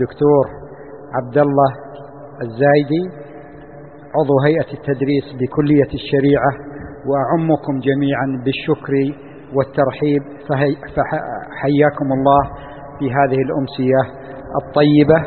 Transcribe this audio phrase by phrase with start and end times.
[0.00, 0.44] دكتور
[1.14, 1.70] عبد الله
[2.42, 3.02] الزايدي
[4.16, 6.52] عضو هيئة التدريس بكلية الشريعة
[7.08, 8.92] وأعمكم جميعا بالشكر
[9.54, 12.42] والترحيب فحياكم الله
[12.98, 14.00] في هذه الأمسية
[14.62, 15.18] الطيبة.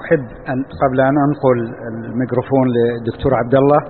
[0.00, 3.80] أحب أن قبل أن أنقل الميكروفون للدكتور عبد الله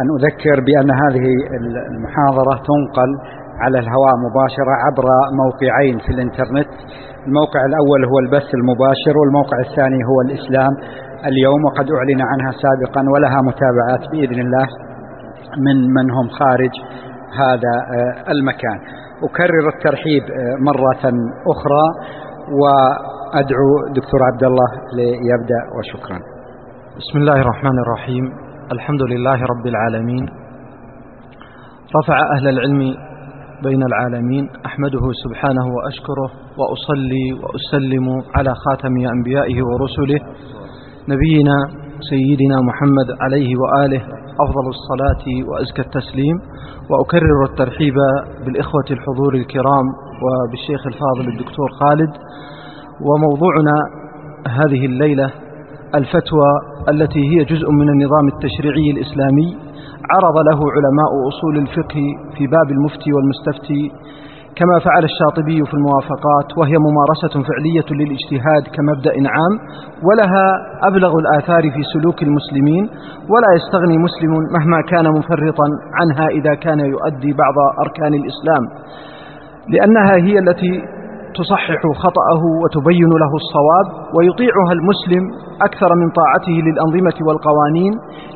[0.00, 1.26] أن أذكر بأن هذه
[1.90, 3.10] المحاضرة تنقل
[3.62, 5.06] على الهواء مباشرة عبر
[5.42, 6.70] موقعين في الإنترنت.
[7.26, 10.72] الموقع الأول هو البث المباشر والموقع الثاني هو الإسلام.
[11.30, 14.66] اليوم وقد أعلن عنها سابقا ولها متابعات بإذن الله
[15.66, 16.74] من من هم خارج
[17.42, 17.74] هذا
[18.28, 18.78] المكان.
[19.28, 20.22] أكرر الترحيب
[20.68, 21.04] مرة
[21.52, 21.86] أخرى
[22.60, 26.18] وأدعو دكتور عبد الله ليبدأ وشكرا.
[26.98, 28.24] بسم الله الرحمن الرحيم.
[28.72, 30.26] الحمد لله رب العالمين.
[31.96, 32.94] رفع أهل العلم
[33.64, 36.28] بين العالمين أحمده سبحانه وأشكره
[36.58, 38.06] وأصلي وأسلم
[38.36, 40.20] على خاتم أنبيائه ورسله
[41.08, 41.56] نبينا
[42.10, 44.02] سيدنا محمد عليه وآله
[44.44, 46.36] أفضل الصلاة وأزكى التسليم
[46.90, 47.94] وأكرر الترحيب
[48.44, 49.86] بالإخوة الحضور الكرام
[50.24, 52.10] وبالشيخ الفاضل الدكتور خالد
[53.06, 53.74] وموضوعنا
[54.48, 55.30] هذه الليلة
[55.94, 56.50] الفتوى
[56.88, 59.56] التي هي جزء من النظام التشريعي الإسلامي
[60.12, 62.04] عرض له علماء أصول الفقه
[62.36, 63.82] في باب المفتي والمستفتي
[64.58, 69.54] كما فعل الشاطبي في الموافقات وهي ممارسة فعلية للاجتهاد كمبدأ عام
[70.08, 70.46] ولها
[70.88, 72.84] أبلغ الآثار في سلوك المسلمين
[73.32, 75.66] ولا يستغني مسلم مهما كان مفرطا
[75.98, 78.64] عنها إذا كان يؤدي بعض أركان الإسلام
[79.68, 80.82] لأنها هي التي
[81.40, 85.22] تصحح خطأه وتبين له الصواب ويطيعها المسلم
[85.68, 87.92] أكثر من طاعته للأنظمة والقوانين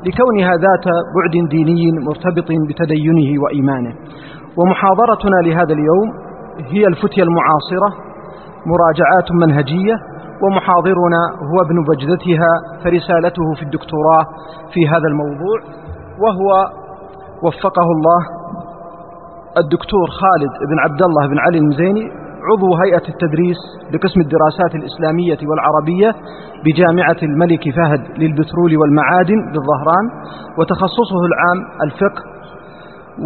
[0.06, 3.92] لكونها ذات بعد ديني مرتبط بتدينه وإيمانه.
[4.58, 6.08] ومحاضرتنا لهذا اليوم
[6.72, 7.88] هي الفتية المعاصرة
[8.72, 9.96] مراجعات منهجية
[10.42, 12.50] ومحاضرنا هو ابن بجدتها
[12.84, 14.24] فرسالته في الدكتوراه
[14.72, 15.58] في هذا الموضوع
[16.22, 16.48] وهو
[17.42, 18.20] وفقه الله
[19.58, 22.04] الدكتور خالد بن عبد الله بن علي المزيني
[22.50, 23.60] عضو هيئة التدريس
[23.92, 26.10] بقسم الدراسات الإسلامية والعربية
[26.64, 30.06] بجامعة الملك فهد للبترول والمعادن بالظهران
[30.58, 32.22] وتخصصه العام الفقه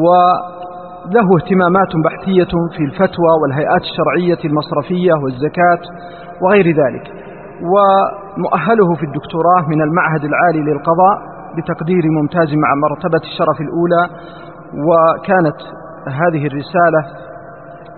[0.05, 5.83] وله اهتمامات بحثية في الفتوى والهيئات الشرعية المصرفية والزكاة
[6.43, 7.07] وغير ذلك.
[7.73, 11.17] ومؤهله في الدكتوراه من المعهد العالي للقضاء
[11.57, 14.05] بتقدير ممتاز مع مرتبة الشرف الأولى
[14.89, 15.57] وكانت
[16.09, 17.22] هذه الرسالة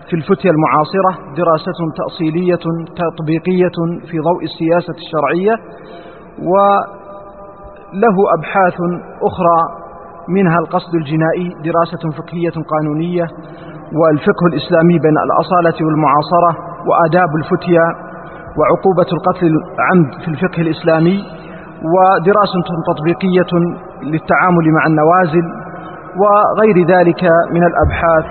[0.09, 2.65] في الفتية المعاصرة دراسة تأصيلية
[3.03, 3.76] تطبيقية
[4.10, 5.54] في ضوء السياسة الشرعية
[6.50, 8.78] وله أبحاث
[9.28, 9.59] أخرى
[10.28, 13.26] منها القصد الجنائي دراسة فقهية قانونية
[13.98, 16.50] والفقه الإسلامي بين الأصالة والمعاصرة
[16.88, 17.84] وآداب الفتية
[18.59, 19.47] وعقوبة القتل
[19.78, 21.19] العمد في الفقه الإسلامي
[21.92, 23.53] ودراسة تطبيقية
[24.03, 25.47] للتعامل مع النوازل
[26.21, 27.22] وغير ذلك
[27.54, 28.25] من الأبحاث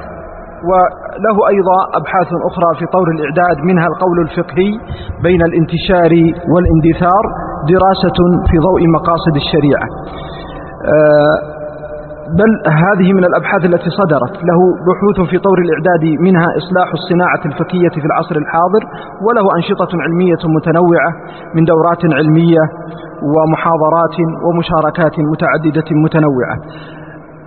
[0.70, 4.72] وله أيضا أبحاث أخرى في طور الإعداد منها القول الفقهي
[5.28, 6.14] بين الانتشار
[6.54, 7.24] والإندثار
[7.74, 8.18] دراسة
[8.50, 9.88] في ضوء مقاصد الشريعة.
[12.40, 12.52] بل
[12.86, 14.34] هذه من الأبحاث التي صدرت.
[14.50, 18.84] له بحوث في طور الإعداد منها إصلاح الصناعة الفقهية في العصر الحاضر
[19.26, 21.12] وله أنشطة علمية متنوعة
[21.56, 22.64] من دورات علمية
[23.34, 24.16] ومحاضرات
[24.46, 26.56] ومشاركات متعددة متنوعة.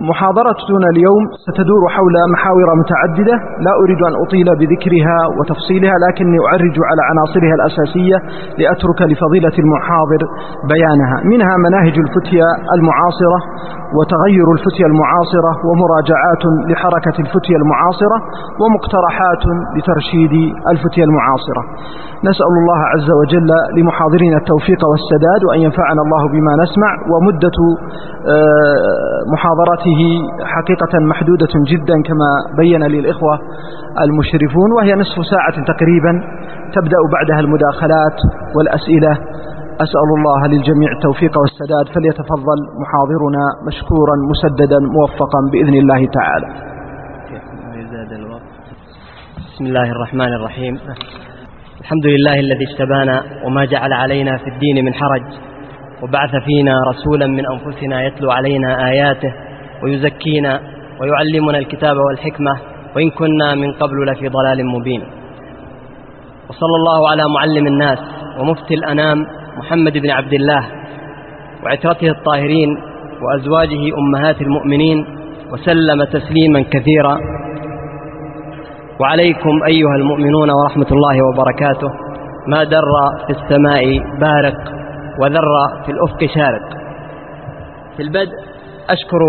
[0.01, 3.35] محاضرتنا اليوم ستدور حول محاور متعددة.
[3.65, 8.17] لا أريد أن أطيل بذكرها وتفصيلها لكني أعرج على عناصرها الأساسية
[8.61, 10.21] لأترك لفضيلة المحاضر
[10.71, 11.17] بيانها.
[11.31, 13.39] منها مناهج الفتية المعاصرة
[13.97, 18.17] وتغير الفتية المعاصرة ومراجعات لحركة الفتية المعاصرة
[18.61, 19.43] ومقترحات
[19.77, 20.33] لترشيد
[20.73, 21.61] الفتية المعاصرة.
[22.29, 27.57] نسأل الله عز وجل لمحاضرين التوفيق والسداد وأن ينفعنا الله بما نسمع ومدة
[29.33, 29.99] محاضرته
[30.55, 33.33] حقيقة محدودة جدا كما بين لي الإخوة
[34.05, 36.11] المشرفون وهي نصف ساعة تقريبا
[36.75, 38.17] تبدأ بعدها المداخلات
[38.55, 39.13] والأسئلة
[39.85, 41.95] أسأل الله للجميع التوفيق والسداد.
[41.95, 46.47] فليتفضل محاضرنا مشكورا مسددا موفقا بإذن الله تعالى.
[49.37, 50.79] بسم الله الرحمن الرحيم.
[51.81, 55.25] الحمد لله الذي اجتبانا وما جعل علينا في الدين من حرج
[56.03, 59.33] وبعث فينا رسولا من أنفسنا يتلو علينا آياته
[59.83, 60.59] ويزكينا
[61.01, 62.57] ويعلمنا الكتاب والحكمة
[62.95, 65.01] وإن كنا من قبل لفي ضلال مبين.
[66.49, 67.99] وصلى الله على معلم الناس
[68.39, 69.25] ومفتي الأنام
[69.57, 70.67] محمد بن عبد الله
[71.63, 72.77] وعترته الطاهرين
[73.21, 75.05] وأزواجه أمهات المؤمنين
[75.51, 77.17] وسلم تسليما كثيرا.
[78.99, 81.89] وعليكم أيها المؤمنون ورحمة الله وبركاته.
[82.47, 82.83] ما در
[83.27, 83.83] في السماء
[84.21, 84.57] بارق
[85.21, 85.49] وذر
[85.85, 86.77] في الأفق شارق.
[87.97, 88.33] في البدء
[88.89, 89.19] أشكر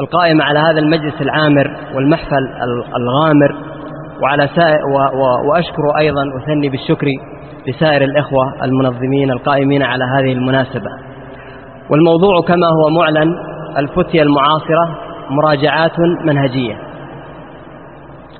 [0.00, 2.48] القائم على هذا المجلس العامر والمحفل
[2.96, 3.56] الغامر.
[4.22, 4.80] وعلى سائر
[5.50, 7.06] وأشكر أيضا أثني بالشكر
[7.68, 10.90] لسائر الإخوة المنظمين القائمين على هذه المناسبة.
[11.90, 13.34] والموضوع كما هو معلن
[13.78, 14.98] الفتية المعاصرة
[15.30, 16.76] مراجعات منهجية.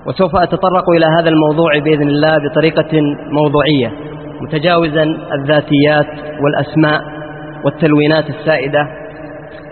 [0.06, 3.00] وسوف أتطرق إلى هذا الموضوع بإذن الله بطريقة
[3.32, 3.92] موضوعية
[4.40, 5.02] متجاوزا
[5.32, 6.06] الذاتيات
[6.42, 7.00] والأسماء
[7.64, 8.88] والتلوينات السائدة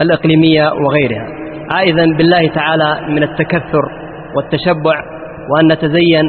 [0.01, 1.27] الإقليمية وغيرها.
[1.71, 3.83] عائذا بالله تعالى من التكثر
[4.37, 5.03] والتشبع
[5.51, 6.25] وأن نتزين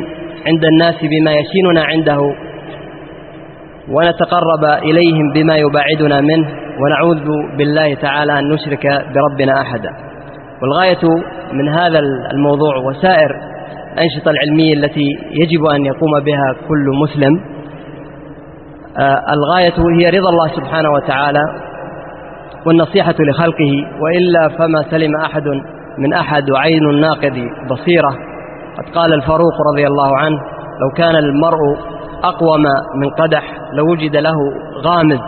[0.48, 2.20] عند الناس بما يشيننا عنده
[3.90, 6.48] ونتقرب إليهم بما يباعدنا منه
[6.82, 7.26] ونعوذ
[7.58, 9.90] بالله تعالى أن نشرك بربنا أحدا.
[10.62, 11.10] والغاية
[11.54, 12.00] من هذا
[12.34, 13.30] الموضوع وسائر
[13.94, 17.42] الأنشطة العلمية التي يجب أن يقوم بها كل مسلم
[19.00, 21.42] آه، الغاية هي رضا الله سبحانه وتعالى
[22.66, 25.44] والنصيحة لخلقه وإلا فما سلم أحد
[25.98, 28.10] من أحد وعين الناقد بصيرة.
[28.78, 30.38] قد قال الفاروق رضي الله عنه
[30.82, 32.64] لو كان المرء أقوم
[33.02, 33.44] من قدح
[33.74, 34.36] لوجد له
[34.86, 35.20] غامز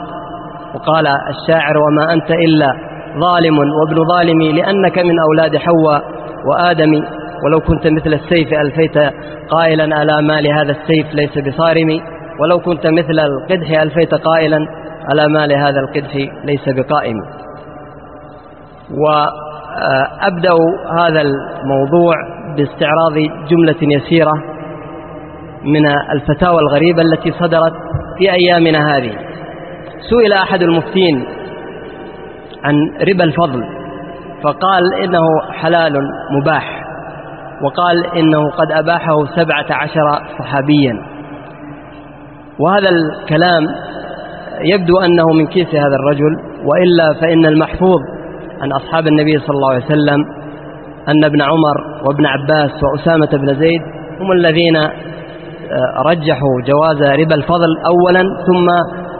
[0.76, 2.74] وقال الشاعر وما أنت إلا
[3.20, 6.04] ظالم وابن ظالمي لأنك من أولاد حواء
[6.50, 6.92] وآدم.
[7.46, 8.98] ولو كنت مثل السيف ألفيت
[9.50, 12.02] قائلا ألا ما لهذا السيف ليس بصارم
[12.40, 14.58] ولو كنت مثل القدح ألفيت قائلا
[15.14, 16.16] ألا ما لهذا القدح
[16.46, 17.16] ليس بقائم.
[19.02, 20.54] وأبدأ
[21.00, 22.16] هذا الموضوع
[22.58, 23.14] باستعراض
[23.50, 24.34] جملة يسيرة
[25.64, 27.74] من الفتاوى الغريبة التي صدرت
[28.18, 29.12] في أيامنا هذه.
[30.10, 31.26] سئل أحد المفتين
[32.64, 33.64] عن ربا الفضل
[34.44, 35.22] فقال إنه
[35.52, 35.94] حلال
[36.32, 36.82] مباح
[37.64, 40.94] وقال إنه قد أباحه سبعة عشر صحابيا.
[42.60, 43.64] وهذا الكلام
[44.62, 48.00] يبدو أنه من كيس هذا الرجل وإلا فإن المحفوظ
[48.62, 50.26] عن أصحاب النبي صلى الله عليه وسلم
[51.08, 53.82] أن ابن عمر وابن عباس وأسامة بن زيد
[54.20, 54.78] هم الذين
[56.06, 58.68] رجحوا جواز ربا الفضل أولا ثم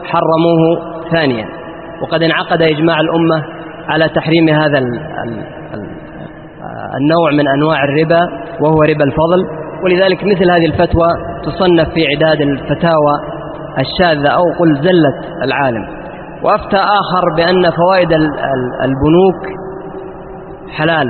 [0.04, 0.62] حرموه
[1.12, 1.46] ثانيا.
[2.02, 3.44] وقد انعقد إجماع الأمة
[3.90, 4.80] على تحريم هذا
[6.98, 8.22] النوع من أنواع الربا
[8.62, 9.46] وهو ربا الفضل.
[9.84, 11.08] ولذلك مثل هذه الفتوى
[11.44, 13.14] تصنف في عداد الفتاوى
[13.80, 16.00] الشاذة أو قل زلة العالم.
[16.44, 18.12] وأفتى آخر بأن فوائد
[18.84, 19.60] البنوك
[20.78, 21.08] حلال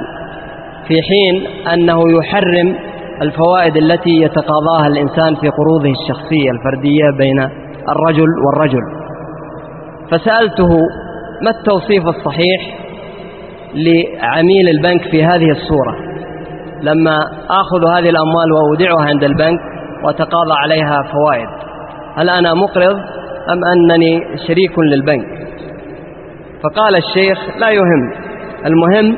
[0.88, 2.89] في حين أنه يحرم
[3.22, 7.40] الفوائد التي يتقاضاها الإنسان في قروضه الشخصية الفردية بين
[7.90, 8.82] الرجل والرجل.
[10.12, 10.70] فسألته
[11.44, 12.62] ما التوصيف الصحيح
[13.74, 15.96] لعميل البنك في هذه الصورة؟
[16.82, 17.20] لما
[17.50, 19.60] آخذ هذه الأموال وأودعها عند البنك
[20.06, 21.50] وتقاضى عليها فوائد.
[22.18, 22.96] هل أنا مقرض
[23.50, 25.28] أم أنني شريك للبنك؟
[26.64, 28.14] فقال الشيخ لا يهم.
[28.66, 29.18] المهم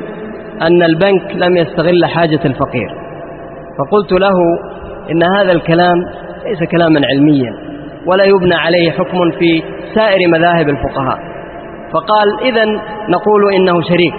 [0.62, 3.01] أن البنك لم يستغل حاجة الفقير.
[3.82, 4.34] فقلت له
[5.10, 5.96] إن هذا الكلام
[6.46, 7.52] ليس كلاما علميا
[8.06, 9.62] ولا يبنى عليه حكم في
[9.94, 11.18] سائر مذاهب الفقهاء.
[11.92, 12.64] فقال إذا
[13.08, 14.14] نقول إنه شريك.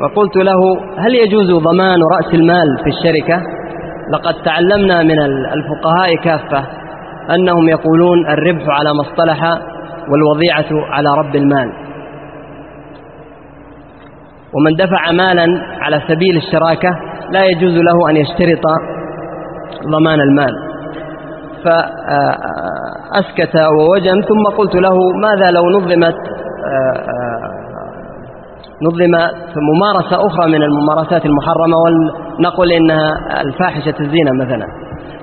[0.00, 0.60] فقلت له
[0.98, 3.42] هل يجوز ضمان رأس المال في الشركة؟
[4.12, 5.18] لقد تعلمنا من
[5.52, 6.66] الفقهاء كافة
[7.34, 9.58] أنهم يقولون الربح على ما اصطلح
[10.10, 11.72] والوضيعة على رب المال.
[14.54, 15.46] ومن دفع مالا
[15.80, 16.90] على سبيل الشراكة
[17.30, 18.64] لا يجوز له أن يشترط
[19.92, 20.54] ضمان المال.
[21.64, 26.16] فأسكت ووجم ثم قلت له ماذا لو نظمت
[28.82, 29.14] نظم
[29.74, 34.66] ممارسة أخرى من الممارسات المحرمة ولنقل إنها الفاحشة الزينة مثلا.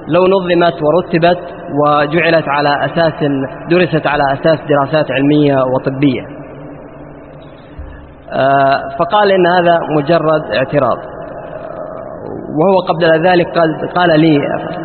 [0.07, 1.39] لو نظمت ورتبت
[1.81, 3.13] وجعلت على أساس
[3.69, 6.38] درست على أساس دراسات علمية وطبية.
[8.99, 10.97] فقال إن هذا مجرد اعتراض.
[12.59, 14.37] وهو قبل ذلك قال, قال لي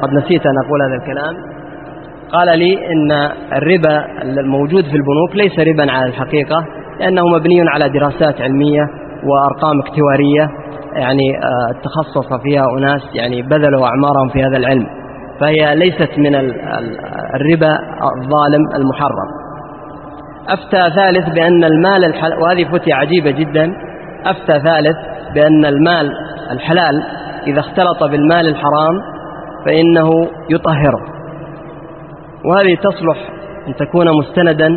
[0.03, 1.55] قد نسيت أن أقول هذا الكلام.
[2.33, 3.13] قال لي إن
[3.53, 6.65] الربا الموجود في البنوك ليس ربا على الحقيقة
[7.01, 8.83] لأنه مبني على دراسات علمية
[9.25, 10.49] وأرقام اكتوارية
[10.95, 14.87] يعني آه، تخصص فيها أناس يعني بذلوا أعمارهم في هذا العلم.
[15.41, 16.35] فهي ليست من
[17.35, 19.44] الربا الظالم المحرم.
[20.49, 23.73] أفتى ثالث بأن المال الحلال وهذه فتية عجيبة جدا.
[24.27, 24.97] أفتى ثالث
[25.35, 26.11] بأن المال
[26.51, 27.03] الحلال
[27.47, 28.95] إذا اختلط بالمال الحرام
[29.67, 30.11] فإنه
[30.51, 31.01] يطهره
[32.45, 33.17] وهذه تصلح
[33.69, 34.69] أن تكون مستندا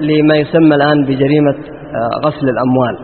[0.00, 1.54] لما يسمى الآن بجريمة
[1.94, 2.98] آه، غسل الأموال.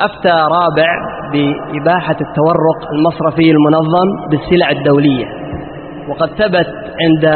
[0.00, 0.88] أفتى رابع
[1.32, 5.26] بإباحة التورق المصرفي المنظم بالسلع الدولية.
[6.08, 6.66] وقد ثبت
[7.02, 7.34] عند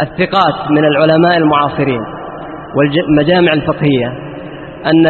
[0.00, 2.00] الثقات من العلماء المعاصرين.
[2.76, 4.08] والمجامع الفقهية
[4.86, 5.06] أن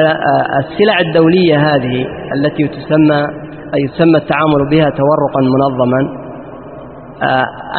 [0.59, 3.27] السلع الدولية هذه التي تسمى
[3.75, 6.21] أي يسمى التعامل بها تورقا منظما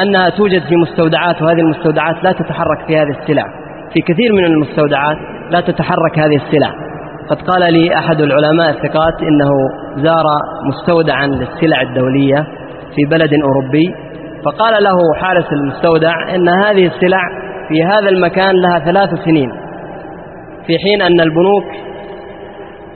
[0.01, 3.45] أنها توجد في مستودعات وهذه المستودعات لا تتحرك في هذه السلع.
[3.93, 5.17] في كثير من المستودعات
[5.51, 6.71] لا تتحرك هذه السلع.
[7.29, 9.51] قد قال لي أحد العلماء الثقات إنه
[10.03, 10.23] زار
[10.65, 12.47] مستودعا للسلع الدولية
[12.95, 13.95] في بلد أوروبي
[14.45, 17.21] فقال له حارس المستودع إن هذه السلع
[17.69, 19.50] في هذا المكان لها ثلاث سنين.
[20.67, 21.63] في حين أن البنوك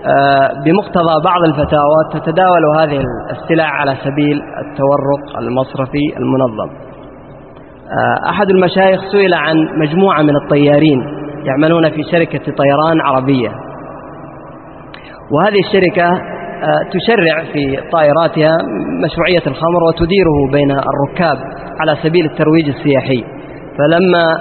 [0.05, 6.69] آه، بمقتضى بعض الفتاوى تتداول هذه السلع على سبيل التورق المصرفي المنظم.
[6.69, 11.01] آه، أحد المشايخ سئل عن مجموعة من الطيارين
[11.45, 13.49] يعملون في شركة طيران عربية.
[15.31, 16.09] وهذه الشركة
[16.63, 18.57] آه، تشرع في طائراتها
[19.05, 21.37] مشروعية الخمر وتديره بين الركاب
[21.79, 23.23] على سبيل الترويج السياحي.
[23.77, 24.37] فلما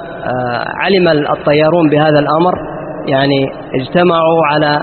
[0.81, 2.74] علم الطيارون بهذا الأمر
[3.07, 4.83] يعني اجتمعوا على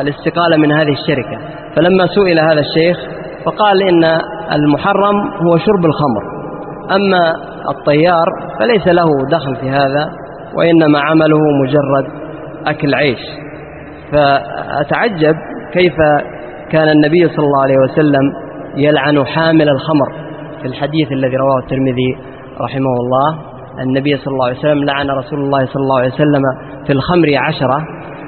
[0.00, 1.38] الاستقالة من هذه الشركة.
[1.76, 2.96] فلما سئل هذا الشيخ
[3.44, 4.04] فقال إن
[4.52, 6.22] المحرم هو شرب الخمر.
[6.90, 7.34] أما
[7.70, 8.26] الطيار
[8.60, 10.10] فليس له دخل في هذا
[10.56, 12.06] وإنما عمله مجرد
[12.66, 13.20] أكل عيش.
[14.12, 15.34] فأتعجب
[15.72, 15.94] كيف
[16.70, 18.32] كان النبي صلى الله عليه وسلم
[18.76, 20.12] يلعن حامل الخمر
[20.62, 22.18] في الحديث الذي رواه الترمذي
[22.60, 23.57] رحمه الله.
[23.82, 26.42] النبي صلى الله عليه وسلم لعن رسول الله صلى الله عليه وسلم
[26.86, 27.78] في الخمر عشرة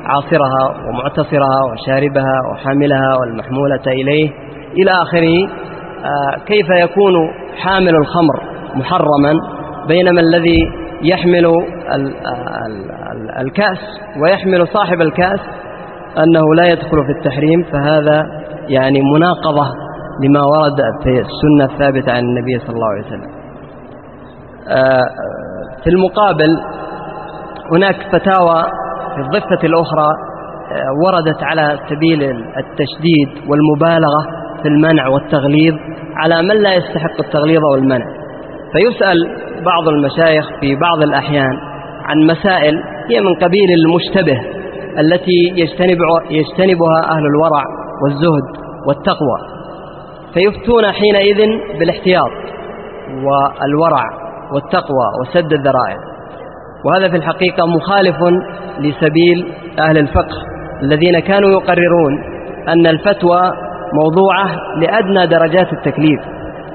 [0.04, 4.30] عاصرها ومعتصرها وشاربها وحاملها والمحمولة إليه.
[4.72, 5.48] إلى آخره
[6.04, 7.12] آه، كيف يكون
[7.56, 8.40] حامل الخمر
[8.74, 9.32] محرما
[9.88, 10.58] بينما الذي
[11.02, 11.46] يحمل
[13.40, 13.78] الكأس
[14.22, 15.40] ويحمل صاحب الكأس
[16.18, 18.26] أنه لا يدخل في التحريم؟ فهذا
[18.68, 19.66] يعني مناقضة
[20.24, 23.30] لما ورد في السنة الثابتة عن النبي صلى الله عليه وسلم.
[24.68, 25.04] آه،
[25.84, 26.56] في المقابل
[27.72, 28.62] هناك فتاوى
[29.14, 30.08] في الضفة الأخرى
[30.72, 32.22] آه، وردت على سبيل
[32.56, 35.74] التشديد والمبالغة في المنع والتغليظ
[36.16, 38.04] على من لا يستحق التغليظ والمنع.
[38.72, 39.16] فيسأل
[39.64, 41.58] بعض المشايخ في بعض الأحيان
[42.04, 44.40] عن مسائل هي من قبيل المشتبه
[44.98, 45.98] التي يجتنب
[46.30, 47.64] يجتنبها أهل الورع
[48.04, 49.38] والزهد والتقوى.
[50.34, 52.30] فيفتون حينئذ بالاحتياط
[53.24, 54.19] والورع
[54.54, 55.96] والتقوى وسد الذرائع.
[56.84, 58.16] وهذا في الحقيقة مخالف
[58.78, 60.36] لسبيل أهل الفقه
[60.82, 62.12] الذين كانوا يقررون
[62.68, 63.52] أن الفتوى
[64.02, 66.20] موضوعة لأدنى درجات التكليف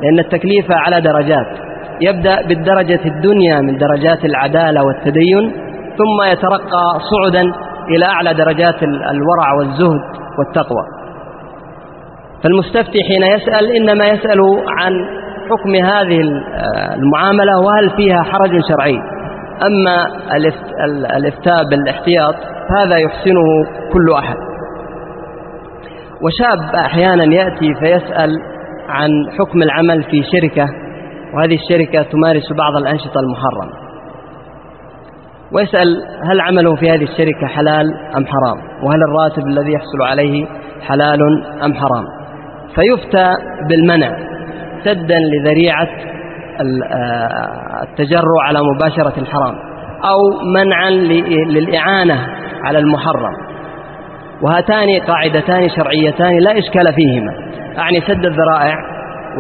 [0.02, 1.48] لأن التكليف على درجات.
[2.02, 5.52] يبدأ بالدرجة الدنيا من درجات العدالة والتدين
[5.98, 7.42] ثم يترقى صعدا
[7.90, 10.02] إلى أعلى درجات الورع والزهد
[10.40, 10.86] والتقوى.
[12.44, 14.40] فالمستفتي حين يسأل إنما يسأل
[14.80, 14.92] عن
[15.50, 16.22] حكم هذه
[16.96, 19.00] المعاملة وهل فيها حرج شرعي؟
[19.68, 20.08] أما
[21.18, 22.36] الإفتاء بالاحتياط
[22.78, 23.44] هذا يحسنه
[23.94, 24.36] كل أحد.
[26.22, 28.30] وشاب أحيانا يأتي فيسأل
[28.90, 29.10] عن
[29.40, 30.68] حكم العمل في شركة
[31.34, 33.86] وهذه الشركة تمارس بعض الأنشطة المحرمة.
[35.52, 35.88] ويسأل
[36.32, 37.86] هل عمله في هذه الشركة حلال
[38.18, 40.48] أم حرام؟ وهل الراتب الذي يحصل عليه
[40.82, 41.20] حلال
[41.64, 42.06] أم حرام؟
[42.76, 43.34] فيفتى
[43.70, 44.35] بالمنع.
[44.86, 45.88] سدا لذريعة
[47.84, 49.56] التجرع على مباشرة الحرام
[50.04, 50.20] أو
[50.56, 50.90] منعا
[51.50, 52.28] للإعانة
[52.66, 53.34] على المحرم.
[54.42, 57.32] وهاتان قاعدتان شرعيتان لا إشكال فيهما.
[57.78, 58.76] أعني سد الذرائع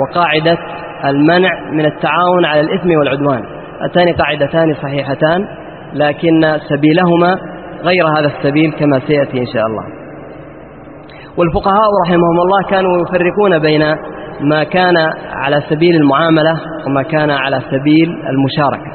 [0.02, 0.58] وقاعدة
[1.06, 3.42] المنع من التعاون على الإثم والعدوان.
[3.82, 5.48] هاتان قاعدتان صحيحتان
[5.94, 7.38] لكن سبيلهما
[7.84, 9.84] غير هذا السبيل كما سيأتي إن شاء الله.
[11.38, 13.96] والفقهاء رحمهم الله كانوا يفرقون بين
[14.42, 14.98] ما كان
[15.32, 18.92] على سبيل المعاملة وما كان على سبيل المشاركة.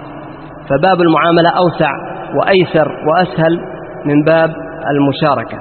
[0.70, 1.90] فباب المعاملة أوسع
[2.36, 3.60] وأيسر وأسهل
[4.06, 4.50] من باب
[4.90, 5.58] المشاركة.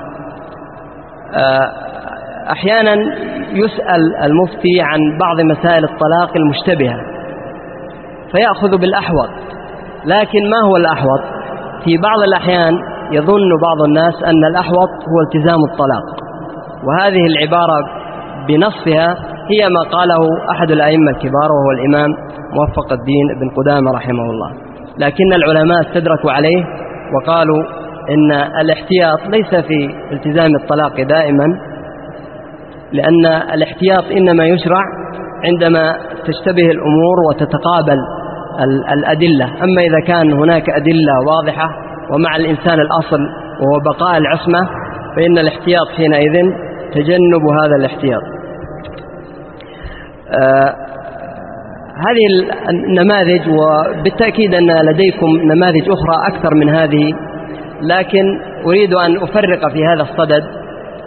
[1.36, 1.72] آه،
[2.52, 2.94] أحيانا
[3.52, 6.98] يسأل المفتي عن بعض مسائل الطلاق المشتبهة
[8.32, 9.30] فيأخذ بالأحوط
[10.06, 11.22] لكن ما هو الأحوط؟
[11.86, 12.74] في بعض الأحيان
[13.12, 16.06] يظن بعض الناس أن الأحوط هو التزام الطلاق
[16.88, 17.78] وهذه العبارة
[18.48, 19.18] بنصها
[19.52, 22.10] هي ما قاله أحد الأئمة الكبار وهو الإمام
[22.54, 24.52] موفق الدين بن قدامة رحمه الله.
[24.98, 26.64] لكن العلماء استدركوا عليه
[27.16, 27.64] وقالوا
[28.10, 31.46] إن الاحتياط ليس في التزام الطلاق دائما
[32.94, 34.82] لأن الاحتياط إنما يشرع
[35.44, 35.94] عندما
[36.26, 38.00] تشتبه الأمور وتتقابل
[38.94, 39.46] الأدلة.
[39.46, 41.70] أما إذا كان هناك أدلة واضحة
[42.14, 43.20] ومع الإنسان الأصل
[43.62, 44.70] وهو بقاء العصمة
[45.16, 46.52] فإن الاحتياط حينئذ
[46.94, 48.39] تجنب هذا الاحتياط.
[52.08, 57.14] هذه النماذج وبالتأكيد أن لديكم نماذج أخرى أكثر من هذه
[57.82, 58.26] لكن
[58.66, 60.44] أريد أن أفرق في هذا الصدد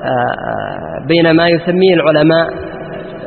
[0.05, 2.47] آه، بين ما يسميه العلماء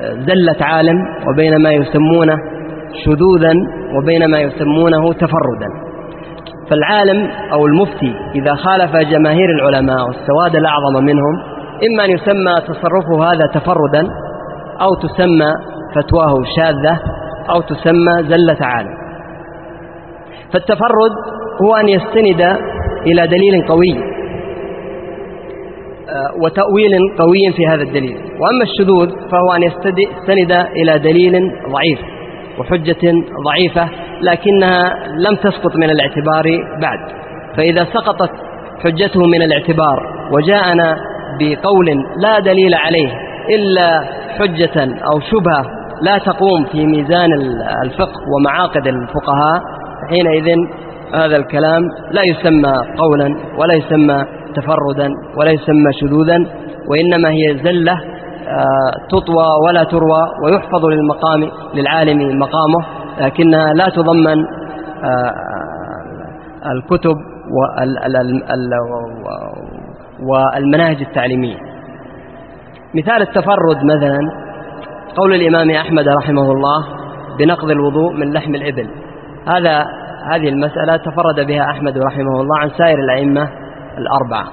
[0.02, 0.96] زلة عالم
[1.28, 2.38] وبين ما يسمونه
[3.06, 3.54] شذوذا
[3.98, 5.86] وبين ما يسمونه تفردا.
[6.70, 11.44] فالعالم أو المفتي إذا خالف جماهير العلماء والسواد الأعظم منهم
[11.90, 14.08] إما أن يسمى تصرفه هذا تفردا
[14.82, 17.00] أو تسمى فتواه شاذة
[17.50, 18.98] أو تسمى زلة عالم.
[20.54, 21.12] فالتفرد
[21.62, 22.42] هو أن يستند
[23.06, 24.16] إلى دليل قوي
[26.10, 28.18] آه، وتأويل قوي في هذا الدليل.
[28.18, 32.00] وأما الشذوذ فهو أن يستند إلى دليل ضعيف
[32.60, 33.14] وحجة
[33.46, 33.90] ضعيفة
[34.22, 36.44] لكنها لم تسقط من الاعتبار
[36.82, 37.00] بعد.
[37.58, 38.32] فإذا سقطت
[38.84, 40.98] حجته من الاعتبار وجاءنا
[41.40, 41.86] بقول
[42.18, 43.10] لا دليل عليه
[43.56, 44.04] إلا
[44.40, 47.30] حجة أو شبهة لا تقوم في ميزان
[47.84, 49.62] الفقه ومعاقد الفقهاء
[50.10, 50.58] حينئذ
[51.14, 54.26] هذا الكلام لا يسمى قولا ولا يسمى
[54.56, 56.38] تفردا ولا يسمى شذوذا
[56.90, 57.94] وإنما هي زلة
[58.48, 62.86] آه، تطوى ولا تروى ويحفظ للمقام للعالم مقامه
[63.20, 64.46] لكنها لا تضمن
[65.04, 65.32] آه،
[66.72, 67.16] الكتب
[70.30, 71.58] والمناهج التعليمية.
[72.96, 74.45] مثال التفرد مثلا
[75.18, 76.86] قول الإمام أحمد رحمه الله
[77.40, 78.90] بنقض الوضوء من لحم الإبل.
[79.48, 79.86] هذا
[80.32, 83.50] هذه المسألة تفرد بها أحمد رحمه الله عن سائر الأئمة
[83.98, 84.48] الأربعة.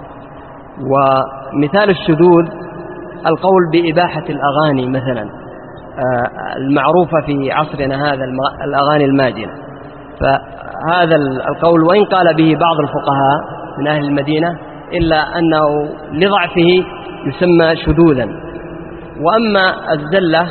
[0.81, 2.45] ومثال الشذوذ
[3.27, 5.31] القول بإباحة الأغاني مثلا
[5.93, 8.25] آه، المعروفة في عصرنا هذا
[8.65, 9.53] الأغاني الماجنة.
[10.21, 11.17] فهذا
[11.49, 13.41] القول وإن قال به بعض الفقهاء
[13.79, 14.59] من أهل المدينة
[14.93, 16.85] إلا أنه لضعفه
[17.27, 18.52] يسمى شذوذا.
[19.21, 20.47] وأما الزلة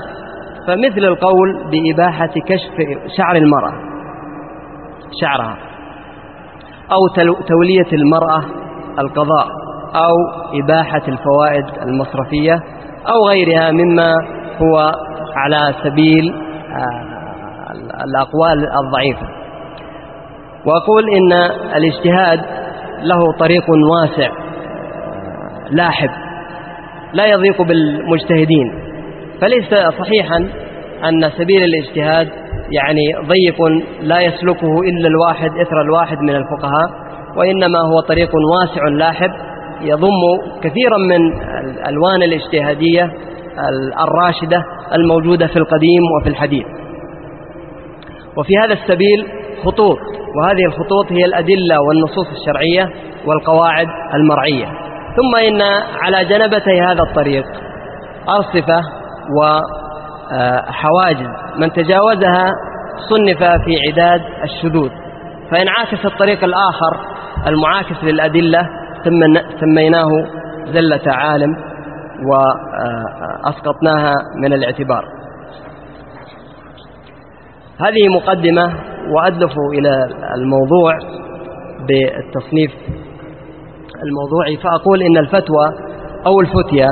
[0.68, 2.74] فمثل القول بإباحة كشف
[3.18, 3.74] شعر المرأة
[5.22, 5.58] شعرها
[6.91, 7.08] أو
[7.48, 8.44] تولية المرأة
[9.00, 9.48] القضاء
[9.96, 10.15] أو
[10.63, 12.63] إباحة الفوائد المصرفية
[13.08, 14.13] أو غيرها مما
[14.62, 14.91] هو
[15.36, 17.12] على سبيل آه،
[18.04, 19.28] الأقوال الضعيفة.
[20.65, 21.34] وأقول إن
[21.78, 22.39] الاجتهاد
[23.04, 26.10] له طريق واسع آه، لاحب
[27.13, 28.74] لا يضيق بالمجتهدين.
[29.41, 29.69] فليس
[30.00, 30.38] صحيحا
[31.10, 32.28] أن سبيل الاجتهاد
[32.71, 33.62] يعني ضيق
[34.02, 36.89] لا يسلكه إلا الواحد إثر الواحد من الفقهاء
[37.38, 39.30] وإنما هو طريق واسع لاحب
[39.82, 40.21] يضم
[40.63, 41.34] كثيرا من
[41.69, 43.12] الألوان الاجتهادية
[44.04, 46.65] الراشدة الموجودة في القديم وفي الحديث.
[48.38, 49.26] وفي هذا السبيل
[49.63, 49.97] خطوط
[50.38, 52.89] وهذه الخطوط هي الأدلة والنصوص الشرعية
[53.26, 54.81] والقواعد المرعية.
[55.15, 55.62] ثم إن
[56.02, 57.45] على جنبتي هذا الطريق
[58.30, 58.82] أرصفة
[59.38, 62.52] وحواجز من تجاوزها
[63.10, 64.89] صنف في عداد الشذوذ.
[65.52, 66.97] فإن عاكس الطريق الآخر
[67.47, 68.69] المعاكس للأدلة
[69.60, 70.10] سميناه
[70.65, 71.56] زلة عالم
[72.30, 75.06] وأسقطناها من الاعتبار.
[77.80, 78.74] هذه مقدمة
[79.15, 80.97] وأدلف إلى الموضوع
[81.88, 82.71] بالتصنيف
[84.04, 85.66] الموضوعي فأقول إن الفتوى
[86.26, 86.88] أو الفتية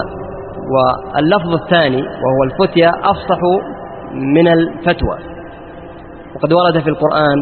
[0.73, 3.39] واللفظ الثاني وهو الفتية أفصح
[4.13, 5.17] من الفتوى.
[6.35, 7.37] وقد ورد في القرآن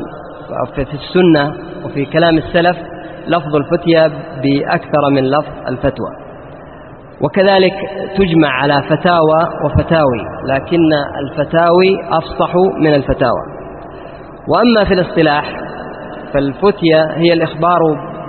[0.64, 1.54] وفي السنة
[1.86, 2.78] وفي كلام السلف
[3.28, 4.08] لفظ الفتية
[4.44, 6.10] بأكثر من لفظ الفتوى.
[7.22, 7.74] وكذلك
[8.18, 13.42] تجمع على فتاوى وفتاوي لكن الفتاوي أفصح من الفتاوى.
[14.48, 15.56] وأما في الاصطلاح
[16.34, 17.80] فالفتية هي الإخبار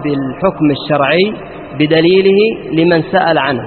[0.04, 1.34] بالحكم الشرعي
[1.78, 2.38] بدليله
[2.72, 3.62] لمن سأل عنه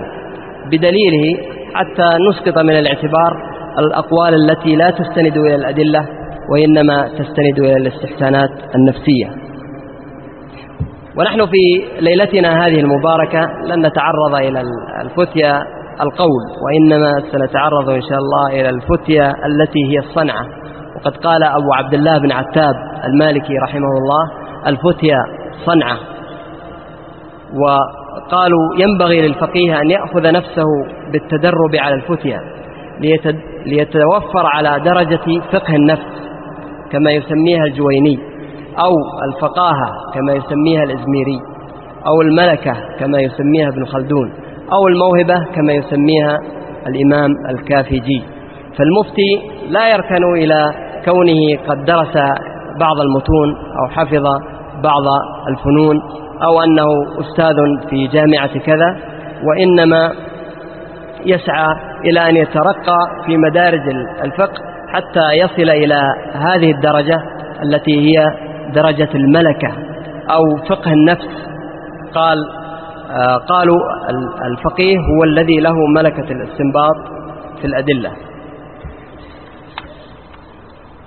[0.72, 1.38] بدليله
[1.74, 6.06] حتى نسقط من الاعتبار الأقوال التي لا تستند إلى الأدلة
[6.52, 9.30] وإنما تستند إلى الاستحسانات النفسية.
[11.18, 14.64] ونحن في ليلتنا هذه المباركة لن نتعرض إلى
[15.02, 15.52] الفتية
[16.02, 20.46] القول وإنما سنتعرض إن شاء الله إلى الفتية التي هي الصنعة.
[20.96, 24.32] وقد قال أبو عبد الله بن عتاب المالكي رحمه الله
[24.68, 25.18] الفتية
[25.66, 25.98] صنعة.
[27.54, 30.66] وقالوا ينبغي للفقيه أن يأخذ نفسه
[31.12, 32.38] بالتدرب على الفتية
[33.66, 36.22] ليتوفر على درجة فقه النفس
[36.92, 38.20] كما يسميها الجويني
[38.80, 38.92] أو
[39.28, 41.40] الفقاهة كما يسميها الإزميري
[42.08, 44.34] أو الملكة كما يسميها ابن خلدون
[44.74, 46.38] أو الموهبة كما يسميها
[46.88, 48.24] الإمام الكافجي
[48.78, 50.74] فالمفتي لا يركن إلى
[51.06, 52.14] كونه قد درس
[52.80, 54.26] بعض المتون أو حفظ
[54.84, 55.04] بعض
[55.48, 56.02] الفنون
[56.44, 56.88] أو أنه
[57.20, 57.56] أستاذ
[57.90, 58.98] في جامعة كذا
[59.44, 60.12] وإنما
[61.26, 61.68] يسعى
[62.06, 63.82] إلى أن يترقى في مدارج
[64.24, 64.62] الفقه
[64.94, 66.02] حتى يصل إلى
[66.34, 67.18] هذه الدرجة
[67.64, 68.26] التي هي
[68.74, 69.74] درجة الملكة
[70.32, 71.28] أو فقه النفس.
[72.16, 72.38] قال
[73.12, 73.78] آه، قالوا
[74.52, 76.96] الفقيه هو الذي له ملكة الاستنباط
[77.62, 78.12] في الأدلة.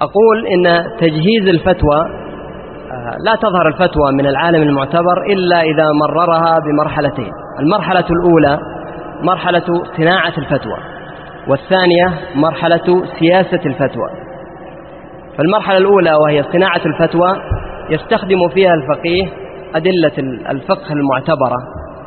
[0.01, 2.24] أقول إن تجهيز الفتوى
[3.25, 7.31] لا تظهر الفتوى من العالم المعتبر إلا إذا مررها بمرحلتين.
[7.61, 8.59] المرحلة الأولى
[9.23, 9.65] مرحلة
[9.97, 10.79] صناعة الفتوى
[11.49, 14.11] والثانية مرحلة سياسة الفتوى.
[15.39, 17.37] فالمرحلة الأولى وهي صناعة الفتوى
[17.91, 19.27] يستخدم فيها الفقيه
[19.75, 20.13] أدلة
[20.51, 21.57] الفقه المعتبرة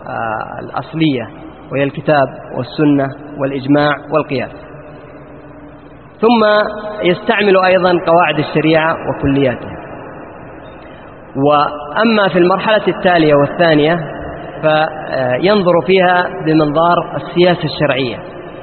[0.07, 1.29] آه، الأصلية
[1.71, 3.07] وهي الكتاب والسنة
[3.39, 4.51] والإجماع والقياس.
[6.21, 6.69] ثم
[7.03, 9.76] يستعمل أيضا قواعد الشريعة وكلياتها.
[11.45, 13.95] وأما في المرحلة التالية والثانية
[14.61, 18.17] فينظر فيها بمنظار السياسة الشرعية.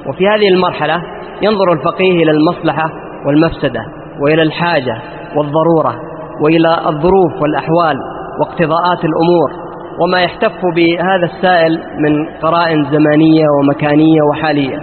[0.07, 1.01] وفي هذه المرحلة
[1.41, 2.89] ينظر الفقيه إلى المصلحة
[3.27, 3.79] والمفسدة
[4.21, 4.97] وإلى الحاجة
[5.35, 5.95] والضرورة
[6.43, 7.97] وإلى الظروف والأحوال
[8.39, 9.65] واقتضاءات الأمور
[10.01, 14.79] وما يحتف بهذا السائل من قرائن زمانية ومكانية وحالية.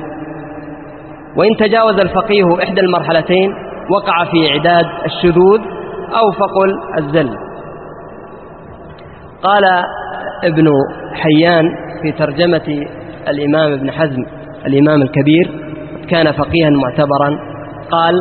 [1.37, 3.51] وإن تجاوز الفقيه إحدى المرحلتين
[3.91, 5.61] وقع في إعداد الشذوذ
[6.21, 7.31] أو فقل الزل.
[9.43, 9.65] قال
[10.45, 10.69] ابن
[11.15, 11.65] حيان
[12.03, 12.87] في ترجمة
[13.29, 14.25] الإمام ابن حزم
[14.67, 15.51] الإمام الكبير
[16.11, 17.39] كان فقيها معتبرا
[17.91, 18.15] قال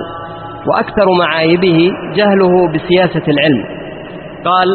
[0.68, 3.66] وأكثر معايبه جهله بسياسة العلم.
[4.46, 4.68] قال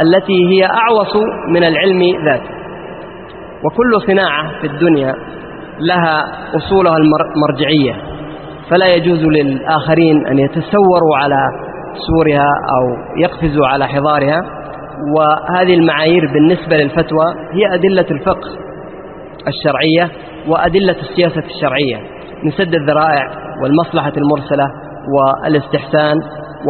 [0.00, 1.16] التي هي أعوص
[1.48, 2.50] من العلم ذاته.
[3.64, 5.14] وكل صناعة في الدنيا
[5.80, 6.24] لها
[6.56, 7.94] أصولها المرجعية
[8.70, 11.38] فلا يجوز للآخرين أن يتسوروا على
[11.94, 14.61] سورها أو يقفزوا على حضارها.
[15.16, 18.48] وهذه المعايير بالنسبة للفتوى هي أدلة الفقه
[19.48, 20.10] الشرعية
[20.48, 21.96] وأدلة السياسة الشرعية
[22.44, 23.30] من سد الذرائع
[23.62, 24.64] والمصلحة المرسلة
[25.16, 26.16] والاستحسان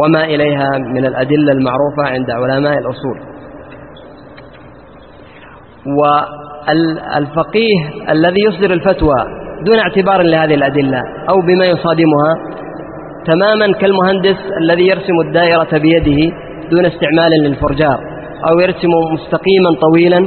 [0.03, 3.19] وما إليها من الأدلة المعروفة عند علماء الأصول.
[6.67, 7.75] والفقيه
[8.09, 9.15] الذي يصدر الفتوى
[9.65, 12.35] دون اعتبار لهذه الأدلة أو بما يصادمها
[13.25, 16.35] تماما كالمهندس الذي يرسم الدائرة بيده
[16.71, 18.12] دون استعمال للفرجار
[18.49, 20.19] أو يرسم مستقيما طويلا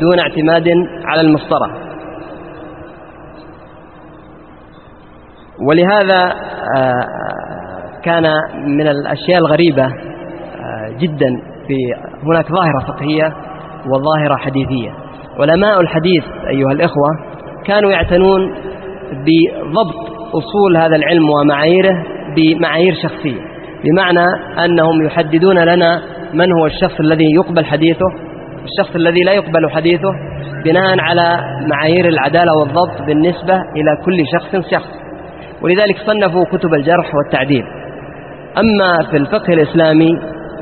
[0.00, 0.68] دون اعتماد
[1.04, 1.70] على المسطرة.
[5.68, 6.34] ولهذا
[6.76, 7.06] آه،
[8.04, 8.24] كان
[8.66, 11.76] من الأشياء الغريبة آه، جدا في
[12.22, 13.34] هناك ظاهرة فقهية
[13.86, 14.90] وظاهرة حديثية.
[15.40, 17.08] علماء الحديث أيها الإخوة
[17.66, 18.54] كانوا يعتنون
[19.12, 22.04] بضبط أصول هذا العلم ومعاييره
[22.36, 23.40] بمعايير شخصية
[23.84, 24.26] بمعنى
[24.64, 26.02] أنهم يحددون لنا
[26.34, 28.06] من هو الشخص الذي يقبل حديثه؟
[28.64, 30.10] الشخص الذي لا يقبل حديثه
[30.64, 34.90] بناء على معايير العدالة والضبط بالنسبة إلى كل شخص شخص.
[35.62, 37.64] ولذلك صنفوا كتب الجرح والتعديل.
[38.58, 40.10] أما في الفقه الإسلامي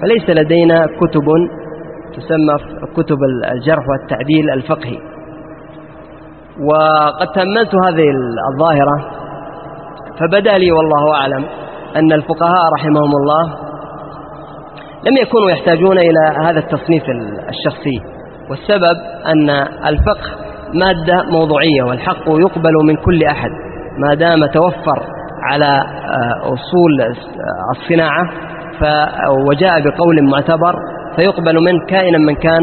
[0.03, 1.25] فليس لدينا كتب
[2.17, 3.19] تسمى كتب
[3.53, 4.99] الجرح والتعديل الفقهي.
[6.61, 8.05] وقد تأملت هذه
[8.53, 9.23] الظاهرة
[10.21, 11.45] فبدأ لي والله أعلم
[11.97, 13.72] أن الفقهاء رحمهم الله
[15.07, 17.03] لم يكونوا يحتاجون إلى هذا التصنيف
[17.49, 18.01] الشخصي.
[18.51, 19.51] والسبب أن
[19.87, 20.31] الفقه
[20.75, 23.51] مادة موضوعية والحق يقبل من كل أحد.
[23.99, 25.07] ما دام توفر
[25.43, 27.17] على آه، أصول
[27.77, 28.31] الصناعة
[29.49, 30.75] وجاء بقول معتبر
[31.17, 32.61] فيقبل منه كائنا من كان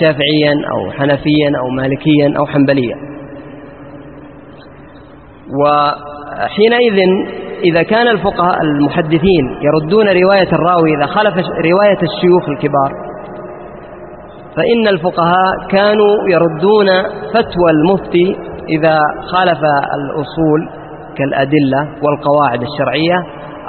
[0.00, 2.96] شافعيا أو حنفيا أو مالكيا أو حنبليا.
[5.60, 6.98] وحينئذ
[7.64, 12.92] إذا كان الفقهاء المحدثين يردون رواية الراوي إذا خالف رواية الشيوخ الكبار
[14.56, 16.86] فإن الفقهاء كانوا يردون
[17.34, 18.36] فتوى المفتي
[18.68, 18.98] إذا
[19.32, 19.58] خالف
[19.94, 20.68] الأصول
[21.18, 23.16] كالأدلة والقواعد الشرعية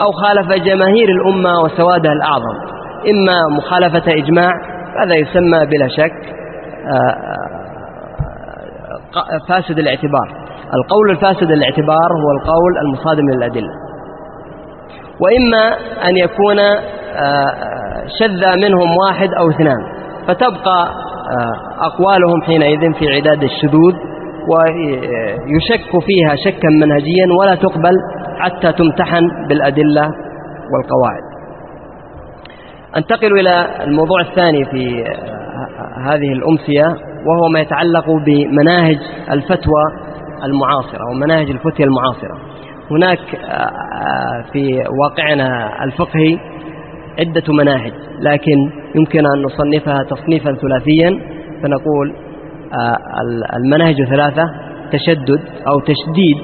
[0.01, 2.55] أو خالف جماهير الأمة وسوادها الأعظم.
[3.09, 4.51] إما مخالفة إجماع
[5.03, 6.13] هذا يسمى بلا شك
[6.87, 7.17] آه،
[9.15, 10.46] آه، فاسد الاعتبار.
[10.73, 13.69] القول الفاسد الاعتبار هو القول المصادم للأدلة.
[15.21, 15.77] وإما
[16.09, 17.53] أن يكون آه،
[18.19, 19.77] شذ منهم واحد أو اثنان
[20.27, 20.89] فتبقى
[21.79, 23.93] أقوالهم حينئذ في عداد الشذوذ
[24.49, 27.97] ويشك فيها شكا منهجيا ولا تقبل
[28.39, 30.09] حتى تمتحن بالأدلة
[30.73, 31.23] والقواعد.
[32.97, 35.03] أنتقل إلى الموضوع الثاني في
[36.05, 36.85] هذه الأمسية
[37.25, 38.97] وهو ما يتعلق بمناهج
[39.31, 39.83] الفتوى
[40.43, 42.37] المعاصرة ومناهج الفتية المعاصرة.
[42.91, 43.19] هناك
[44.53, 46.37] في واقعنا الفقهي
[47.19, 51.37] عدة مناهج لكن يمكن أن نصنفها تصنيفا ثلاثيا.
[51.63, 52.13] فنقول
[52.73, 52.97] آه،
[53.57, 54.43] المناهج ثلاثة
[54.91, 56.37] تشدد أو تشديد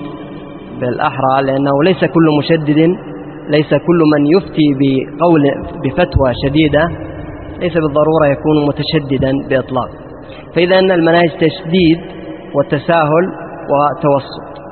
[0.80, 2.96] بالأحرى لأنه ليس كل مشدد
[3.50, 5.44] ليس كل من يفتي بقول
[5.84, 6.90] بفتوى شديدة
[7.60, 9.90] ليس بالضرورة يكون متشددا بإطلاق.
[10.56, 12.00] فإذا أن المناهج تشديد
[12.56, 13.32] والتساهل
[13.72, 14.64] وتوسط.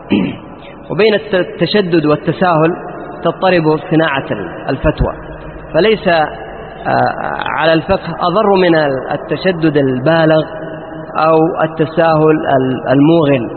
[0.92, 2.72] وبين التشدد والتساهل
[3.24, 4.26] تضطرب صناعة
[4.70, 5.14] الفتوى.
[5.74, 7.14] فليس آه،
[7.58, 8.76] على الفقه أضر من
[9.12, 10.44] التشدد البالغ
[11.18, 12.36] أو التساهل
[12.90, 13.50] الموغل.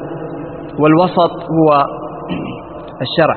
[0.78, 1.86] والوسط هو
[3.02, 3.36] الشرع.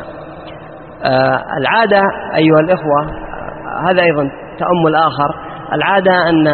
[1.04, 2.02] آه، العادة
[2.36, 3.06] أيها الإخوة
[3.90, 5.36] هذا أيضا تأمل آخر.
[5.74, 6.48] العادة أن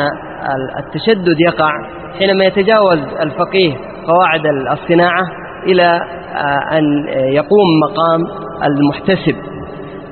[0.80, 1.72] التشدد يقع
[2.20, 3.74] حينما يتجاوز الفقيه
[4.08, 5.24] قواعد الصناعة
[5.68, 6.00] إلى
[6.36, 6.84] آه، أن
[7.34, 8.22] يقوم مقام
[8.64, 9.36] المحتسب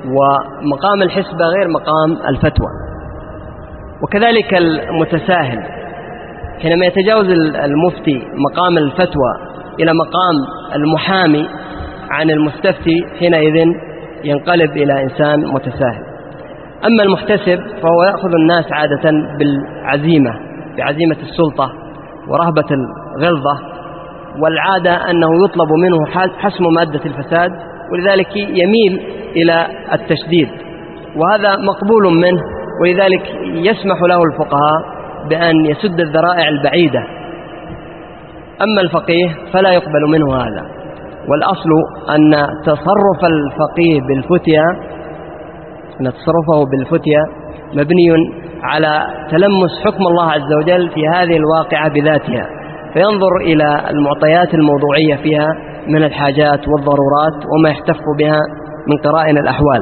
[0.04, 2.68] ومقام الحسبة غير مقام الفتوى.
[4.02, 5.62] وكذلك المتساهل
[6.62, 7.26] حينما يتجاوز
[7.64, 9.32] المفتي مقام الفتوى
[9.80, 10.34] إلى مقام
[10.74, 11.48] المحامي
[12.10, 13.66] عن المستفتي حينئذ
[14.24, 16.11] ينقلب إلى إنسان متساهل.
[16.86, 20.30] أما المحتسب فهو يأخذ الناس عادة بالعزيمة
[20.78, 21.72] بعزيمة السلطة
[22.28, 22.68] ورهبة
[23.16, 23.58] الغلظة
[24.42, 26.06] والعادة أنه يطلب منه
[26.38, 27.50] حسم مادة الفساد
[27.92, 29.00] ولذلك يميل
[29.36, 30.48] إلى التشديد
[31.16, 32.40] وهذا مقبول منه
[32.82, 37.00] ولذلك يسمح له الفقهاء بأن يسد الذرائع البعيدة.
[38.62, 40.66] أما الفقيه فلا يقبل منه هذا
[41.28, 41.70] والأصل
[42.14, 44.62] أن تصرف الفقيه بالفتية
[46.06, 47.22] أن تصرفه بالفتية
[47.74, 48.08] مبني
[48.62, 52.46] على تلمس حكم الله عز وجل في هذه الواقعة بذاتها
[52.94, 55.48] فينظر إلى المعطيات الموضوعية فيها
[55.88, 58.40] من الحاجات والضرورات وما يحتف بها
[58.88, 59.80] من قرائن الأحوال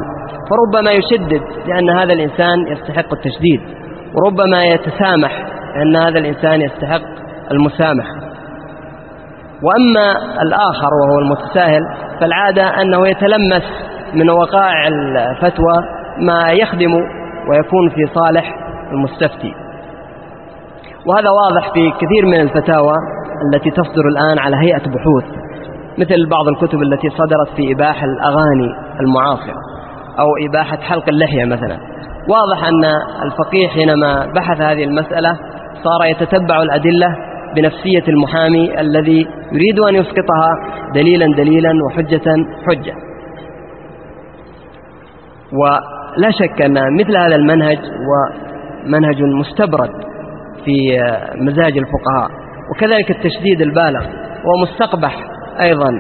[0.50, 3.60] فربما يشدد لأن هذا الإنسان يستحق التشديد
[4.14, 7.02] وربما يتسامح لأن هذا الإنسان يستحق
[7.50, 8.14] المسامحة.
[9.62, 11.80] وأما الآخر وهو المتساهل
[12.20, 13.62] فالعادة أنه يتلمس
[14.14, 16.92] من وقائع الفتوى ما يخدم
[17.50, 18.54] ويكون في صالح
[18.92, 19.52] المستفتي.
[21.06, 22.94] وهذا واضح في كثير من الفتاوى
[23.46, 25.24] التي تصدر الآن على هيئة بحوث
[25.98, 28.68] مثل بعض الكتب التي صدرت في إباحة الأغاني
[29.00, 29.54] المعاصرة
[30.18, 31.78] أو إباحة حلق اللحية مثلا.
[32.28, 32.84] واضح أن
[33.24, 35.38] الفقيه حينما بحث هذه المسألة
[35.84, 37.16] صار يتتبع الأدلة
[37.56, 40.50] بنفسية المحامي الذي يريد أن يسقطها
[40.94, 42.22] دليلا دليلا وحجة
[42.66, 42.94] حجة.
[46.18, 47.78] ولا شك أن مثل هذا المنهج
[48.10, 49.90] ومنهج مستبرد
[50.64, 50.98] في
[51.40, 52.30] مزاج الفقهاء
[52.70, 54.06] وكذلك التشديد البالغ
[54.44, 55.16] ومستقبح
[55.60, 55.90] أيضا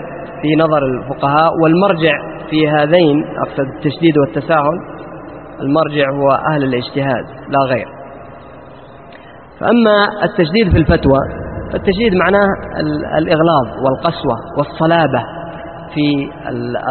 [0.42, 2.12] في نظر الفقهاء والمرجع
[2.50, 4.78] في هذين أقصد التشديد والتساهل
[5.60, 7.86] المرجع هو أهل الاجتهاد لا غير.
[9.60, 11.18] فأما التشديد في الفتوى
[11.72, 12.48] فالتشديد معناه
[13.18, 15.22] الإغلاظ والقسوة والصلابة
[15.94, 16.30] في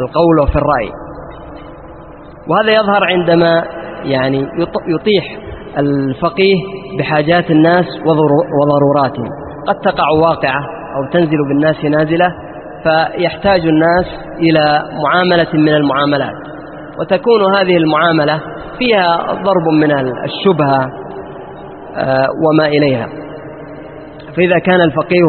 [0.04, 0.92] القول وفي الرأي.
[2.50, 3.64] وهذا يظهر عندما
[4.04, 4.48] يعني
[4.88, 5.24] يطيح
[5.78, 6.56] الفقيه
[7.00, 7.86] بحاجات الناس
[8.62, 9.28] وضروراتهم.
[9.68, 10.60] قد تقع واقعة
[10.96, 12.36] أو تنزل بالناس نازلة
[12.84, 14.06] فيحتاج الناس
[14.40, 16.36] إلى معاملة من المعاملات.
[17.00, 18.42] وتكون هذه المعاملة
[18.80, 19.92] فيها ضرب من
[20.24, 20.90] الشبهة
[21.98, 23.08] آه، وما إليها.
[24.38, 25.24] فإذا كان الفقيه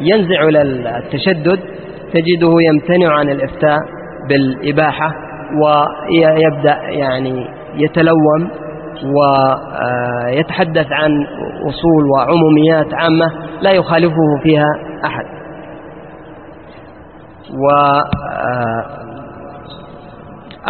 [0.00, 1.60] ينزع إلى التشدد
[2.12, 3.78] تجده يمتنع عن الإفتاء
[4.28, 5.12] بالإباحة
[5.62, 8.50] ويبدأ يعني يتلوم
[9.04, 11.10] ويتحدث عن
[11.68, 13.26] أصول وعموميات عامة
[13.62, 14.66] لا يخالفه فيها
[15.04, 15.24] أحد.
[17.50, 19.00] و آه،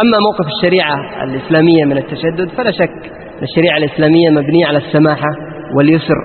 [0.01, 5.29] أما موقف الشريعة الإسلامية من التشدد فلا شك الشريعة الإسلامية مبنية على السماحة
[5.75, 6.15] واليسر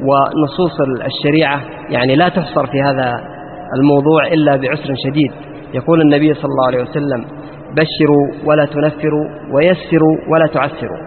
[0.00, 3.20] ونصوص الشريعة يعني لا تحصر في هذا
[3.78, 5.51] الموضوع إلا بعسر شديد.
[5.74, 7.24] يقول النبي صلى الله عليه وسلم
[7.70, 10.98] بشروا ولا تنفروا ويسروا ولا تعسروا.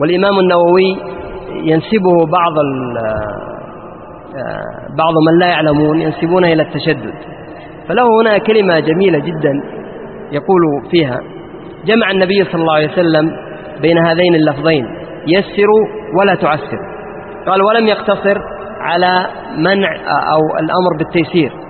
[0.00, 0.96] والإمام النووي
[1.62, 2.52] ينسبه بعض
[4.36, 7.14] آه، بعض من لا يعلمون ينسبونه إلى التشدد.
[7.88, 9.52] فله هنا كلمة جميلة جدا
[10.32, 11.18] يقول فيها
[11.84, 13.30] جمع النبي صلى الله عليه وسلم
[13.82, 14.86] بين هذين اللفظين
[15.26, 15.84] يسروا
[16.18, 16.94] ولا تعسروا.
[17.46, 18.38] قال ولم يقتصر
[18.80, 19.26] على
[19.58, 19.88] منع
[20.32, 21.63] أو الأمر بالتيسير.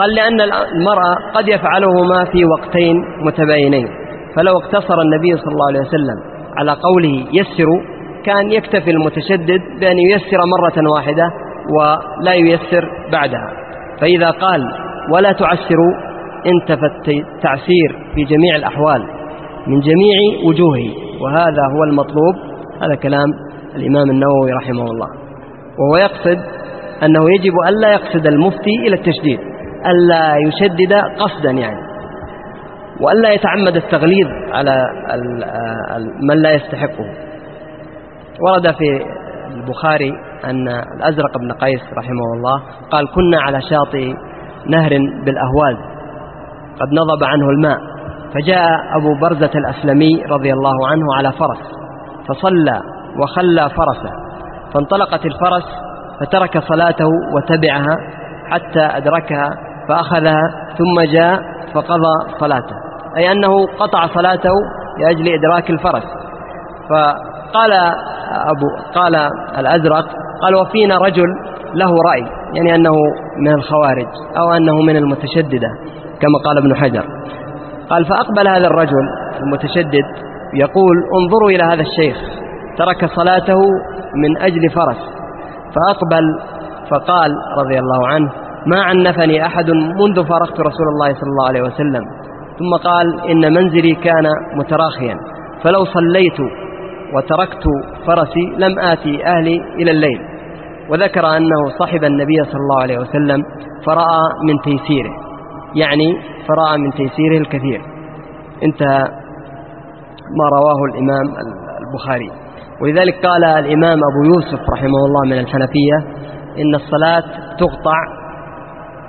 [0.00, 3.88] قال لأن المرأة قد يفعلهما في وقتين متباينين.
[4.36, 6.18] فلو اقتصر النبي صلى الله عليه وسلم
[6.58, 7.80] على قوله يسروا
[8.24, 11.24] كان يكتفي المتشدد بأن ييسر مرة واحدة
[11.76, 13.50] ولا ييسر بعدها.
[14.00, 14.60] فإذا قال
[15.14, 15.92] ولا تعسروا
[16.46, 19.02] انتفى التعسير في جميع الأحوال
[19.66, 20.90] من جميع وجوهه.
[21.22, 22.34] وهذا هو المطلوب.
[22.82, 23.28] هذا كلام
[23.76, 25.08] الإمام النووي رحمه الله.
[25.78, 26.38] وهو يقصد
[27.02, 29.49] أنه يجب ألا يقصد المفتي إلى التشديد.
[29.86, 31.90] ألا يشدد قصدا يعني.
[33.00, 34.84] وألا يتعمد التغليظ على
[36.22, 37.04] من لا يستحقه.
[38.40, 39.04] ورد في
[39.54, 40.12] البخاري
[40.44, 44.14] أن الأزرق بن قيس رحمه الله قال كنا على شاطئ
[44.66, 44.90] نهر
[45.24, 45.76] بالأهواز
[46.80, 47.78] قد نضب عنه الماء
[48.34, 51.58] فجاء أبو برزة الأسلمي رضي الله عنه على فرس
[52.28, 52.80] فصلى
[53.22, 54.12] وخلى فرسه
[54.74, 55.66] فانطلقت الفرس
[56.20, 57.96] فترك صلاته وتبعها
[58.50, 59.50] حتى أدركها
[59.90, 60.42] فأخذها
[60.78, 61.40] ثم جاء
[61.74, 62.76] فقضى صلاته.
[63.16, 64.54] أي أنه قطع صلاته
[65.00, 66.04] لأجل إدراك الفرس.
[66.90, 67.72] فقال
[68.30, 69.14] أبو قال
[69.58, 70.06] الأزرق
[70.42, 71.28] قال وفينا رجل
[71.74, 72.92] له رأي يعني أنه
[73.38, 74.06] من الخوارج
[74.38, 75.68] أو أنه من المتشددة
[76.20, 77.04] كما قال ابن حجر.
[77.90, 79.04] قال فأقبل هذا الرجل
[79.40, 80.04] المتشدد
[80.54, 82.16] يقول انظروا إلى هذا الشيخ
[82.78, 83.60] ترك صلاته
[84.16, 85.20] من أجل فرس.
[85.74, 86.24] فأقبل
[86.90, 88.30] فقال رضي الله عنه
[88.66, 92.04] ما عنفني أحد منذ فارقت رسول الله صلى الله عليه وسلم.
[92.58, 95.14] ثم قال إن منزلي كان متراخيا
[95.64, 96.40] فلو صليت
[97.14, 97.64] وتركت
[98.06, 100.20] فرسي لم آتي أهلي إلى الليل.
[100.90, 103.44] وذكر أنه صحب النبي صلى الله عليه وسلم
[103.86, 105.12] فرأى من تيسيره
[105.74, 106.16] يعني
[106.48, 107.82] فرأى من تيسيره الكثير.
[108.62, 109.02] انتهى
[110.38, 111.26] ما رواه الإمام
[111.86, 112.30] البخاري.
[112.82, 115.96] ولذلك قال الإمام أبو يوسف رحمه الله من الحنفية
[116.58, 117.24] إن الصلاة
[117.58, 118.19] تقطع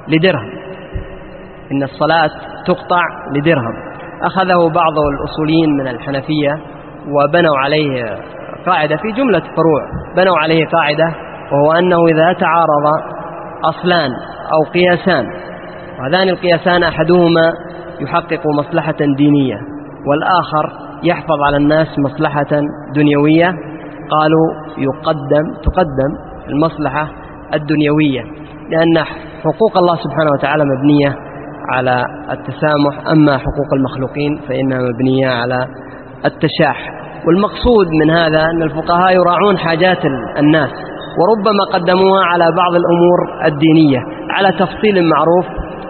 [0.08, 0.52] لدرهم.
[1.72, 2.30] إن الصلاة
[2.66, 3.02] تقطع
[3.36, 3.74] لدرهم.
[4.24, 6.60] أخذه بعض الأصوليين من الحنفية
[7.08, 8.18] وبنوا عليه
[8.66, 9.84] قاعدة في جملة فروع.
[10.18, 11.16] بنوا عليه قاعدة
[11.52, 12.86] وهو أنه إذا تعارض
[13.64, 14.12] أصلان
[14.54, 15.26] أو قياسان
[16.00, 17.54] وهذان القياسان أحدهما
[18.00, 19.58] يحقق مصلحة دينية
[20.08, 20.72] والآخر
[21.04, 22.62] يحفظ على الناس مصلحة
[22.96, 23.56] دنيوية.
[24.12, 27.08] قالوا يقدم تقدم المصلحة
[27.54, 28.22] الدنيوية
[28.70, 29.06] لأن
[29.43, 31.15] حقوق الله سبحانه وتعالى مبنية
[31.69, 35.67] على التسامح أما حقوق المخلوقين فإنها مبنية على
[36.25, 37.01] التشاح.
[37.27, 40.06] والمقصود من هذا أن الفقهاء يراعون حاجات
[40.38, 40.69] الناس
[41.19, 43.99] وربما قدموها على بعض الأمور الدينية
[44.30, 45.45] على تفصيل معروف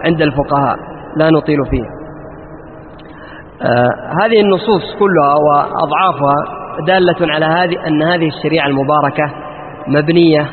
[0.06, 0.76] عند الفقهاء
[1.16, 1.84] لا نطيل فيه.
[3.62, 3.90] آه
[4.22, 6.34] هذه النصوص كلها وأضعافها
[6.86, 9.32] دالة على هذه أن هذه الشريعة المباركة
[9.88, 10.46] مبنية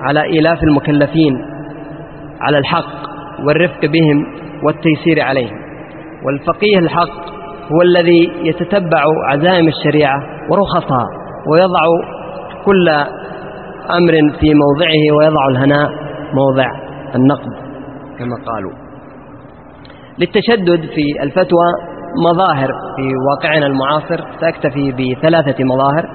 [0.00, 1.55] على إيلاف المكلفين.
[2.40, 3.08] على الحق
[3.46, 4.26] والرفق بهم
[4.64, 5.56] والتيسير عليهم.
[6.26, 7.26] والفقيه الحق
[7.72, 10.18] هو الذي يتتبع عزائم الشريعة
[10.50, 11.06] ورخصها
[11.52, 11.80] ويضع
[12.64, 12.88] كل
[13.90, 15.90] أمر في موضعه ويضع الهناء
[16.34, 16.66] موضع
[17.14, 17.52] النقد
[18.18, 18.72] كما قالوا.
[20.18, 21.66] للتشدد في الفتوى
[22.30, 26.08] مظاهر في واقعنا المعاصر سأكتفي بثلاثة مظاهر.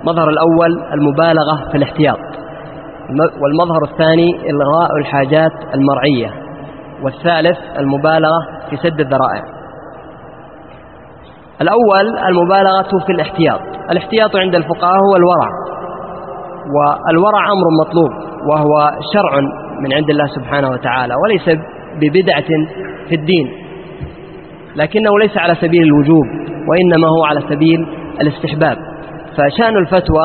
[0.00, 2.18] المظهر الأول المبالغة في الاحتياط.
[3.42, 6.30] والمظهر الثاني إلغاء الحاجات المرعية
[7.02, 9.44] والثالث المبالغة في سد الذرائع.
[11.60, 13.60] الأول المبالغة في الاحتياط.
[13.90, 15.50] الاحتياط عند الفقهاء هو الورع
[16.76, 18.10] والورع أمر مطلوب
[18.50, 19.40] وهو شرع
[19.80, 21.58] من عند الله سبحانه وتعالى وليس
[22.00, 22.48] ببدعة
[23.08, 23.52] في الدين
[24.76, 26.26] لكنه ليس على سبيل الوجوب
[26.68, 27.86] وإنما هو على سبيل
[28.20, 28.76] الاستحباب.
[29.36, 30.24] فشأن الفتوى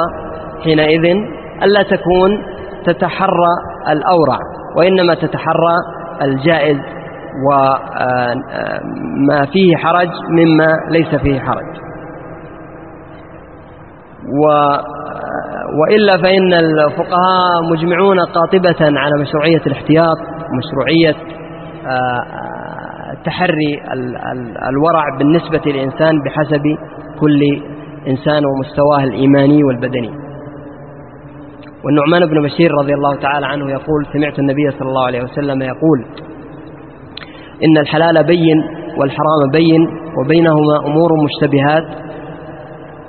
[0.63, 1.15] حينئذ
[1.63, 2.54] ألا تكون
[2.85, 3.53] تتحرى
[3.89, 4.37] الأورع
[4.77, 5.75] وإنما تتحرى
[6.21, 6.77] الجائز
[7.47, 11.75] وما فيه حرج مما ليس فيه حرج.
[14.43, 14.47] و
[15.81, 20.17] وإلا فإن الفقهاء مجمعون قاطبة على مشروعية الاحتياط
[20.51, 21.15] ومشروعية
[23.25, 23.81] تحري
[24.69, 26.63] الورع بالنسبة للإنسان بحسب
[27.19, 27.41] كل
[28.07, 30.24] إنسان ومستواه الإيماني والبدني.
[31.85, 36.05] والنعمان بن بشير رضي الله تعالى عنه يقول سمعت النبي صلى الله عليه وسلم يقول
[37.65, 38.57] إن الحلال بين
[38.97, 39.81] والحرام بين
[40.19, 41.83] وبينهما أمور مشتبهات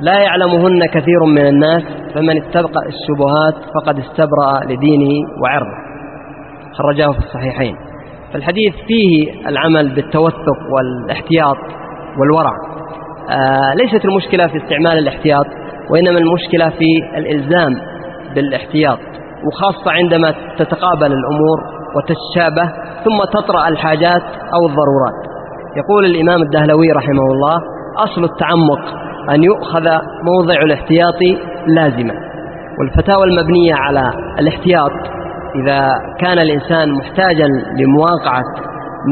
[0.00, 1.82] لا يعلمهن كثير من الناس
[2.14, 5.10] فمن اتبق الشبهات فقد استبرأ لدينه
[5.42, 5.76] وعرضه.
[6.78, 7.76] خرجاه في الصحيحين.
[8.32, 11.56] فالحديث فيه العمل بالتوثق والاحتياط
[12.20, 12.52] والورع.
[13.30, 15.46] آه ليست المشكلة في استعمال الاحتياط
[15.90, 17.72] وإنما المشكلة في الإلزام
[18.36, 18.98] بالاحتياط
[19.46, 21.58] وخاصة عندما تتقابل الأمور
[21.96, 22.72] وتتشابه
[23.04, 24.22] ثم تطرأ الحاجات
[24.54, 25.18] أو الضرورات.
[25.76, 27.56] يقول الإمام الدهلوي رحمه الله
[27.98, 28.82] أصل التعمق
[29.30, 29.88] أن يؤخذ
[30.24, 31.20] موضع الاحتياط
[31.66, 32.14] لازما.
[32.78, 34.90] والفتاوى المبنية على الاحتياط
[35.62, 35.88] إذا
[36.20, 37.46] كان الإنسان محتاجا
[37.78, 38.42] لمواقعة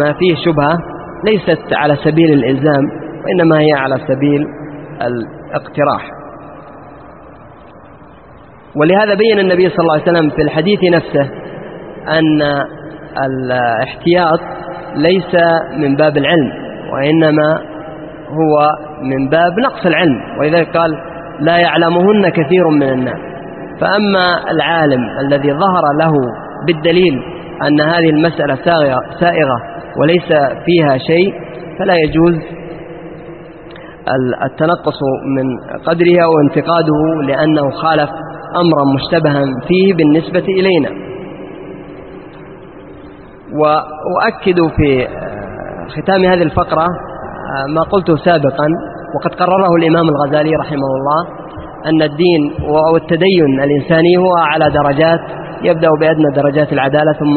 [0.00, 0.78] ما فيه شبهة
[1.24, 2.84] ليست على سبيل الإلزام
[3.24, 4.46] وإنما هي على سبيل
[5.02, 6.23] الاقتراح.
[8.76, 11.30] ولهذا بين النبي صلى الله عليه وسلم في الحديث نفسه
[12.18, 12.42] أن
[13.26, 14.40] الاحتياط
[14.96, 15.34] ليس
[15.76, 16.52] من باب العلم
[16.92, 17.58] وإنما
[18.28, 18.68] هو
[19.02, 20.90] من باب نقص العلم ولذلك قال
[21.40, 23.18] لا يعلمهن كثير من الناس.
[23.80, 26.12] فأما العالم الذي ظهر له
[26.66, 27.22] بالدليل
[27.66, 28.54] أن هذه المسألة
[29.20, 29.56] سائغة
[30.00, 30.28] وليس
[30.64, 31.34] فيها شيء
[31.78, 32.34] فلا يجوز
[34.44, 34.98] التنقص
[35.36, 38.10] من قدرها وانتقاده لأنه خالف
[38.60, 40.90] أمرا مشتبها فيه بالنسبة إلينا.
[43.60, 45.06] وأؤكد في
[45.88, 46.86] ختام هذه الفقرة
[47.74, 48.66] ما قلته سابقا
[49.14, 51.44] وقد قرره الإمام الغزالي رحمه الله
[51.86, 52.52] أن الدين
[52.92, 55.20] والتدين الإنساني هو على درجات
[55.62, 57.36] يبدأ بأدنى درجات العدالة ثم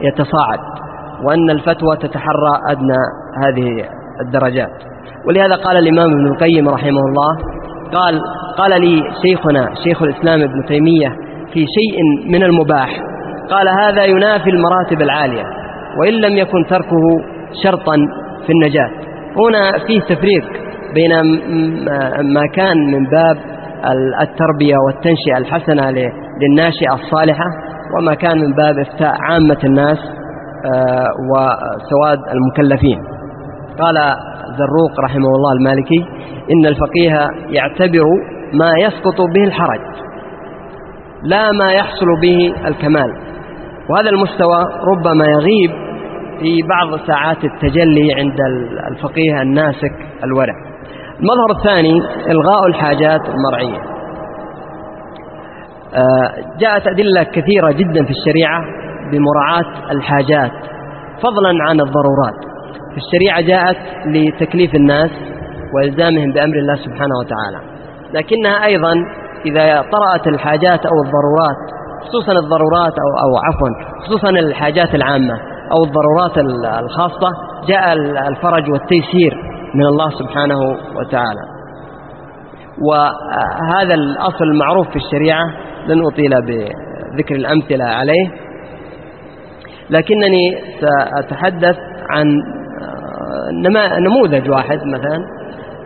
[0.00, 0.58] يتصاعد
[1.24, 3.00] وأن الفتوى تتحرى أدنى
[3.44, 3.68] هذه
[4.20, 4.70] الدرجات.
[5.28, 7.36] ولهذا قال الإمام ابن القيم رحمه الله
[7.92, 8.20] قال
[8.58, 11.08] قال لي شيخنا شيخ الإسلام ابن تيمية
[11.52, 11.98] في شيء
[12.32, 12.88] من المباح.
[13.50, 15.44] قال هذا ينافي المراتب العالية
[16.00, 17.00] وإن لم يكن تركه
[17.64, 17.96] شرطا
[18.46, 18.90] في النجاة.
[19.38, 20.44] هنا فيه تفريق
[20.94, 21.10] بين
[22.34, 23.36] ما كان من باب
[24.20, 25.90] التربية والتنشئة الحسنة
[26.40, 27.44] للناشئة الصالحة
[27.98, 29.98] وما كان من باب إفتاء عامة الناس
[30.74, 32.98] آه، وسواد المكلفين.
[33.78, 33.96] قال
[34.58, 36.06] زروق رحمه الله المالكي
[36.52, 38.04] إن الفقيه يعتبر
[38.52, 39.80] ما يسقط به الحرج
[41.22, 43.10] لا ما يحصل به الكمال
[43.90, 44.58] وهذا المستوى
[44.92, 45.70] ربما يغيب
[46.40, 48.38] في بعض ساعات التجلي عند
[48.90, 49.92] الفقيه الناسك
[50.24, 50.54] الورع.
[51.20, 53.78] المظهر الثاني إلغاء الحاجات المرعية.
[55.94, 58.60] آه، جاءت أدلة كثيرة جدا في الشريعة
[59.12, 60.52] بمراعاة الحاجات
[61.22, 62.53] فضلا عن الضرورات.
[62.74, 65.10] في الشريعة جاءت لتكليف الناس
[65.74, 67.74] وإلزامهم بأمر الله سبحانه وتعالى.
[68.14, 68.94] لكنها أيضا
[69.46, 71.60] إذا طرأت الحاجات أو الضرورات
[72.02, 73.68] خصوصا الضرورات أو, أو عفوا
[74.06, 75.34] خصوصا الحاجات العامة
[75.72, 76.38] أو الضرورات
[76.84, 77.28] الخاصة
[77.68, 77.92] جاء
[78.28, 79.34] الفرج والتيسير
[79.74, 80.58] من الله سبحانه
[80.96, 81.40] وتعالى.
[82.88, 85.44] وهذا الأصل المعروف في الشريعة
[85.86, 88.30] لن أطيل بذكر الأمثلة عليه.
[89.90, 91.76] لكنني سأتحدث
[92.10, 92.26] عن
[94.00, 95.18] نموذج واحد مثلا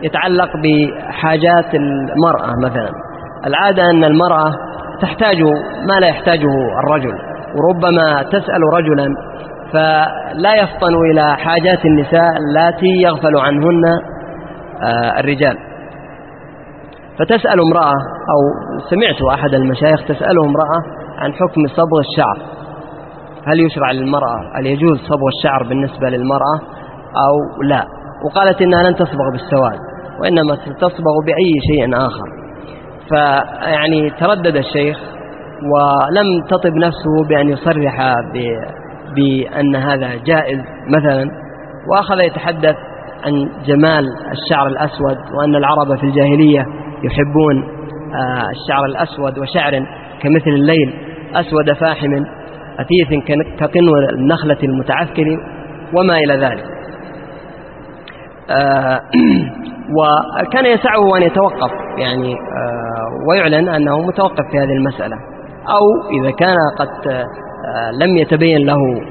[0.03, 2.89] يتعلق بحاجات المرأة مثلا.
[3.45, 4.51] العادة أن المرأة
[5.01, 5.41] تحتاج
[5.87, 6.49] ما لا يحتاجه
[6.83, 7.13] الرجل
[7.55, 9.15] وربما تسأل رجلا
[9.73, 13.83] فلا يفطن إلى حاجات النساء التي يغفل عنهن
[14.81, 15.57] آه، الرجال.
[17.19, 17.93] فتسأل امرأة
[18.31, 18.39] أو
[18.89, 20.79] سمعت أحد المشايخ تسأله امرأة
[21.17, 22.37] عن حكم صبغ الشعر.
[23.47, 26.78] هل يشرع للمرأة هل يجوز صبغ الشعر بالنسبة للمرأة؟
[27.15, 27.85] أو لا.
[28.25, 29.79] وقالت إنها لن تصبغ بالسواد
[30.21, 32.29] وإنما ستصبغ بأي شيء آخر.
[33.09, 34.97] فيعني تردد الشيخ
[35.73, 38.15] ولم تطب نفسه بأن يصرح
[39.15, 41.29] بأن هذا جائز مثلا.
[41.91, 42.75] وأخذ يتحدث
[43.25, 46.65] عن جمال الشعر الأسود وأن العرب في الجاهلية
[47.03, 47.63] يحبون
[48.13, 49.71] آه، الشعر الأسود وشعر
[50.21, 50.93] كمثل الليل
[51.35, 52.23] أسود فاحم
[52.79, 53.23] أثيث
[53.59, 55.25] كقنو النخلة المتعفكر
[55.93, 56.78] وما إلى ذلك.
[59.97, 65.15] وكان يسعه أن يتوقف يعني آه، ويعلن أنه متوقف في هذه المسألة.
[65.69, 69.01] أو إذا كان قد آه، لم يتبين له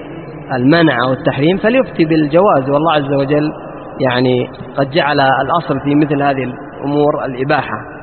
[0.55, 2.71] المنع أو التحريم فليفتي بالجواز.
[2.71, 3.53] والله عز وجل
[4.01, 7.99] يعني قد جعل الأصل في مثل هذه الأمور الإباحة.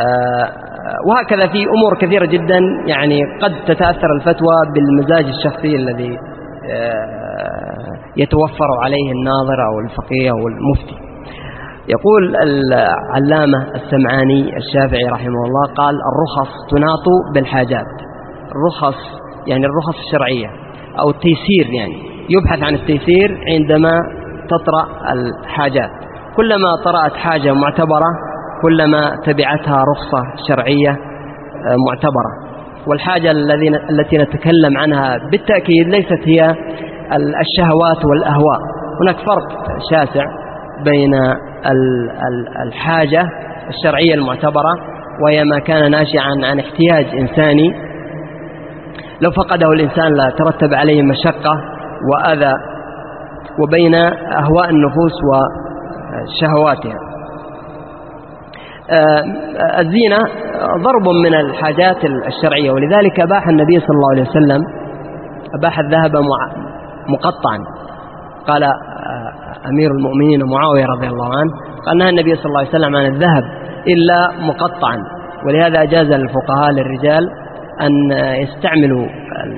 [0.00, 0.48] آه،
[1.08, 6.18] وهكذا في أمور كثيرة جدا يعني قد تتأثر الفتوى بالمزاج الشخصي الذي
[6.72, 7.73] آه،
[8.16, 11.04] يتوفر عليه الناظر أو الفقيه أو المفتي.
[11.88, 17.86] يقول العلامة السمعاني الشافعي رحمه الله قال الرخص تناط بالحاجات.
[18.52, 18.98] الرخص
[19.46, 20.50] يعني الرخص الشرعية
[21.00, 21.94] أو التيسير يعني
[22.30, 24.00] يبحث عن التيسير عندما
[24.50, 25.90] تطرأ الحاجات.
[26.36, 28.10] كلما طرأت حاجة معتبرة
[28.62, 32.54] كلما تبعتها رخصة شرعية آه، معتبرة.
[32.86, 33.30] والحاجة
[33.90, 36.54] التي نتكلم عنها بالتأكيد ليست هي
[37.12, 38.58] الشهوات والأهواء.
[39.02, 39.48] هناك فرق
[39.90, 40.24] شاسع
[40.84, 41.14] بين
[42.66, 43.28] الحاجة
[43.68, 44.74] الشرعية المعتبرة
[45.24, 47.70] وهي ما كان ناشعا عن احتياج إنساني.
[49.20, 51.60] لو فقده الإنسان لا ترتب عليه مشقة
[52.12, 52.54] وأذى
[53.62, 56.98] وبين أهواء النفوس وشهواتها
[58.90, 59.24] آه،
[59.80, 60.18] الزينة
[60.82, 64.64] ضرب من الحاجات الشرعية ولذلك أباح النبي صلى الله عليه وسلم
[65.58, 66.16] أباح الذهب
[67.08, 67.58] مقطعا.
[68.46, 68.72] قال آه،
[69.68, 71.50] أمير المؤمنين معاوية رضي الله عنه
[71.86, 73.44] قال نهى النبي صلى الله عليه وسلم عن الذهب
[73.88, 74.96] إلا مقطعا.
[75.46, 77.30] ولهذا أجاز الفقهاء للرجال
[77.80, 78.10] أن
[78.42, 79.06] يستعملوا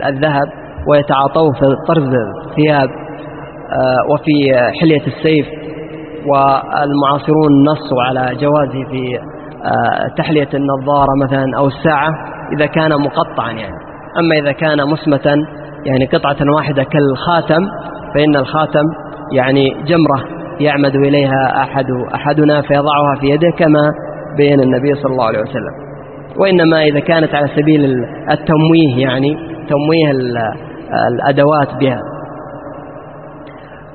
[0.06, 0.48] الذهب
[0.88, 2.10] ويتعاطوه في طرز
[2.56, 2.88] ثياب
[3.72, 5.46] آه، وفي حلية السيف
[6.26, 9.18] والمعاصرون نصوا على جوازه في
[9.64, 12.10] آه، تحلية النظارة مثلا أو الساعة
[12.56, 13.76] إذا كان مقطعا يعني.
[14.18, 15.36] أما إذا كان مسمة
[15.86, 17.66] يعني قطعة واحدة كالخاتم
[18.14, 18.84] فإن الخاتم
[19.32, 20.24] يعني جمرة
[20.60, 23.92] يعمد إليها أحد أحدنا فيضعها في يده كما
[24.36, 25.86] بين النبي صلى الله عليه وسلم.
[26.40, 27.84] وإنما إذا كانت على سبيل
[28.30, 29.36] التمويه يعني
[29.68, 30.10] تمويه
[31.08, 32.00] الأدوات بها.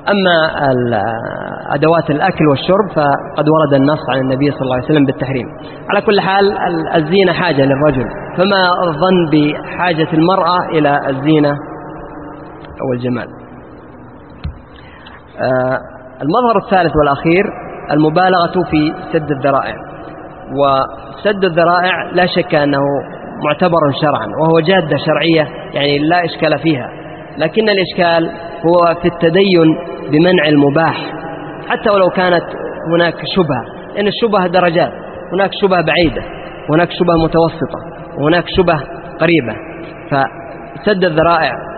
[0.10, 0.38] أما
[1.76, 5.48] أدوات الأكل والشرب فقد ورد النص عن النبي صلى الله عليه وسلم بالتحريم.
[5.90, 6.58] على كل حال
[6.96, 8.06] الزينة حاجة للرجل.
[8.38, 11.56] فما الظن بحاجة المرأة إلى الزينة؟
[12.82, 13.28] أو الجمال
[15.42, 15.80] آه،
[16.22, 17.44] المظهر الثالث والأخير
[17.92, 19.76] المبالغة في سد الذرائع.
[20.54, 22.82] وسد الذرائع لا شك أنه
[23.46, 26.90] معتبر شرعا وهو جادة شرعية يعني لا إشكال فيها.
[27.38, 28.32] لكن الإشكال
[28.66, 29.76] هو في التدين
[30.12, 31.14] بمنع المباح
[31.70, 32.44] حتى ولو كانت
[32.96, 33.94] هناك شبهة.
[33.96, 34.92] لأن الشبهة درجات
[35.34, 36.24] هناك شبهة بعيدة
[36.70, 37.80] هناك شبهة متوسطة
[38.18, 38.84] وهناك شبهة
[39.20, 39.56] قريبة.
[40.12, 41.71] فسد الذرائع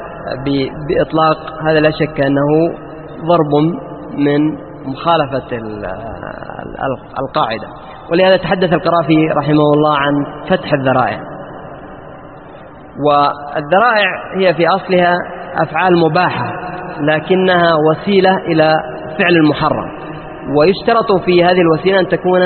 [0.88, 2.78] بإطلاق هذا لا شك أنه
[3.28, 3.54] ضرب
[4.18, 5.58] من مخالفة
[7.20, 7.68] القاعدة.
[8.12, 11.20] ولهذا تحدث القرافي رحمه الله عن فتح الذرائع.
[13.06, 15.16] والذرائع هي في أصلها
[15.62, 16.54] أفعال مباحة
[17.02, 18.76] لكنها وسيلة إلى
[19.20, 19.92] فعل المحرم.
[20.58, 22.42] ويشترط في هذه الوسيلة أن تكون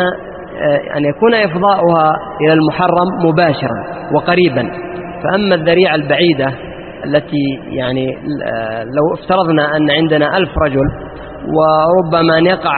[0.97, 3.83] أن يكون إفضاؤها إلى المحرم مباشرا
[4.15, 4.71] وقريبا.
[5.23, 6.47] فأما الذريعة البعيدة
[7.05, 8.07] التي يعني
[8.83, 10.85] لو افترضنا أن عندنا ألف رجل
[11.47, 12.73] وربما أن يقع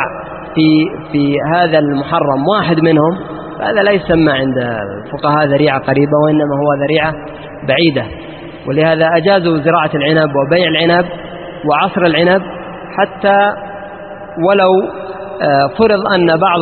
[0.56, 3.18] في في هذا المحرم واحد منهم
[3.62, 7.14] هذا لا يسمى عند الفقهاء ذريعة قريبة وإنما هو ذريعة
[7.68, 8.06] بعيدة.
[8.68, 11.06] ولهذا أجازوا زراعة العنب وبيع العنب
[11.66, 12.42] وعصر العنب
[12.98, 13.54] حتى
[14.48, 14.72] ولو
[15.42, 16.60] آه، فرض أن بعض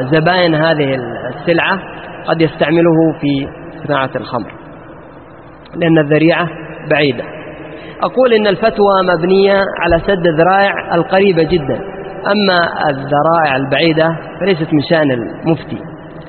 [0.00, 0.94] الزبائن هذه
[1.34, 1.78] السلعة
[2.26, 3.48] قد يستعمله في
[3.86, 4.59] صناعة الخمر.
[5.76, 6.48] لأن الذريعة
[6.90, 7.24] بعيدة.
[8.02, 11.80] أقول إن الفتوى مبنية على سد الذرائع القريبة جدا.
[12.26, 15.78] أما الذرائع البعيدة فليست من شأن المفتي.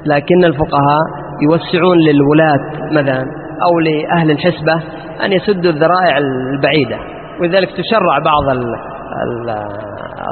[0.05, 1.01] لكن الفقهاء
[1.41, 3.25] يوسعون للولاة مثلا
[3.67, 4.73] أو لأهل الحسبة
[5.25, 6.97] أن يسدوا الذرائع البعيدة.
[7.41, 8.57] ولذلك تشرع بعض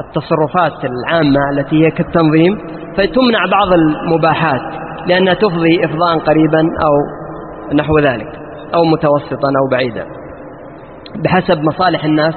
[0.04, 2.58] التصرفات العامة التي هي كالتنظيم.
[2.96, 4.60] فتمنع بعض المباحات
[5.06, 6.92] لأنها تفضي إفضاء قريبا أو
[7.74, 8.39] نحو ذلك.
[8.74, 10.06] أو متوسطا أو بعيدا
[11.24, 12.34] بحسب مصالح الناس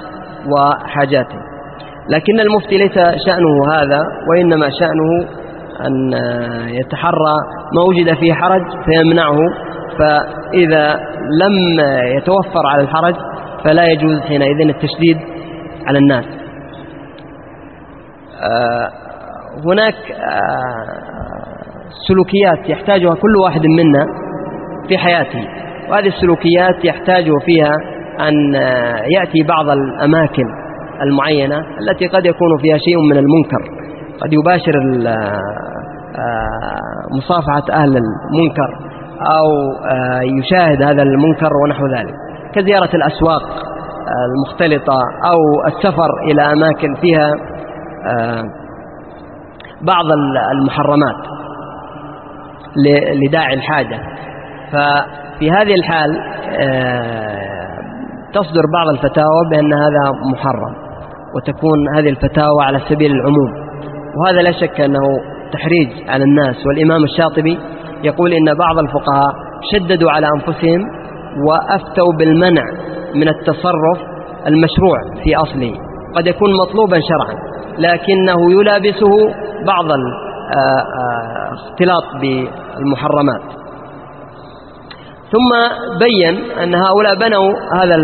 [0.52, 1.42] وحاجاتهم.
[2.10, 2.94] لكن المفتي ليس
[3.26, 5.28] شأنه هذا وإنما شأنه
[5.88, 6.14] أن
[6.68, 7.36] يتحرى
[7.76, 9.38] ما وجد فيه حرج فيمنعه
[10.00, 10.94] فإذا
[11.42, 11.80] لم
[12.18, 13.16] يتوفر على الحرج
[13.64, 15.18] فلا يجوز حينئذ التشديد
[15.88, 16.26] على الناس.
[18.42, 18.90] آه،
[19.66, 21.04] هناك آه،
[22.08, 24.06] سلوكيات يحتاجها كل واحد منا
[24.88, 25.48] في حياته.
[25.90, 27.74] وهذه السلوكيات يحتاج فيها
[28.28, 28.54] أن
[29.14, 30.44] يأتي بعض الأماكن
[31.02, 33.84] المعينة التي قد يكون فيها شيء من المنكر.
[34.22, 35.42] قد يباشر آه،
[37.18, 38.70] مصافحة أهل المنكر
[39.22, 39.48] أو
[40.40, 42.14] يشاهد هذا المنكر ونحو ذلك.
[42.56, 43.42] كزيارة الأسواق
[44.26, 47.32] المختلطة أو السفر إلى أماكن فيها
[48.08, 48.44] آه،
[49.82, 50.06] بعض
[50.52, 51.16] المحرمات
[53.16, 54.00] لداعي الحاجة.
[55.36, 56.18] ففي هذه الحال
[56.62, 57.78] آه،
[58.34, 60.76] تصدر بعض الفتاوى بأن هذا محرم
[61.36, 63.52] وتكون هذه الفتاوى على سبيل العموم.
[64.18, 65.02] وهذا لا شك أنه
[65.54, 66.56] تحريج على الناس.
[66.68, 67.60] والإمام الشاطبي
[68.04, 69.34] يقول إن بعض الفقهاء
[69.74, 70.82] شددوا على أنفسهم
[71.48, 72.64] وأفتوا بالمنع
[73.16, 74.00] من التصرف
[74.48, 75.74] المشروع في أصله.
[76.16, 77.36] قد يكون مطلوبا شرعا
[77.78, 79.34] لكنه يلابسه
[79.68, 83.63] بعض الاختلاط آه، بالمحرمات.
[85.34, 85.52] ثم
[86.00, 87.96] بين أن هؤلاء بنوا هذا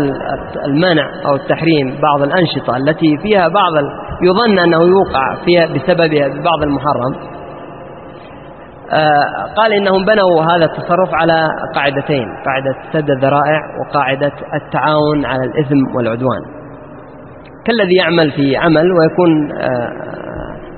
[0.66, 3.72] المنع أو التحريم بعض الأنشطة التي فيها بعض
[4.22, 7.40] يظن أنه يوقع فيها بسببها ببعض المحرم.
[8.92, 15.96] آه، قال إنهم بنوا هذا التصرف على قاعدتين قاعدة سد الذرائع وقاعدة التعاون على الإثم
[15.96, 16.42] والعدوان.
[17.66, 19.90] كالذي يعمل في عمل ويكون آه،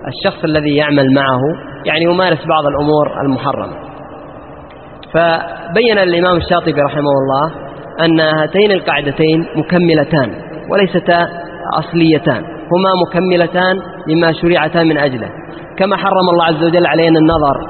[0.08, 1.40] الشخص الذي يعمل معه
[1.84, 3.91] يعني يمارس بعض الأمور المحرمة.
[5.14, 7.52] فبين الإمام الشاطبي رحمه الله
[8.04, 10.34] أن هاتين القاعدتين مكملتان
[10.70, 11.26] وليستا
[11.78, 13.76] أصليتان هما مكملتان
[14.08, 15.28] لما شرعتا من أجله.
[15.78, 17.60] كما حرم الله عز وجل علينا النظر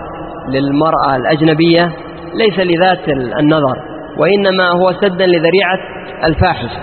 [0.48, 1.92] للمرأة الأجنبية
[2.34, 3.76] ليس لذات النظر
[4.18, 5.78] وإنما هو سدا لذريعة
[6.24, 6.80] الفاحشة.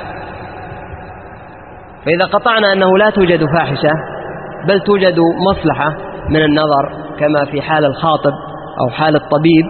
[2.05, 3.91] فإذا قطعنا أنه لا توجد فاحشة
[4.67, 5.95] بل توجد مصلحة
[6.29, 6.89] من النظر
[7.19, 8.33] كما في حال الخاطب
[8.81, 9.65] أو حال الطبيب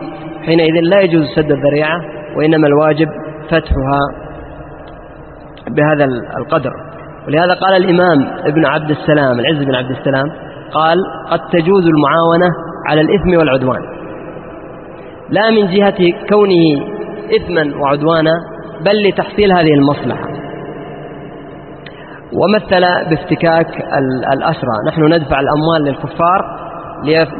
[0.45, 1.99] حينئذ لا يجوز سد الذريعة
[2.37, 3.07] وإنما الواجب
[3.49, 3.99] فتحها
[5.69, 6.05] بهذا
[6.37, 6.71] القدر.
[7.27, 10.25] ولهذا قال الإمام ابن عبد السلام العز بن عبد السلام
[10.71, 10.97] قال
[11.29, 12.49] قد تجوز المعاونة
[12.89, 13.81] على الإثم والعدوان.
[15.29, 15.97] لا من جهة
[16.29, 16.85] كونه
[17.35, 18.31] إثما وعدوانا
[18.85, 20.29] بل لتحصيل هذه المصلحة.
[22.33, 23.67] ومثل بافتكاك
[24.33, 24.75] الأسرى.
[24.87, 26.59] نحن ندفع الأموال للكفار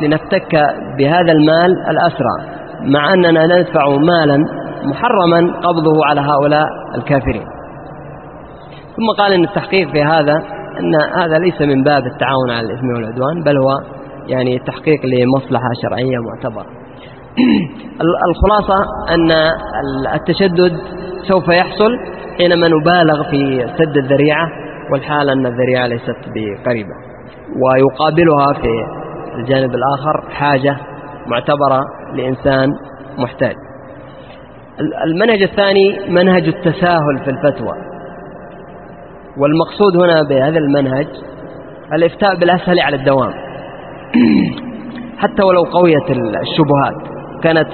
[0.02, 0.56] لنفتك
[0.98, 2.59] بهذا المال الأسرى.
[2.82, 4.46] مع أننا ندفع مالا
[4.84, 6.68] محرما قبضه على هؤلاء
[6.98, 7.46] الكافرين.
[8.96, 10.34] ثم قال أن التحقيق في هذا
[10.80, 13.70] أن هذا ليس من باب التعاون على الإثم والعدوان بل هو
[14.28, 16.66] يعني تحقيق لمصلحة شرعية معتبرة.
[18.30, 19.32] الخلاصة أن
[20.14, 20.78] التشدد
[21.28, 21.92] سوف يحصل
[22.38, 24.48] حينما نبالغ في سد الذريعة
[24.92, 27.10] والحال أن الذريعة ليست بقريبة.
[27.64, 28.70] ويقابلها في
[29.40, 30.78] الجانب الآخر حاجة
[31.30, 31.82] معتبرة
[32.16, 32.70] لإنسان
[33.18, 33.56] محتاج.
[35.06, 37.74] المنهج الثاني منهج التساهل في الفتوى.
[39.38, 41.08] والمقصود هنا بهذا المنهج
[41.94, 43.34] الإفتاء بالأسهل على الدوام.
[45.22, 47.10] حتى ولو قويت الشبهات
[47.44, 47.70] كانت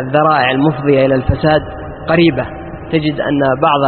[0.00, 1.62] الذرائع المفضية إلى الفساد
[2.08, 2.46] قريبة.
[2.92, 3.80] تجد أن بعض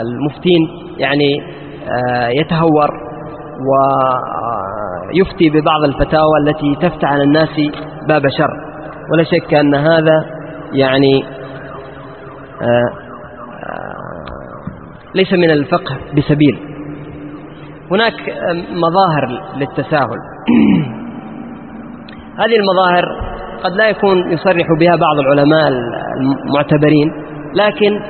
[0.00, 0.68] المفتين
[0.98, 1.56] يعني
[1.88, 2.88] آه، يتهور
[5.14, 7.48] ويفتي ببعض الفتاوى التي تفتح على الناس
[8.08, 8.50] باب شر.
[9.12, 10.24] ولا شك أن هذا
[10.72, 11.24] يعني
[12.62, 12.90] آه،
[13.62, 14.24] آه،
[15.14, 16.58] ليس من الفقه بسبيل.
[17.90, 18.14] هناك
[18.70, 20.18] مظاهر للتساهل.
[22.40, 23.04] هذه المظاهر
[23.64, 25.72] قد لا يكون يصرح بها بعض العلماء
[26.46, 27.12] المعتبرين
[27.54, 28.00] لكن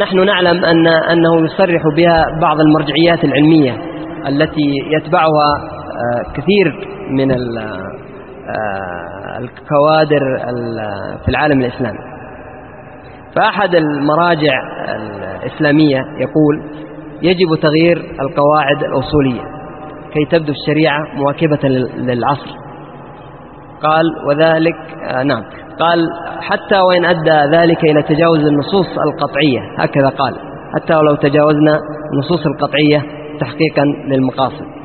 [0.00, 3.76] نحن نعلم أن أنه يصرح بها بعض المرجعيات العلمية
[4.28, 5.75] التي يتبعها آه،
[6.34, 7.38] كثير من آه،
[9.38, 10.38] الكوادر
[11.24, 11.98] في العالم الإسلامي.
[13.36, 14.52] فأحد المراجع
[15.42, 16.62] الإسلامية يقول
[17.22, 19.42] يجب تغيير القواعد الأصولية
[20.12, 22.50] كي تبدو الشريعة مواكبة للعصر.
[23.82, 24.76] قال وذلك
[25.10, 25.42] آه نعم.
[25.80, 26.08] قال
[26.40, 29.60] حتى وإن أدى ذلك إلى تجاوز النصوص القطعية.
[29.78, 30.34] هكذا قال
[30.74, 31.80] حتى ولو تجاوزنا
[32.12, 33.02] النصوص القطعية
[33.40, 34.75] تحقيقا للمقاصد.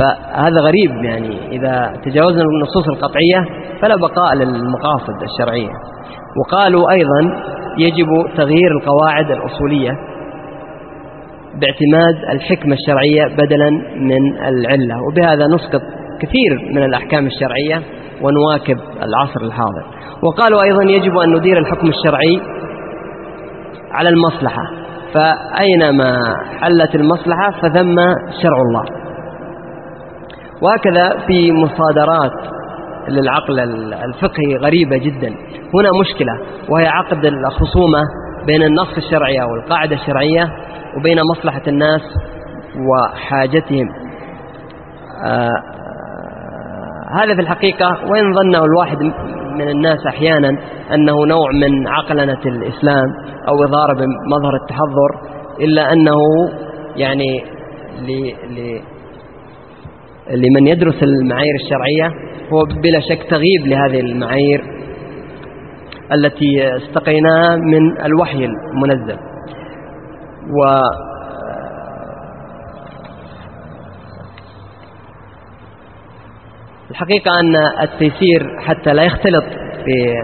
[0.00, 1.48] فهذا غريب يعني.
[1.48, 3.44] إذا تجاوزنا النصوص القطعية
[3.82, 5.70] فلا بقاء للمقاصد الشرعية.
[6.40, 7.42] وقالوا أيضا
[7.78, 9.90] يجب تغيير القواعد الأصولية
[11.60, 15.02] باعتماد الحكمة الشرعية بدلا من العلة.
[15.02, 15.82] وبهذا نسقط
[16.20, 17.82] كثير من الأحكام الشرعية
[18.22, 19.84] ونواكب العصر الحاضر.
[20.22, 22.40] وقالوا أيضا يجب أن ندير الحكم الشرعي
[23.92, 24.62] على المصلحة.
[25.14, 26.18] فأينما
[26.60, 27.96] حلت المصلحة فثم
[28.42, 28.99] شرع الله.
[30.62, 32.32] وهكذا في مصادرات
[33.08, 33.60] للعقل
[33.92, 35.28] الفقهي غريبة جدا.
[35.74, 36.32] هنا مشكلة
[36.68, 38.02] وهي عقد الخصومة
[38.46, 40.52] بين النص الشرعي أو القاعدة الشرعية
[40.98, 42.00] وبين مصلحة الناس
[42.90, 43.88] وحاجتهم.
[45.26, 45.50] آه
[47.14, 48.98] هذا في الحقيقة وإن ظنه الواحد
[49.54, 50.48] من الناس أحيانا
[50.94, 53.06] أنه نوع من عقلنة الإسلام
[53.48, 55.30] أو إظهار بمظهر التحضر
[55.60, 56.16] إلا أنه
[56.96, 57.44] يعني
[60.30, 62.06] لمن يدرس المعايير الشرعية
[62.52, 64.64] هو بلا شك تغييب لهذه المعايير
[66.12, 69.18] التي استقيناها من الوحي المنزل.
[70.50, 70.80] و
[76.90, 79.44] الحقيقة أن التيسير حتى لا يختلط
[79.84, 80.14] في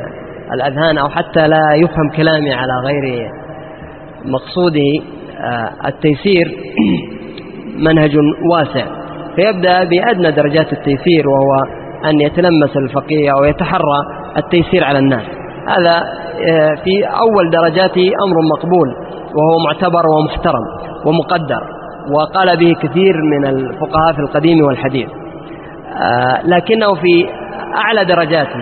[0.53, 3.31] الأذهان أو حتى لا يفهم كلامي على غير
[4.25, 6.57] مقصوده آه، التيسير
[7.87, 8.17] منهج
[8.53, 9.06] واسع.
[9.37, 11.63] فيبدأ بأدنى درجات التيسير وهو
[12.05, 13.99] أن يتلمس الفقيه أو يتحرى
[14.37, 15.25] التيسير على الناس.
[15.69, 18.89] هذا آه، في أول درجاته أمر مقبول
[19.35, 20.65] وهو معتبر ومحترم
[21.05, 21.61] ومقدر
[22.15, 25.09] وقال به كثير من الفقهاء في القديم والحديث.
[26.03, 27.29] آه، لكنه في
[27.75, 28.61] أعلى درجاته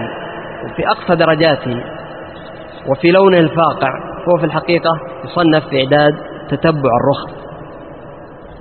[0.64, 1.83] وفي أقصى درجاته
[2.91, 3.91] وفي لونه الفاقع
[4.29, 4.91] هو في الحقيقة
[5.25, 6.14] يصنف في إعداد
[6.49, 7.45] تتبع الرخص.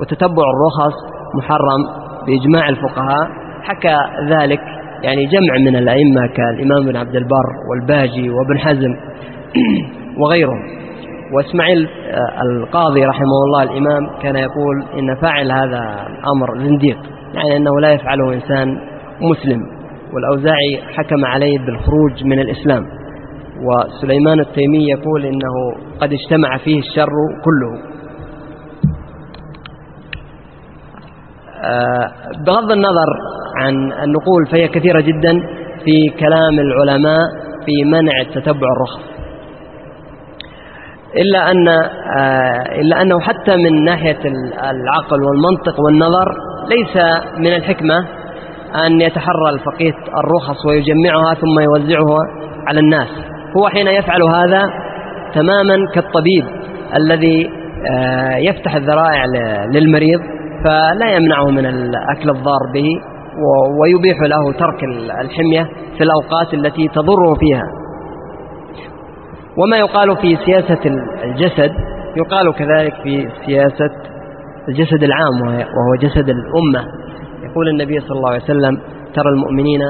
[0.01, 0.93] وتتبع الرخص
[1.35, 3.27] محرم بإجماع الفقهاء
[3.63, 3.97] حكى
[4.29, 4.61] ذلك
[5.03, 8.95] يعني جمع من الأئمة كالإمام بن عبد البر والباجي وابن حزم
[10.21, 10.83] وغيرهم.
[11.35, 16.97] وإسماعيل آه، القاضي رحمه الله الإمام كان يقول إن فاعل هذا الأمر زنديق
[17.33, 18.77] يعني أنه لا يفعله إنسان
[19.21, 19.61] مسلم.
[20.13, 22.83] والأوزاعي حكم عليه بالخروج من الإسلام.
[23.63, 25.53] وسليمان التيمي يقول إنه
[26.01, 27.11] قد اجتمع فيه الشر
[27.43, 27.92] كله.
[32.47, 33.09] بغض النظر
[33.57, 35.33] عن النقول فهي كثيرة جدا
[35.85, 37.19] في كلام العلماء
[37.65, 39.13] في منع تتبع الرخص.
[41.17, 44.19] إلا أن آه، إلا أنه حتى من ناحية
[44.71, 46.31] العقل والمنطق والنظر
[46.69, 47.03] ليس
[47.37, 47.97] من الحكمة
[48.85, 49.93] أن يتحرى الفقيه
[50.23, 52.19] الرخص ويجمعها ثم يوزعها
[52.67, 53.07] على الناس.
[53.57, 54.69] هو حين يفعل هذا
[55.33, 56.45] تماما كالطبيب
[56.95, 57.49] الذي
[57.91, 59.25] آه، يفتح الذرائع
[59.73, 60.19] للمريض
[60.63, 62.89] فلا يمنعه من الأكل الضار به
[63.81, 64.83] ويبيح له ترك
[65.21, 65.63] الحمية
[65.97, 67.63] في الأوقات التي تضره فيها.
[69.57, 70.79] وما يقال في سياسة
[71.23, 71.71] الجسد
[72.17, 73.89] يقال كذلك في سياسة
[74.69, 76.85] الجسد العام وهو جسد الأمة.
[77.51, 78.77] يقول النبي صلى الله عليه وسلم
[79.15, 79.81] ترى المؤمنين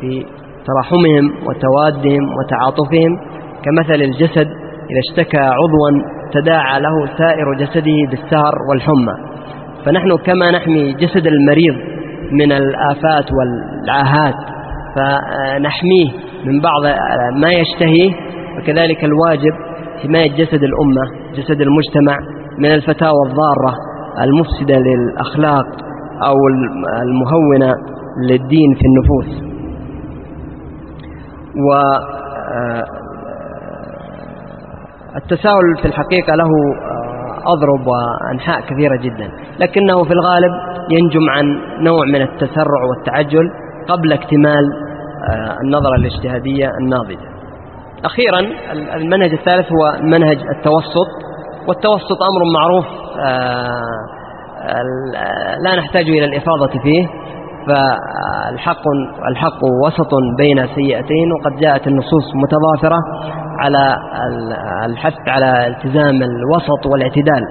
[0.00, 0.26] في
[0.66, 3.20] تراحمهم وتوادهم وتعاطفهم
[3.64, 4.46] كمثل الجسد
[4.90, 5.90] إذا اشتكى عضوا
[6.32, 9.39] تداعى له سائر جسده بالسهر والحمى.
[9.86, 11.74] فنحن كما نحمي جسد المريض
[12.32, 14.34] من الآفات والعاهات
[14.96, 16.10] فنحميه
[16.44, 16.82] من بعض
[17.42, 18.10] ما يشتهيه
[18.58, 19.52] وكذلك الواجب
[20.02, 21.02] حماية جسد الأمة
[21.34, 22.18] جسد المجتمع
[22.58, 23.74] من الفتاوى الضارة
[24.20, 25.66] المفسدة للأخلاق
[26.26, 26.36] أو
[27.02, 27.74] المهونة
[28.28, 29.50] للدين في النفوس.
[31.68, 31.72] و
[32.52, 32.84] آه،
[35.16, 36.50] التساهل في الحقيقة له
[37.46, 39.30] أضرب وأنحاء كثيرة جدا.
[39.58, 40.52] لكنه في الغالب
[40.90, 41.44] ينجم عن
[41.84, 43.50] نوع من التسرع والتعجل
[43.88, 44.64] قبل اكتمال
[45.30, 47.30] آه، النظرة الاجتهادية الناضجة.
[48.04, 48.40] أخيرا
[48.96, 51.08] المنهج الثالث هو منهج التوسط.
[51.68, 52.86] والتوسط أمر معروف
[55.64, 57.06] لا نحتاج إلى الإفاضة فيه.
[57.66, 58.82] فالحق
[59.30, 62.98] الحق وسط بين سيئتين وقد جاءت النصوص متضافرة.
[63.60, 63.96] على
[64.84, 67.42] الحث على التزام الوسط والاعتدال.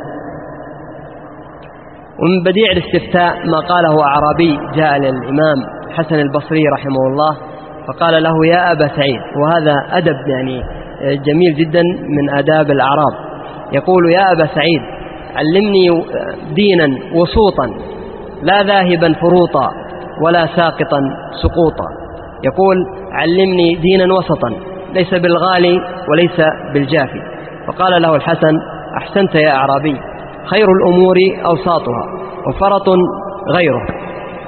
[2.20, 5.58] ومن بديع الاستفتاء ما قاله أعرابي جاء للإمام
[5.98, 7.38] حسن البصري رحمه الله
[7.88, 9.22] فقال له يا أبا سعيد.
[9.42, 10.64] وهذا أدب يعني
[11.16, 11.82] جميل جدا
[12.18, 13.14] من آداب الأعراب.
[13.74, 14.82] يقول يا أبا سعيد
[15.36, 16.04] علمني
[16.54, 17.68] دينا وسوطا
[18.42, 19.72] لا ذاهبا فروطا
[20.24, 21.02] ولا ساقطا
[21.44, 21.88] سقوطا.
[22.44, 22.78] يقول
[23.12, 24.50] علمني دينا وسطا
[24.94, 26.38] ليس بالغالي وليس
[26.74, 27.22] بالجافي.
[27.68, 28.54] فقال له الحسن
[28.98, 29.96] أحسنت يا أعرابي
[30.46, 31.16] خير الأمور
[31.46, 32.04] أوساطها
[32.48, 32.90] وفرط
[33.56, 33.86] غيره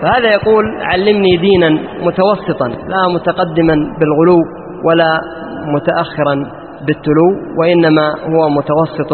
[0.02, 1.70] فهذا يقول علمني دينا
[2.06, 4.40] متوسطا لا متقدما بالغلو
[4.86, 5.22] ولا
[5.76, 6.36] متأخرا
[6.88, 7.30] بالتلو
[7.60, 9.12] وإنما هو متوسط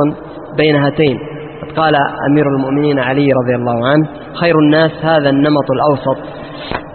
[0.57, 1.17] بين هاتين.
[1.77, 1.95] قال
[2.29, 6.17] أمير المؤمنين علي رضي الله عنه خير الناس هذا النمط الأوسط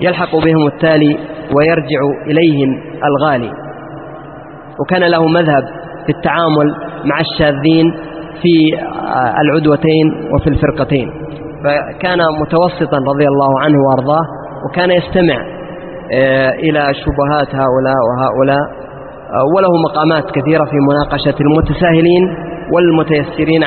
[0.01, 1.19] يلحق بهم التالي
[1.57, 2.71] ويرجع إليهم
[3.05, 3.51] الغالي.
[4.81, 5.65] وكان له مذهب
[6.07, 7.95] في التعامل مع الشاذين
[8.43, 8.55] في
[9.41, 11.11] العدوتين وفي الفرقتين.
[11.65, 14.23] فكان متوسطا رضي الله عنه وأرضاه
[14.65, 15.63] وكان يستمع
[16.15, 18.63] آه، إلى شبهات هؤلاء وهؤلاء
[19.33, 22.37] آه، وله مقامات كثيرة في مناقشة المتساهلين
[22.75, 23.63] والمتيسرين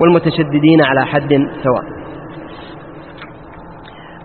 [0.00, 1.32] والمتشددين على حد
[1.62, 1.84] سواء.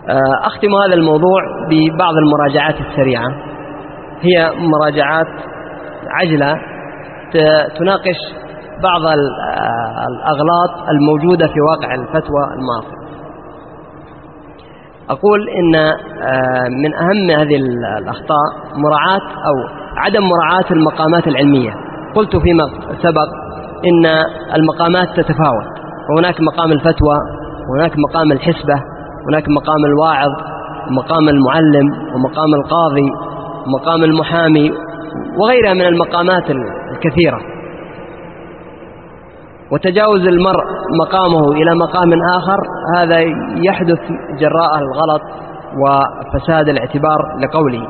[0.09, 3.27] آه، أختم هذا الموضوع ببعض المراجعات السريعة.
[4.21, 5.27] هي مراجعات
[6.19, 6.59] عجلة
[7.79, 8.17] تناقش
[8.83, 9.01] بعض
[10.09, 13.05] الأغلاط الموجودة في واقع الفتوى المعاصر
[15.09, 17.55] أقول إن آه، من أهم هذه
[18.01, 18.45] الأخطاء
[18.75, 19.55] مراعاة أو
[19.97, 21.71] عدم مراعاة المقامات العلمية.
[22.15, 22.63] قلت فيما
[23.03, 23.29] سبق
[23.85, 24.05] إن
[24.55, 25.65] المقامات تتفاوت.
[26.15, 27.17] وهناك مقام الفتوى
[27.69, 28.73] وهناك مقام الحسبة
[29.29, 30.31] هناك مقام الواعظ
[30.89, 33.09] ومقام المعلم ومقام القاضي
[33.67, 34.71] ومقام المحامي
[35.39, 36.43] وغيرها من المقامات
[36.95, 37.39] الكثيرة.
[39.71, 40.63] وتجاوز المرء
[41.01, 42.59] مقامه إلى مقام آخر
[42.97, 43.19] هذا
[43.63, 43.99] يحدث
[44.39, 45.21] جراء الغلط
[45.83, 47.87] وفساد الاعتبار لقوله.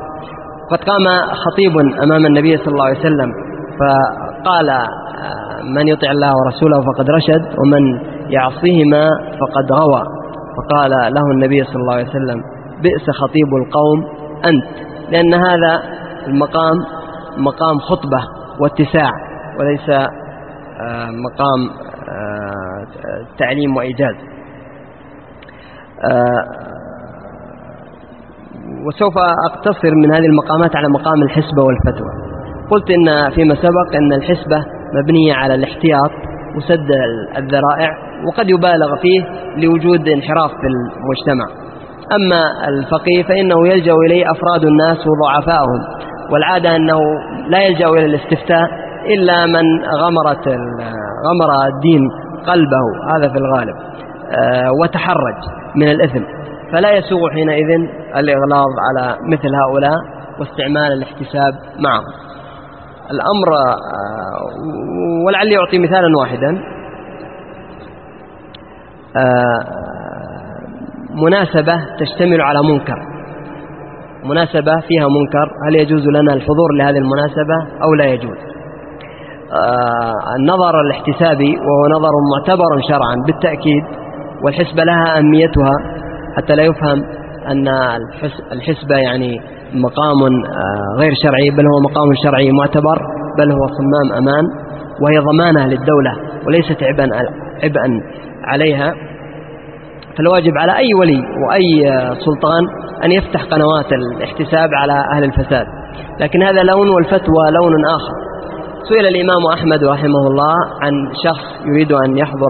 [0.71, 3.31] قد قام خطيب أمام النبي صلى الله عليه وسلم
[3.79, 7.99] فقال آه، من يطع الله ورسوله فقد رشد ومن
[8.29, 9.09] يعصيهما
[9.39, 10.03] فقد غوى.
[10.57, 12.41] فقال له النبي صلى الله عليه وسلم
[12.81, 14.05] بئس خطيب القوم
[14.45, 14.65] أنت.
[15.11, 15.81] لأن هذا
[16.27, 16.75] المقام
[17.37, 18.23] مقام خطبة
[18.59, 19.09] واتساع
[19.59, 21.69] وليس آه، مقام
[22.09, 22.87] آه،
[23.39, 24.15] تعليم وإيجاز.
[26.03, 26.45] آه،
[28.87, 29.13] وسوف
[29.45, 32.11] أقتصر من هذه المقامات على مقام الحسبة والفتوى.
[32.71, 36.11] قلت إن فيما سبق أن الحسبة مبنية على الاحتياط
[36.57, 36.87] وسد
[37.37, 37.89] الذرائع
[38.27, 39.25] وقد يبالغ فيه
[39.57, 41.65] لوجود انحراف في المجتمع.
[42.11, 45.81] أما الفقيه فإنه يلجأ إليه أفراد الناس وضعفائهم
[46.31, 46.99] والعادة أنه
[47.47, 48.69] لا يلجأ إلى الاستفتاء
[49.17, 50.47] إلا من غمرت
[51.27, 52.09] غمر الدين
[52.47, 53.75] قلبه هذا في الغالب.
[54.31, 55.35] آه، وتحرج
[55.75, 56.23] من الإثم.
[56.71, 57.69] فلا يسوغ حينئذ
[58.15, 59.97] الإغلاظ على مثل هؤلاء
[60.39, 62.05] واستعمال الاحتساب معهم.
[63.11, 66.61] الأمر آه، ولعلي يعطي مثالا واحدا.
[71.15, 73.14] مناسبة تشتمل على منكر.
[74.29, 78.37] مناسبة فيها منكر هل يجوز لنا الحضور لهذه المناسبة أو لا يجوز؟
[80.39, 83.83] النظر الاحتسابي وهو نظر معتبر شرعا بالتأكيد
[84.43, 85.73] والحسبة لها أهميتها
[86.37, 87.03] حتى لا يفهم
[87.47, 87.67] أن
[88.51, 89.41] الحسبة يعني
[89.73, 92.97] مقام آه، غير شرعي بل هو مقام شرعي معتبر
[93.37, 94.45] بل هو صمام أمان
[95.01, 96.13] وهي ضمانة للدولة
[96.47, 97.07] وليست عبئا
[97.63, 98.01] عبئا
[98.43, 98.93] عليها.
[100.17, 101.83] فالواجب على أي ولي وأي
[102.25, 102.63] سلطان
[103.03, 105.65] أن يفتح قنوات الاحتساب على أهل الفساد.
[106.19, 108.15] لكن هذا لون والفتوى لون آخر.
[108.89, 110.91] سئل الإمام أحمد رحمه الله عن
[111.23, 112.49] شخص يريد أن يحضر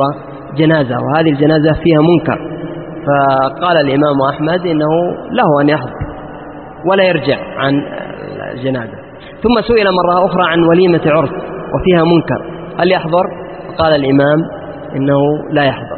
[0.58, 2.40] جنازة وهذه الجنازة فيها منكر.
[3.08, 4.92] فقال الإمام أحمد إنه
[5.32, 5.92] له أن يحضر
[6.86, 7.74] ولا يرجع عن
[8.54, 8.98] الجنازة.
[9.44, 11.30] ثم سئل مرة أخرى عن وليمة عرس
[11.76, 12.66] وفيها منكر.
[12.80, 13.24] هل يحضر؟
[13.78, 14.40] قال الإمام
[14.96, 15.20] إنه
[15.52, 15.95] لا يحضر.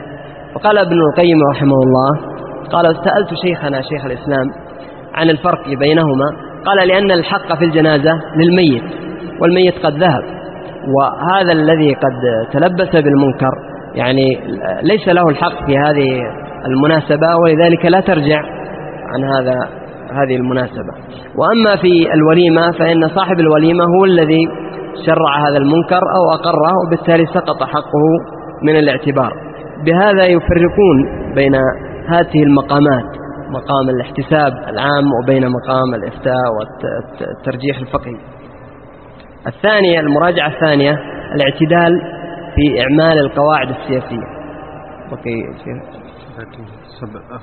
[0.58, 2.38] وقال ابن القيم رحمه الله
[2.72, 4.46] قال سألت شيخنا شيخ الإسلام
[5.16, 6.26] عن الفرق بينهما
[6.66, 8.84] قال لأن الحق في الجنازة للميت
[9.42, 10.24] والميت قد ذهب
[10.96, 13.52] وهذا الذي قد تلبس بالمنكر
[13.96, 14.40] يعني
[14.82, 16.22] ليس له الحق في هذه
[16.66, 18.42] المناسبة ولذلك لا ترجع
[19.14, 19.56] عن هذا
[20.12, 20.94] هذه المناسبة.
[21.36, 24.48] وأما في الوليمة فإن صاحب الوليمة هو الذي
[25.06, 28.04] شرع هذا المنكر أو أقره وبالتالي سقط حقه
[28.64, 29.47] من الاعتبار.
[29.86, 31.56] بهذا يفرقون بين
[32.10, 33.18] هذه المقامات
[33.50, 38.18] مقام الاحتساب العام وبين مقام الإفتاء والترجيح الفقهي.
[39.48, 41.00] الثانية المراجعة الثانية
[41.36, 42.02] الاعتدال
[42.56, 44.28] في إعمال القواعد السياسية.
[45.12, 45.42] بقي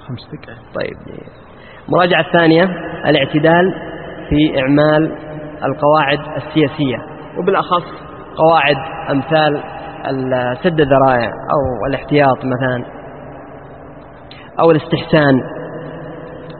[0.08, 1.16] خمس دقائق طيب.
[1.88, 2.64] المراجعة الثانية
[3.06, 3.74] الاعتدال
[4.28, 5.12] في إعمال
[5.64, 6.96] القواعد السياسية.
[7.38, 7.84] وبالأخص
[8.36, 8.76] قواعد
[9.10, 9.62] أمثال
[10.62, 12.84] سد الذرائع أو الاحتياط مثلا
[14.60, 15.40] أو الاستحسان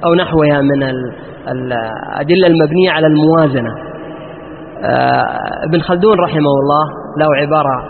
[0.05, 0.83] أو نحوها من
[1.49, 3.75] الأدلة المبنية على الموازنة.
[4.85, 6.85] آه، ابن خلدون رحمه الله
[7.19, 7.85] له عبارة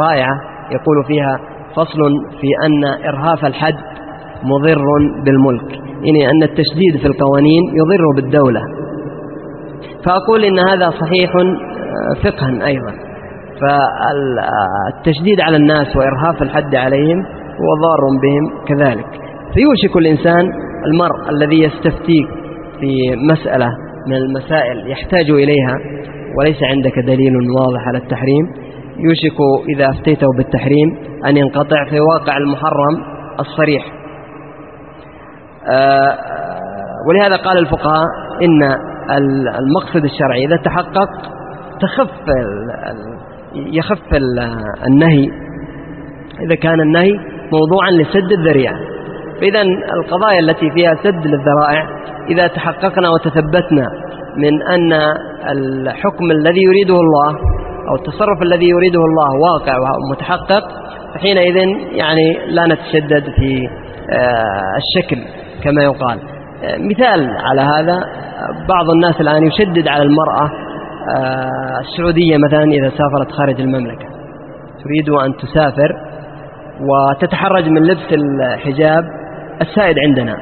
[0.00, 0.40] رائعة
[0.70, 1.40] يقول فيها
[1.76, 2.00] فصل
[2.40, 3.76] في أن إرهاف الحد
[4.42, 4.84] مضر
[5.24, 8.60] بالملك يعني أن التشديد في القوانين يضر بالدولة.
[10.06, 13.09] فأقول إن هذا صحيح آه، فقها أيضا.
[13.60, 17.18] فالتشديد على الناس وإرهاف الحد عليهم
[17.60, 19.06] هو ضار بهم كذلك.
[19.54, 20.52] فيوشك الإنسان
[20.86, 22.28] المرء الذي يستفتيك
[22.80, 23.68] في مسألة
[24.06, 25.76] من المسائل يحتاج إليها
[26.38, 28.46] وليس عندك دليل واضح على التحريم.
[28.98, 29.38] يوشك
[29.74, 33.04] إذا أفتيته بالتحريم أن ينقطع في واقع المحرم
[33.40, 33.84] الصريح.
[35.68, 36.18] آه،
[37.08, 38.04] ولهذا قال الفقهاء
[38.42, 38.62] إن
[39.58, 41.08] المقصد الشرعي إذا تحقق
[41.80, 42.10] تخف
[43.54, 44.14] يخف
[44.86, 45.28] النهي.
[46.46, 47.12] إذا كان النهي
[47.52, 48.74] موضوعا لسد الذريعة.
[49.40, 49.62] فإذا
[49.96, 53.86] القضايا التي فيها سد للذرائع إذا تحققنا وتثبتنا
[54.36, 54.92] من أن
[55.50, 57.30] الحكم الذي يريده الله
[57.88, 60.62] أو التصرف الذي يريده الله واقع ومتحقق
[61.14, 61.56] فحينئذ
[61.92, 63.68] يعني لا نتشدد في
[64.12, 65.16] آه، الشكل
[65.64, 66.18] كما يقال.
[66.64, 68.00] آه، مثال على هذا
[68.68, 70.50] بعض الناس الآن يشدد على المرأة
[71.80, 74.06] السعودية مثلا إذا سافرت خارج المملكة
[74.84, 75.92] تريد أن تسافر
[76.80, 79.04] وتتحرج من لبس الحجاب
[79.60, 80.36] السائد عندنا.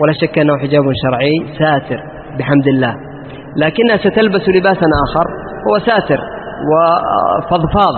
[0.00, 2.02] ولا شك أنه حجاب شرعي ساتر
[2.38, 2.94] بحمد الله.
[3.56, 5.26] لكنها ستلبس لباسا آخر
[5.68, 6.20] هو ساتر
[6.70, 7.94] وفضفاض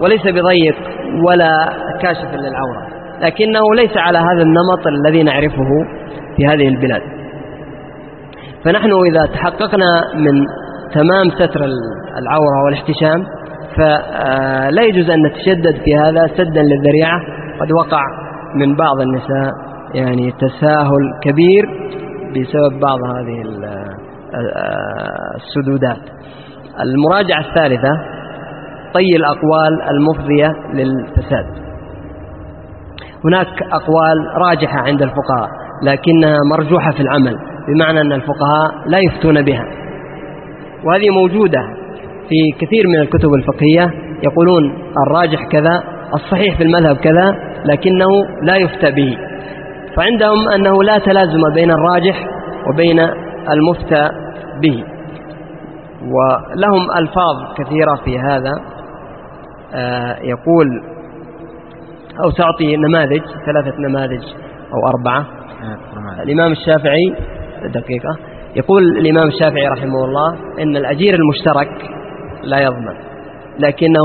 [0.00, 0.76] وليس بضيق
[1.26, 1.72] ولا
[2.02, 2.82] كاشف للعورة.
[3.20, 5.68] لكنه ليس على هذا النمط الذي نعرفه
[6.36, 7.02] في هذه البلاد.
[8.64, 10.46] فنحن إذا تحققنا من
[10.94, 11.64] تمام ستر
[12.18, 13.24] العورة والاحتشام
[13.76, 17.20] فلا يجوز أن نتشدد في هذا سدا للذريعة.
[17.60, 18.02] قد وقع
[18.56, 19.52] من بعض النساء
[19.94, 21.64] يعني تساهل كبير
[22.30, 23.42] بسبب بعض هذه
[25.36, 26.10] السدودات.
[26.80, 27.90] المراجعة الثالثة
[28.94, 31.46] طي الأقوال المفضية للفساد.
[33.24, 35.48] هناك أقوال راجحة عند الفقهاء
[35.82, 37.36] لكنها مرجوحة في العمل.
[37.68, 39.64] بمعنى أن الفقهاء لا يفتون بها.
[40.84, 41.60] وهذه موجودة
[42.28, 43.90] في كثير من الكتب الفقهية.
[44.22, 44.74] يقولون
[45.06, 45.82] الراجح كذا
[46.14, 47.34] الصحيح في المذهب كذا
[47.64, 48.08] لكنه
[48.42, 49.18] لا يفتى به.
[49.96, 52.26] فعندهم أنه لا تلازم بين الراجح
[52.72, 53.00] وبين
[53.50, 54.08] المفتى
[54.62, 54.84] به.
[56.02, 58.52] ولهم ألفاظ كثيرة في هذا.
[59.74, 60.82] آه، يقول
[62.24, 64.22] أو تعطي نماذج ثلاثة نماذج
[64.74, 65.26] أو أربعة.
[66.22, 67.14] الإمام الشافعي
[67.68, 68.16] دقيقة.
[68.56, 71.90] يقول الإمام الشافعي رحمه الله إن الأجير المشترك
[72.44, 72.96] لا يضمن
[73.58, 74.04] لكنه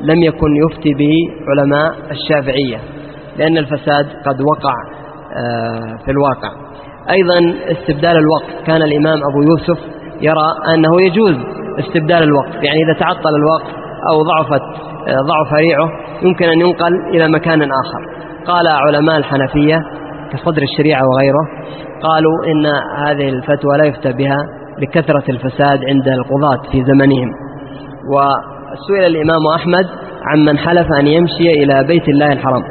[0.00, 1.14] لم يكن يفتي به
[1.48, 2.78] علماء الشافعية
[3.38, 4.74] لأن الفساد قد وقع
[5.36, 6.50] آه، في الواقع.
[7.10, 9.78] أيضا استبدال الوقت كان الإمام أبو يوسف
[10.20, 11.36] يرى أنه يجوز
[11.78, 13.76] استبدال الوقت يعني إذا تعطل الوقت
[14.12, 14.62] أو ضعفت
[15.08, 15.88] آه، ضعف ريعه
[16.22, 18.18] يمكن أن ينقل إلى مكان آخر.
[18.46, 19.82] قال علماء الحنفية
[20.32, 21.44] كصدر الشريعة وغيره
[22.02, 22.66] قالوا إن
[23.06, 24.36] هذه الفتوى لا يفتى بها
[24.78, 27.30] لكثرة الفساد عند القضاة في زمنهم.
[28.12, 29.86] وسئل الإمام أحمد
[30.26, 32.62] عمن حلف أن يمشي إلى بيت الله الحرام.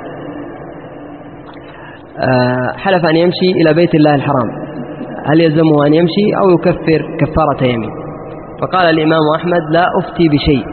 [2.20, 4.49] آه، حلف أن يمشي إلى بيت الله الحرام.
[5.26, 7.89] هل يلزمه أن يمشي أو يكفر كفارة يمين؟
[8.62, 10.66] فقال الإمام أحمد لا أفتي بشيء.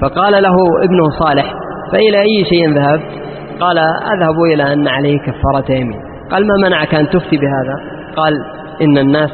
[0.00, 1.54] فقال له ابنه صالح
[1.92, 3.22] فإلى أي شيء ذهبت
[3.60, 6.11] قال أذهب إلى أن عليه كفارة يمين.
[6.32, 8.32] قال ما منعك أن تفتي بهذا؟ قال
[8.82, 9.30] إن الناس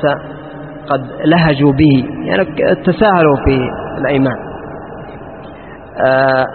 [0.88, 2.44] قد لهجوا به يعني
[2.74, 3.68] تساهلوا في
[4.00, 4.36] الأيمان.
[6.06, 6.46] آه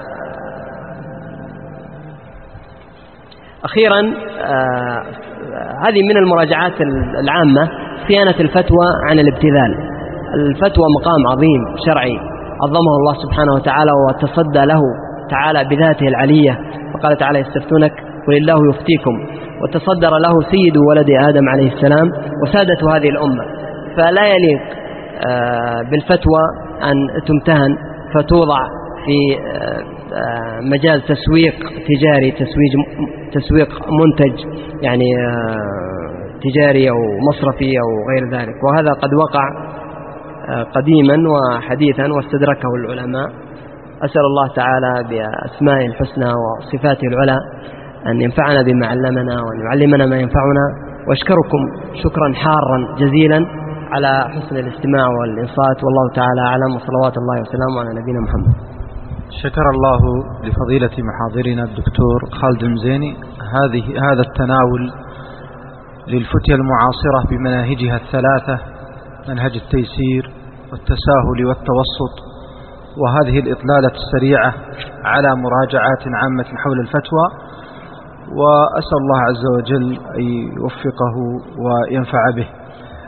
[3.64, 4.00] أخيرا
[4.42, 5.04] آه
[5.88, 6.82] هذه من المراجعات
[7.24, 7.70] العامة
[8.08, 9.76] صيانة الفتوى عن الابتذال.
[10.36, 12.18] الفتوى مقام عظيم شرعي
[12.64, 14.82] عظمه الله سبحانه وتعالى وتصدى له
[15.30, 16.60] تعالى بذاته العلية.
[16.96, 17.92] وقال تعالى يستفتونك
[18.28, 19.43] قل الله يفتيكم.
[19.64, 22.12] وتصدر له سيد ولد آدم عليه السلام
[22.44, 23.44] وسادة هذه الأمة.
[23.98, 24.62] فلا يليق
[25.28, 26.42] آه، بالفتوى
[26.84, 27.78] أن تمتهن
[28.16, 28.60] فتوضع
[29.06, 31.54] في آه، مجال تسويق
[31.88, 32.72] تجاري تسويق
[33.34, 34.40] تسويق منتج
[34.82, 36.96] يعني آه، تجاري أو
[37.30, 38.56] مصرفي أو غير ذلك.
[38.64, 39.74] وهذا قد وقع
[40.76, 43.30] قديما وحديثا واستدركه العلماء.
[44.02, 47.40] أسأل الله تعالى بأسمائه الحسنى وصفاته العلى
[48.08, 50.66] أن ينفعنا بما علمنا وأن يعلمنا ما ينفعنا.
[51.08, 51.62] وأشكركم
[52.04, 53.40] شكرا حارا جزيلا
[53.92, 55.78] على حسن الاستماع والإنصات.
[55.84, 56.76] والله تعالى أعلم.
[56.76, 58.56] وصلوات الله وسلامه على نبينا محمد.
[59.44, 60.02] شكر الله
[60.44, 63.16] لفضيلة محاضرنا الدكتور خالد المزيني.
[63.58, 64.92] هذه هذا التناول
[66.08, 68.60] للفتية المعاصرة بمناهجها الثلاثة
[69.30, 70.24] منهج التيسير
[70.72, 72.16] والتساهل والتوسط.
[73.02, 74.54] وهذه الإطلالة السريعة
[75.06, 77.53] على مراجعات عامة حول الفتوى.
[78.32, 80.24] وأسأل الله عز وجل أن
[80.58, 81.16] يوفقه
[81.64, 82.48] وينفع به.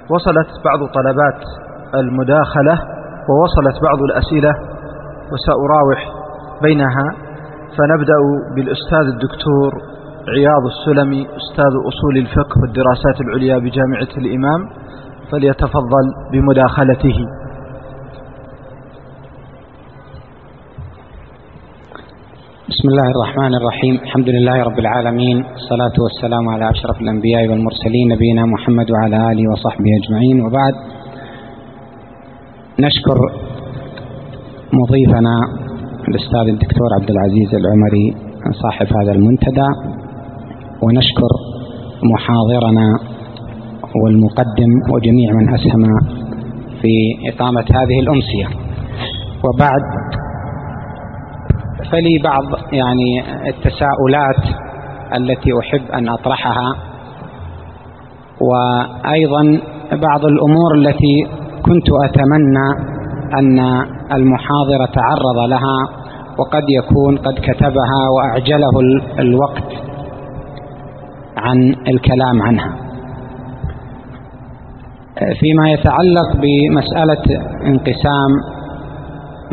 [0.09, 1.41] وصلت بعض طلبات
[1.95, 2.80] المداخلة
[3.30, 4.53] ووصلت بعض الأسئلة
[5.32, 5.99] وسأراوح
[6.61, 7.07] بينها.
[7.78, 8.20] فنبدأ
[8.55, 9.72] بالأستاذ الدكتور
[10.28, 14.70] عياض السلمي أستاذ أصول الفقه والدراسات العليا بجامعة الإمام
[15.32, 17.26] فليتفضل بمداخلته.
[22.76, 23.96] بسم الله الرحمن الرحيم.
[24.04, 25.38] الحمد لله رب العالمين.
[25.60, 30.38] الصلاة والسلام على أشرف الأنبياء والمرسلين نبينا محمد وعلى آله وصحبه أجمعين.
[30.46, 30.74] وبعد
[32.80, 33.18] نشكر
[34.80, 35.36] مضيفنا
[36.10, 38.08] الأستاذ الدكتور عبد العزيز العمري
[38.64, 39.70] صاحب هذا المنتدى
[40.84, 41.32] ونشكر
[42.14, 42.88] محاضرنا
[44.04, 45.84] والمقدم وجميع من أسهم
[46.82, 46.94] في
[47.32, 48.48] إقامة هذه الأمسية.
[49.46, 49.84] وبعد
[51.92, 54.44] فلي بعض يعني التساؤلات
[55.16, 56.76] التي أحب أن أطرحها
[58.42, 59.62] وأيضا
[59.92, 61.28] بعض الأمور التي
[61.66, 62.96] كنت أتمنى
[63.40, 63.60] أن
[64.12, 66.06] المحاضر تعرض لها
[66.40, 68.80] وقد يكون قد كتبها وأعجله
[69.20, 69.74] الوقت
[71.38, 72.76] عن الكلام عنها.
[75.40, 77.24] فيما يتعلق بمسألة
[77.66, 78.55] انقسام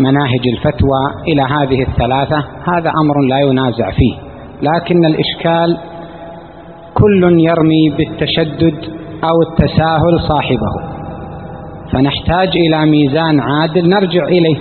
[0.02, 2.38] مناهج الفتوى إلى هذه الثلاثة
[2.72, 4.14] هذا أمر لا ينازع فيه.
[4.62, 5.78] لكن الإشكال
[6.94, 8.78] كل يرمي بالتشدد
[9.24, 10.72] أو التساهل صاحبه.
[11.92, 14.56] فنحتاج إلى ميزان عادل نرجع إليه.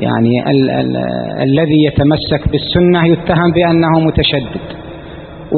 [0.00, 0.96] يعني ال ال
[1.42, 4.66] الذي يتمسك بالسنة يتهم بأنه متشدد.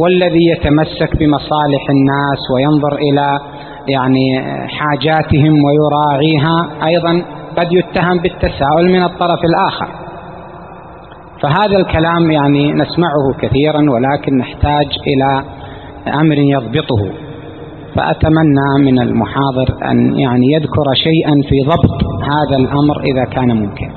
[0.03, 3.41] والذي يتمسك بمصالح الناس وينظر إلى
[3.89, 4.27] يعني
[4.69, 7.25] حاجاتهم ويراعيها أيضا
[7.57, 9.89] قد يتهم بالتساؤل من الطرف الآخر.
[11.43, 15.45] فهذا الكلام يعني نسمعه كثيرا ولكن نحتاج إلى
[16.21, 17.13] أمر يضبطه.
[17.97, 23.91] فأتمنى من المحاضر أن يعني يذكر شيئا في ضبط هذا الأمر إذا كان ممكن.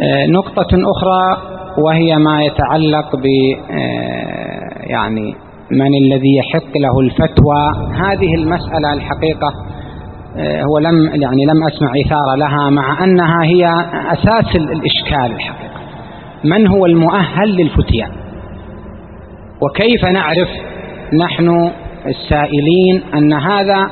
[0.00, 1.38] آه، نقطة أخرى
[1.78, 3.26] وهي ما يتعلق ب
[3.70, 5.34] آه، يعني
[5.70, 7.90] من الذي يحق له الفتوى.
[7.94, 9.73] هذه المسألة الحقيقة
[10.40, 13.66] هو لم يعني لم أسمع إثارة لها مع أنها هي
[14.12, 15.80] أساس الإشكال الحقيقة.
[16.44, 18.10] من هو المؤهل للفتيان؟
[19.62, 20.48] وكيف نعرف
[21.20, 21.70] نحن
[22.06, 23.90] السائلين أن هذا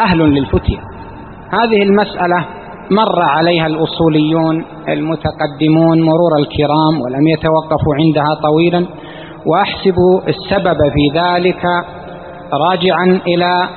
[0.00, 0.78] أهل للفتية
[1.52, 2.46] هذه المسألة
[2.90, 8.86] مر عليها الأصوليون المتقدمون مرور الكرام ولم يتوقفوا عندها طويلا
[9.46, 9.94] وأحسب
[10.28, 11.62] السبب في ذلك
[12.52, 13.68] راجعا إلى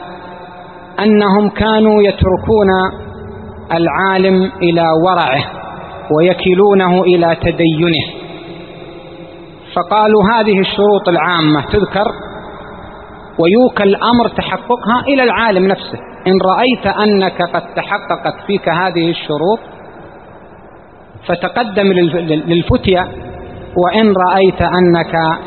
[1.00, 2.70] أنهم كانوا يتركون
[3.72, 5.44] العالم إلى ورعه
[6.18, 8.28] ويكلونه إلى تدينه.
[9.76, 12.12] فقالوا هذه الشروط العامة تذكر
[13.40, 16.00] ويوكل أمر تحققها إلى العالم نفسه.
[16.28, 19.60] إن رأيت أنك قد تحققت فيك هذه الشروط
[21.28, 21.88] فتقدم
[22.48, 23.08] للفتية
[23.78, 25.40] وإن رأيت أنك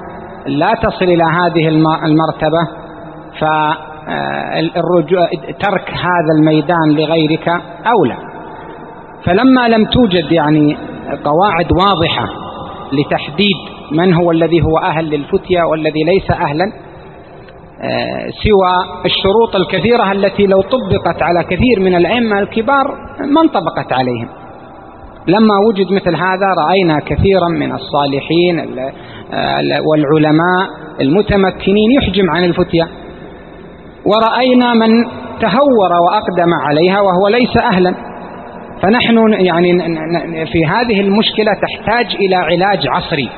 [0.47, 1.69] لا تصل إلى هذه
[2.05, 2.69] المرتبة
[4.11, 5.29] فالرجوع
[5.61, 7.49] ترك هذا الميدان لغيرك
[7.87, 8.17] أولى.
[9.25, 10.77] فلما لم توجد يعني
[11.25, 12.29] قواعد واضحة
[12.93, 13.57] لتحديد
[13.93, 16.65] من هو الذي هو أهل للفتية والذي ليس أهلا
[17.83, 24.29] آه، سوى الشروط الكثيرة التي لو طبقت على كثير من الأئمة الكبار ما انطبقت عليهم.
[25.27, 28.59] لما وجد مثل هذا رأينا كثيرا من الصالحين
[29.89, 30.69] والعلماء
[31.01, 32.89] المتمكنين يحجم عن الفتية.
[34.07, 35.05] ورأينا من
[35.41, 37.95] تهور وأقدم عليها وهو ليس أهلا.
[38.83, 39.73] فنحن يعني
[40.47, 43.31] في هذه المشكلة تحتاج إلى علاج عصري.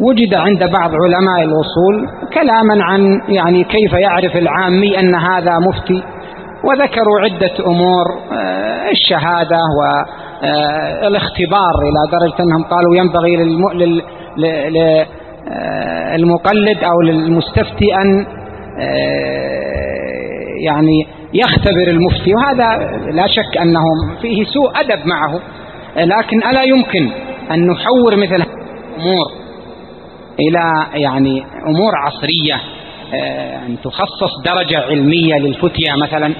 [0.00, 6.02] وجد عند بعض علماء الوصول كلاما عن يعني كيف يعرف العامي أن هذا مفتي
[6.64, 9.58] وذكروا عدة أمور آه، الشهادة
[11.02, 13.36] والاختبار إلى درجة أنهم قالوا ينبغي
[16.16, 18.45] للمقلد أو للمستفتي أن آه،
[20.64, 23.82] يعني يختبر المفتي وهذا لا شك أنه
[24.22, 25.40] فيه سوء أدب معه
[25.96, 27.10] لكن ألا يمكن
[27.50, 29.46] أن نحور مثل الأمور
[30.40, 32.60] إلى يعني أمور عصرية
[33.14, 36.34] آه، أن تخصص درجة علمية للفتية مثلا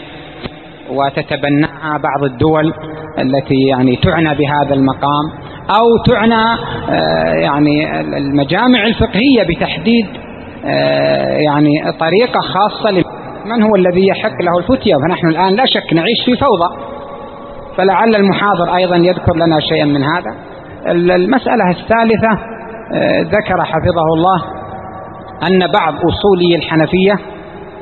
[0.90, 2.72] وتتبناها بعض الدول
[3.18, 5.30] التي يعني تعنى بهذا المقام
[5.78, 6.60] أو تعنى
[6.90, 10.25] آه، يعني المجامع الفقهية بتحديد آه،
[11.46, 13.04] يعني طريقة خاصة
[13.44, 16.96] من هو الذي يحق له الفتية؟ فنحن الآن لا شك نعيش في فوضى.
[17.76, 20.34] فلعل المحاضر أيضا يذكر لنا شيئا من هذا.
[20.86, 22.30] المسألة الثالثة
[22.94, 24.42] آه، ذكر حفظه الله
[25.50, 27.12] أن بعض أصولي الحنفية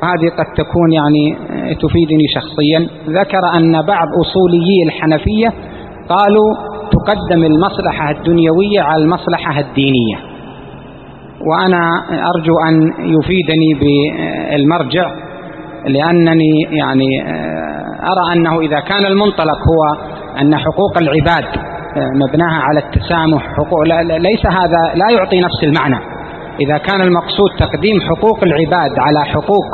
[0.03, 1.37] هذه قد تكون يعني
[1.75, 2.87] تفيدني شخصيا
[3.19, 5.53] ذكر أن بعض أصوليي الحنفية
[6.09, 6.55] قالوا
[6.91, 10.34] تقدم المصلحة الدنيوية على المصلحة الدينية.
[11.45, 12.03] وأنا
[12.35, 15.11] أرجو أن يفيدني بالمرجع
[15.87, 17.07] لأنني يعني
[18.11, 19.81] أرى أنه إذا كان المنطلق هو
[20.41, 21.45] أن حقوق العباد
[21.97, 23.83] مبناها على التسامح حقوق
[24.17, 25.99] ليس هذا لا يعطي نفس المعنى.
[26.61, 29.65] إذا كان المقصود تقديم حقوق العباد على حقوق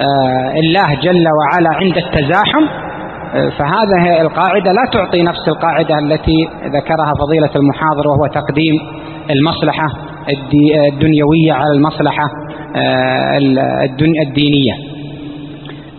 [0.00, 2.64] آه، الله جل وعلا عند التزاحم
[3.34, 4.72] آه، فهذه القاعدة.
[4.72, 8.74] لا تعطي نفس القاعدة التي ذكرها فضيلة المحاضر وهو تقديم
[9.30, 9.86] المصلحة
[10.88, 12.24] الدنيوية على المصلحة
[12.76, 13.38] آه،
[14.26, 14.74] الدينية.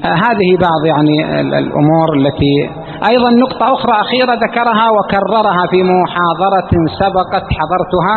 [0.05, 2.69] هذه بعض يعني الأمور التي
[3.09, 6.69] أيضا نقطة أخرى أخيرة ذكرها وكررها في محاضرة
[6.99, 8.15] سبقت حضرتها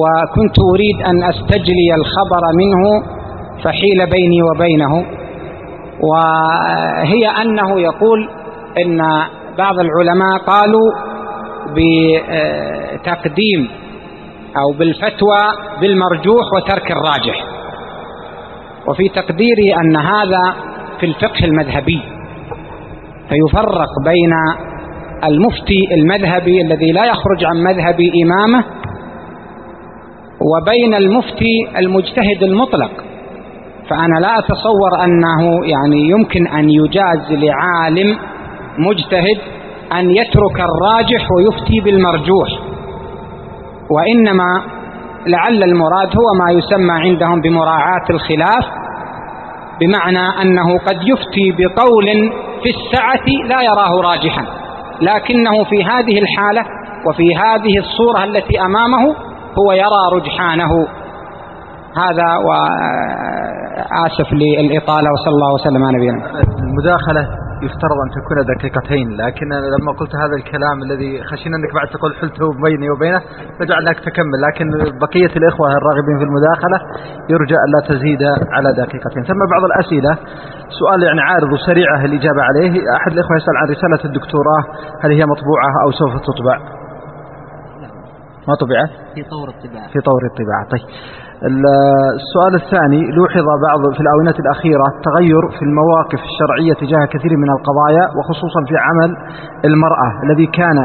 [0.00, 3.02] وكنت أريد أن أستجلي الخبر منه
[3.64, 5.04] فحيل بيني وبينه.
[6.02, 8.28] وهي أنه يقول
[8.84, 8.98] إن
[9.58, 10.90] بعض العلماء قالوا
[12.94, 13.79] بتقديم
[14.56, 15.40] أو بالفتوى
[15.80, 17.44] بالمرجوح وترك الراجح.
[18.88, 20.54] وفي تقديري أن هذا
[21.00, 22.00] في الفقه المذهبي
[23.28, 24.32] فيفرق بين
[25.24, 28.64] المفتي المذهبي الذي لا يخرج عن مذهب إمامه
[30.40, 32.90] وبين المفتي المجتهد المطلق.
[33.90, 38.18] فأنا لا أتصور أنه يعني يمكن أن يجاز لعالم
[38.78, 39.38] مجتهد
[39.92, 42.69] أن يترك الراجح ويفتي بالمرجوح.
[43.90, 44.62] وإنما
[45.26, 48.64] لعل المراد هو ما يسمى عندهم بمراعاة الخلاف
[49.80, 52.06] بمعنى أنه قد يفتي بقول
[52.62, 54.44] في السعة لا يراه راجحا
[55.00, 56.64] لكنه في هذه الحالة
[57.06, 59.14] وفي هذه الصورة التي أمامه
[59.58, 60.86] هو يرى رجحانه.
[61.96, 67.28] هذا وآسف للإطالة وصلى الله وسلم على نبينا المداخلة.
[67.66, 72.46] يفترض أن تكون دقيقتين لكن لما قلت هذا الكلام الذي خشينا أنك بعد تقول حلته
[72.66, 73.20] بيني وبينه
[73.58, 74.66] فجعلناك تكمل لكن
[75.06, 76.78] بقية الإخوة الراغبين في المداخلة
[77.32, 78.22] يرجى أن لا تزيد
[78.56, 79.22] على دقيقتين.
[79.30, 80.12] ثم بعض الأسئلة
[80.80, 84.62] سؤال يعني عارض وسريعة الإجابة عليه؟ أحد الإخوة يسأل عن رسالة الدكتوراه
[85.02, 86.79] هل هي مطبوعة أو سوف تطبع؟
[88.50, 89.88] ما طبعت في طور الطباعة.
[89.92, 90.64] في طور الطباعة.
[90.72, 90.86] طيب.
[92.20, 98.04] السؤال الثاني لوحظ بعض في الآونة الأخيرة تغير في المواقف الشرعية تجاه كثير من القضايا
[98.16, 99.10] وخصوصا في عمل
[99.64, 100.78] المرأة الذي كان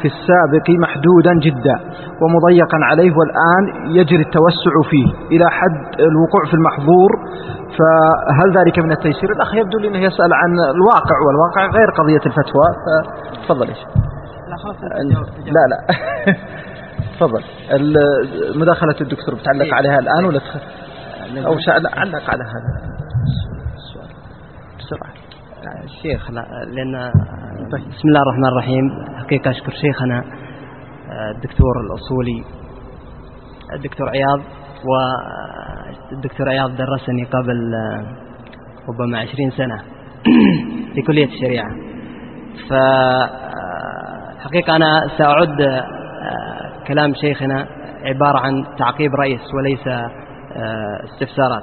[0.00, 1.76] في السابق محدودا جدا
[2.22, 3.64] ومضيقا عليه والآن
[3.98, 7.10] يجري التوسع فيه إلى حد الوقوع في المحظور.
[7.78, 12.68] فهل ذلك من التيسير؟ الأخ يبدو لي أنه يسأل عن الواقع والواقع غير قضية الفتوى.
[12.84, 13.82] فتفضل إيش
[15.56, 15.78] لا لا.
[17.16, 17.42] تفضل.
[18.60, 20.56] مداخلة الدكتور بتعلق عليها الآن ولا تخ...
[21.46, 21.58] أو
[21.98, 22.92] علق على هذا.
[23.74, 24.08] السؤال
[24.78, 25.12] بسرعة.
[25.84, 26.44] الشيخ لا
[26.74, 27.12] لأن
[27.72, 27.88] طيب.
[27.88, 28.90] بسم الله الرحمن الرحيم.
[29.18, 30.24] حقيقة أشكر شيخنا
[31.36, 32.44] الدكتور الأصولي
[33.74, 34.40] الدكتور عياض
[36.10, 37.72] والدكتور عياض درسني قبل
[38.88, 39.82] ربما عشرين سنة
[40.94, 41.70] في كلية الشريعة.
[44.40, 45.82] فحقيقة أنا سأعد
[46.88, 47.66] كلام شيخنا
[48.04, 49.88] عبارة عن تعقيب رئيس وليس
[51.04, 51.62] استفسارات.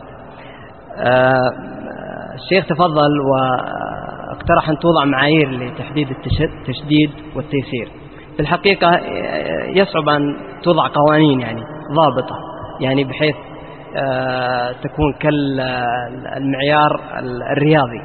[2.36, 7.92] الشيخ تفضل واقترح أن توضع معايير لتحديد التشديد والتيسير.
[8.36, 9.00] في الحقيقة
[9.76, 11.62] يصعب أن توضع قوانين يعني
[11.96, 12.36] ضابطة
[12.80, 13.36] يعني بحيث
[14.84, 17.00] تكون كالمعيار
[17.52, 18.02] الرياضي.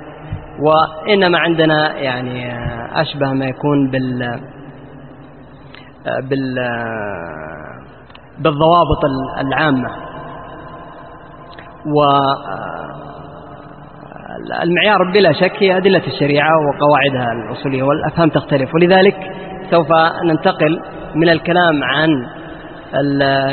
[0.60, 2.52] وإنما عندنا يعني
[3.00, 4.40] أشبه ما يكون بال
[6.04, 6.54] بال
[8.38, 9.04] بالضوابط
[9.40, 9.88] العامة.
[11.86, 12.02] و
[14.62, 18.74] المعيار بلا شك هي أدلة الشريعة وقواعدها الأصولية والأفهام تختلف.
[18.74, 19.16] ولذلك
[19.70, 19.86] سوف
[20.24, 20.80] ننتقل
[21.14, 22.08] من الكلام عن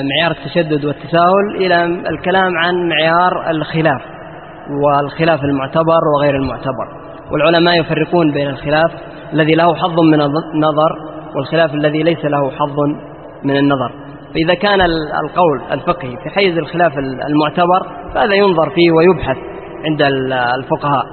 [0.09, 4.01] معيار التشدد والتساهل إلى الكلام عن معيار الخلاف
[4.83, 6.87] والخلاف المعتبر وغير المعتبر.
[7.31, 8.91] والعلماء يفرقون بين الخلاف
[9.33, 12.79] الذي له حظ من النظر والخلاف الذي ليس له حظ
[13.43, 13.91] من النظر.
[14.33, 14.81] فإذا كان
[15.25, 16.97] القول الفقهي في حيز الخلاف
[17.29, 19.37] المعتبر فهذا ينظر فيه ويبحث
[19.85, 20.01] عند
[20.59, 21.05] الفقهاء.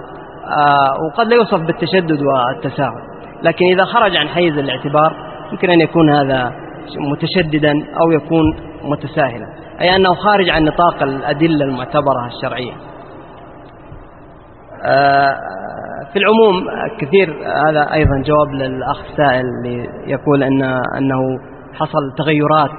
[0.59, 3.03] آه، وقد لا يوصف بالتشدد والتساهل.
[3.43, 5.17] لكن إذا خرج عن حيز الاعتبار
[5.53, 6.53] يمكن أن يكون هذا
[7.13, 9.47] متشددا أو يكون متساهلا.
[9.81, 12.73] أي أنه خارج عن نطاق الأدلة المعتبرة الشرعية.
[14.85, 15.37] آه،
[16.13, 16.67] في العموم
[17.01, 17.29] كثير
[17.69, 20.63] هذا أيضا جواب للأخ السائل اللي يقول أن
[20.99, 21.21] أنه
[21.75, 22.71] حصل تغيرات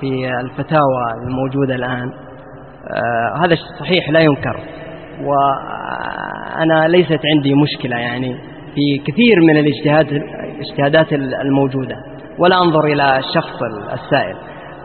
[0.00, 2.12] في الفتاوى الموجودة الآن.
[2.88, 4.60] آه، هذا صحيح لا ينكر
[5.24, 8.36] وأنا ليست عندي مشكلة يعني
[8.74, 10.22] في كثير من الاجتهاد
[10.56, 11.12] الاجتهادات
[11.42, 11.96] الموجودة
[12.38, 13.62] ولا أنظر إلى الشخص
[13.92, 14.36] السائل.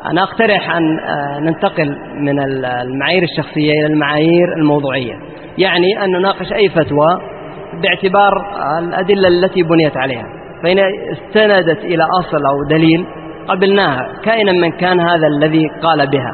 [0.06, 5.14] أنا أقترح أن آه، ننتقل من المعايير الشخصية إلى المعايير الموضوعية
[5.58, 7.33] يعني أن نناقش أي فتوى
[7.82, 8.32] باعتبار
[8.80, 10.26] الأدلة التي بنيت عليها.
[10.64, 10.80] فإن
[11.12, 13.06] استندت إلى أصل أو دليل
[13.48, 14.08] قبلناها.
[14.24, 16.32] كائنا من كان هذا الذي قال بها.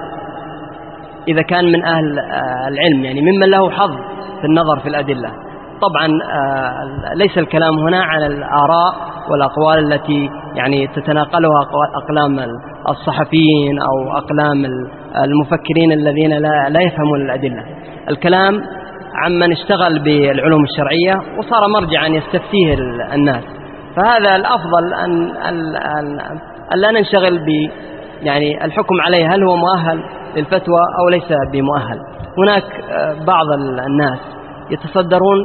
[1.27, 3.95] إذا كان من أهل آه، العلم يعني ممن له حظ
[4.41, 5.29] في النظر في الأدلة.
[5.81, 8.93] طبعا آه، ليس الكلام هنا عن الآراء
[9.31, 11.61] والأقوال التي يعني تتناقلها
[11.95, 12.49] أقلام
[12.89, 14.65] الصحفيين أو أقلام
[15.23, 16.33] المفكرين الذين
[16.69, 17.63] لا يفهمون الأدلة.
[18.09, 18.61] الكلام
[19.15, 22.73] عمن اشتغل بالعلوم الشرعية وصار مرجعا يستفتيه
[23.13, 23.43] الناس.
[23.95, 25.35] فهذا الأفضل أن,
[26.73, 27.49] أن لا ننشغل ب
[28.21, 30.03] يعني الحكم عليه هل هو مؤهل
[30.35, 31.99] للفتوى أو ليس بمؤهل.
[32.37, 33.45] هناك آه، بعض
[33.87, 34.19] الناس
[34.71, 35.37] يتصدرون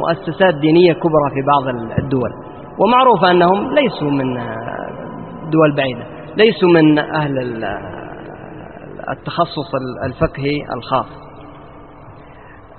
[0.00, 2.30] مؤسسات دينية كبرى في بعض الدول.
[2.78, 4.50] ومعروف أنهم ليسوا من آه،
[5.50, 6.04] دول بعيدة.
[6.36, 7.64] ليسوا من أهل
[9.10, 9.74] التخصص
[10.04, 11.19] الفقهي الخاص.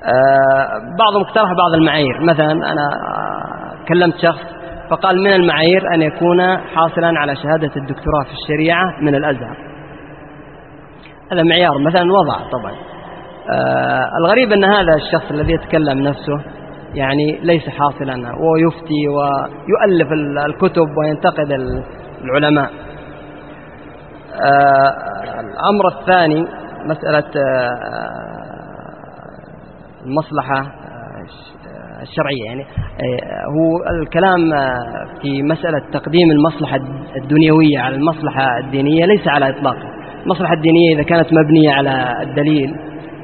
[0.05, 0.67] آه،
[0.99, 2.21] بعضهم اقترح بعض المعايير.
[2.21, 2.89] مثلا أنا
[3.87, 4.41] كلمت شخص
[4.89, 9.57] فقال من المعايير أن يكون حاصلا على شهادة الدكتوراه في الشريعة من الأزهر.
[11.31, 12.71] هذا معيار مثلا وضع طبعا.
[13.51, 16.41] آه الغريب أن هذا الشخص الذي يتكلم نفسه
[16.93, 20.11] يعني ليس حاصلا ويفتي ويؤلف
[20.45, 21.51] الكتب وينتقد
[22.23, 22.69] العلماء.
[24.41, 24.93] آه
[25.39, 26.45] الأمر الثاني
[26.85, 27.31] مسألة
[30.05, 32.45] المصلحة آه، الشرعية.
[32.45, 34.77] يعني آه، هو الكلام آه،
[35.21, 36.79] في مسألة تقديم المصلحة
[37.15, 39.91] الدنيوية على المصلحة الدينية ليس على إطلاقه
[40.23, 42.75] المصلحة الدينية إذا كانت مبنية على الدليل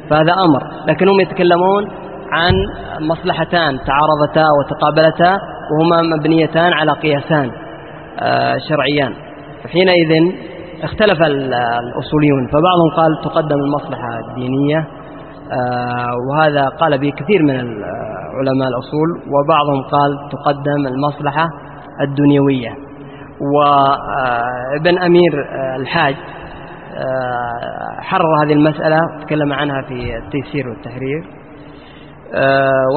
[0.10, 0.64] فهذا أمر.
[0.88, 1.88] لكنهم يتكلمون
[2.32, 2.54] عن
[3.02, 5.38] مصلحتان تعارضتا وتقابلتا
[5.72, 7.52] وهما مبنيتان على قياسان
[8.20, 9.14] آه، شرعيان.
[9.64, 10.34] فحينئذ
[10.84, 15.07] اختلف الأصوليون فبعضهم قال تقدم المصلحة الدينية آه،
[16.30, 17.84] وهذا قال به كثير من
[18.40, 21.48] علماء الأصول وبعضهم قال تقدم المصلحة
[22.02, 22.76] الدنيوية.
[23.42, 25.32] وابن أمير
[25.76, 26.16] الحاج
[28.00, 31.24] حرر هذه المسألة تكلم عنها في التيسير والتحرير.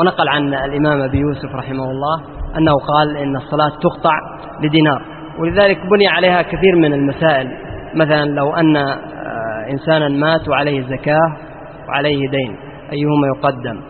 [0.01, 2.23] ونقل عن الإمام أبي يوسف رحمه الله
[2.59, 4.13] أنه قال إن الصلاة تقطع
[4.63, 5.03] لدينار.
[5.39, 7.49] ولذلك بني عليها كثير من المسائل.
[7.95, 8.77] مثلا لو أن
[9.71, 11.37] إنسانا مات وعليه زكاة
[11.91, 12.57] وعليه دين.
[12.93, 13.81] أيهما يقدم؟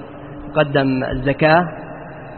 [0.51, 1.64] يقدم الزكاة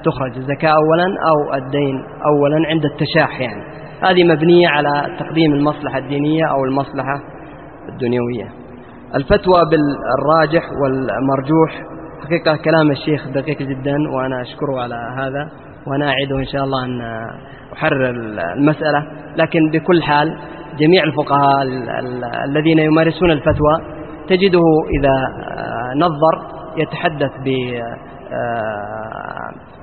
[0.04, 0.36] تخرج.
[0.36, 3.62] الزكاة أولا أو الدين أولا عند التشاح يعني.
[4.02, 7.20] هذه مبنية على تقديم المصلحة الدينية أو المصلحة
[7.88, 8.48] الدنيوية.
[9.14, 11.92] الفتوى بالراجح والمرجوح.
[12.24, 15.50] حقيقة كلام الشيخ دقيق جدا وأنا أشكره على هذا
[15.86, 17.00] وأنا أعده إن شاء الله أن
[17.72, 18.10] أحرر
[18.56, 19.06] المسألة.
[19.36, 20.38] لكن بكل حال
[20.78, 21.62] جميع الفقهاء
[22.48, 24.01] الذين يمارسون الفتوى
[24.36, 24.66] تجده
[24.98, 25.14] إذا
[25.96, 26.34] نظر
[26.76, 27.32] يتحدث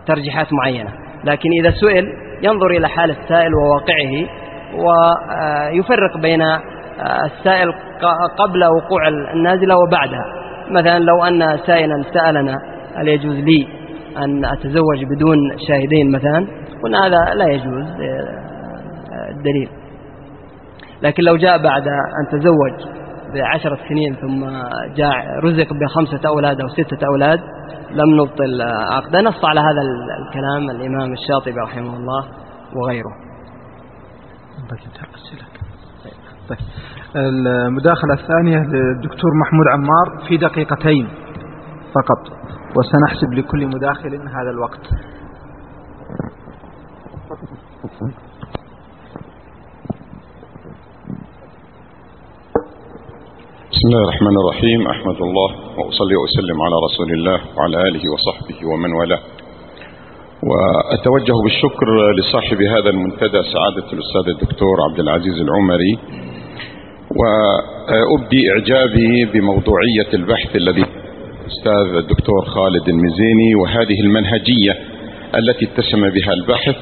[0.05, 0.89] بترجيحات معينة.
[1.23, 2.05] لكن إذا سئل
[2.43, 4.27] ينظر إلى حال السائل وواقعه
[4.75, 6.41] ويفرق بين
[7.25, 7.73] السائل
[8.37, 10.25] قبل وقوع النازلة وبعدها.
[10.71, 12.55] مثلا لو أن سائلا سألنا
[12.95, 13.67] هل يجوز لي
[14.17, 16.47] أن أتزوج بدون شاهدين مثلا؟
[16.83, 17.85] قلنا هذا لا يجوز
[19.29, 19.69] الدليل.
[21.01, 22.73] لكن لو جاء بعد أن تزوج
[23.33, 24.45] بعشرة سنين ثم
[24.95, 27.39] جاء رزق بخمسة أولاد أو ستة أولاد
[27.91, 28.61] لم نبطل
[28.91, 29.81] عقده نص على هذا
[30.27, 32.25] الكلام الإمام الشاطبي رحمه الله
[32.75, 33.11] وغيره.
[36.49, 36.59] طيب.
[37.15, 41.07] المداخلة الثانية للدكتور محمود عمار في دقيقتين
[41.95, 42.37] فقط
[42.77, 44.87] وسنحسب لكل مداخل هذا الوقت.
[53.71, 58.91] بسم الله الرحمن الرحيم أحمد الله وأصلي وأسلم على رسول الله وعلى آله وصحبه ومن
[58.99, 59.19] والاه.
[60.49, 61.87] وأتوجه بالشكر
[62.17, 65.93] لصاحب هذا المنتدى سعادة الأستاذ الدكتور عبد العزيز العمري
[67.19, 70.85] وأبدي إعجابي بموضوعية البحث الذي
[71.41, 74.73] الأستاذ الدكتور خالد المزيني وهذه المنهجية
[75.35, 76.75] التي اتسم بها البحث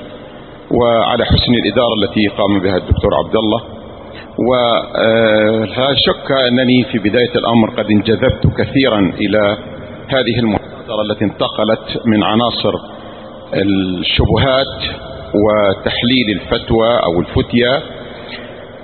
[0.72, 3.77] وعلى حسن الإدارة التي قام بها الدكتور عبد الله.
[4.50, 9.58] ولا شك أنني في بداية الأمر قد انجذبت كثيرا إلى
[10.08, 12.74] هذه المحاضرة التي انتقلت من عناصر
[13.54, 14.82] الشبهات
[15.46, 17.82] وتحليل الفتوى أو الفتية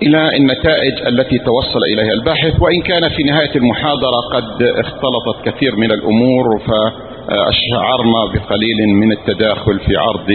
[0.01, 2.61] إلى النتائج التي توصل إليها الباحث.
[2.61, 9.95] وإن كان في نهاية المحاضرة قد اختلطت كثير من الأمور فأشعرنا بقليل من التداخل في
[9.97, 10.30] عرض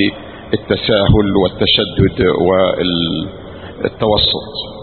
[0.55, 2.27] التساهل والتشدد
[3.83, 4.78] والتوسط.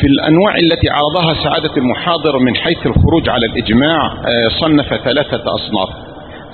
[0.00, 4.14] في الأنواع التي عرضها سعادة المحاضر من حيث الخروج على الإجماع
[4.60, 5.88] صنف ثلاثة أصناف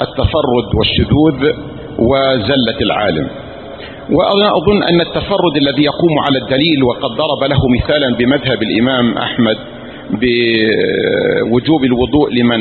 [0.03, 1.53] التفرد والشذوذ
[1.99, 3.29] وزلة العالم.
[4.11, 9.57] وأنا أظن أن التفرد الذي يقوم على الدليل وقد ضرب له مثالا بمذهب الإمام أحمد
[10.11, 12.61] بوجوب الوضوء لمن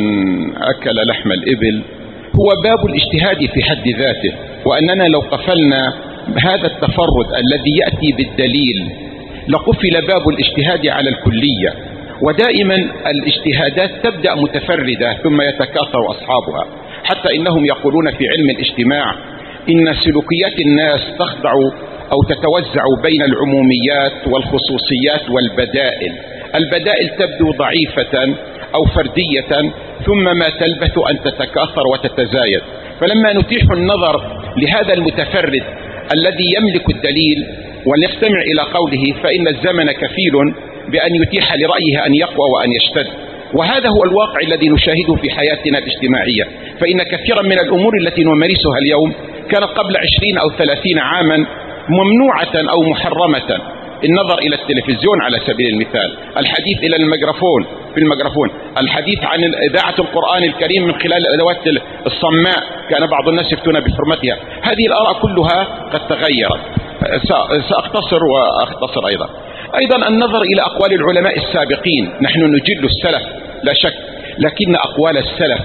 [0.58, 1.82] أكل لحم الإبل
[2.40, 4.34] هو باب الاجتهاد في حد ذاته.
[4.66, 5.94] وأننا لو قفلنا
[6.44, 9.07] هذا التفرد الذي يأتي بالدليل
[9.48, 12.76] لقفل باب الاجتهاد على الكلية ودائما
[13.12, 16.68] الاجتهادات تبدأ متفردة ثم يتكاثر أصحابها
[17.04, 19.16] حتى إنهم يقولون في علم الاجتماع
[19.70, 21.52] إن سلوكيات الناس تخضع
[22.12, 26.14] أو تتوزع بين العموميات والخصوصيات والبدائل.
[26.56, 28.36] البدائل تبدو ضعيفة
[28.76, 29.72] أو فردية
[30.06, 32.62] ثم ما تلبث أن تتكاثر وتتزايد.
[33.00, 34.22] فلما نتيح النظر
[34.58, 35.64] لهذا المتفرد
[36.14, 40.36] الذي يملك الدليل وليستمع إلى قوله فإن الزمن كفيل
[40.92, 43.08] بأن يتيح لرأيه أن يقوى وأن يشتد.
[43.54, 46.46] وهذا هو الواقع الذي نشاهده في حياتنا الاجتماعية.
[46.80, 49.14] فإن كثيرا من الأمور التي نمارسها اليوم
[49.52, 51.38] كانت قبل عشرين أو ثلاثين عاما
[51.90, 53.50] ممنوعة أو محرمة.
[54.04, 57.62] النظر إلى التلفزيون على سبيل المثال الحديث إلى الميكروفون
[57.94, 58.50] في الميكروفون.
[58.78, 59.40] الحديث عن
[59.70, 62.60] إذاعة القرآن الكريم من خلال الأدوات الصماء
[62.90, 64.38] كان بعض الناس يفتون بحرمتها.
[64.62, 66.62] هذه الآراء كلها قد تغيرت.
[67.70, 69.30] سأختصر وأختصر أيضا.
[69.78, 72.12] أيضا النظر إلى أقوال العلماء السابقين.
[72.22, 73.22] نحن نجل السلف
[73.64, 73.94] لا شك
[74.40, 75.62] لكن أقوال السلف.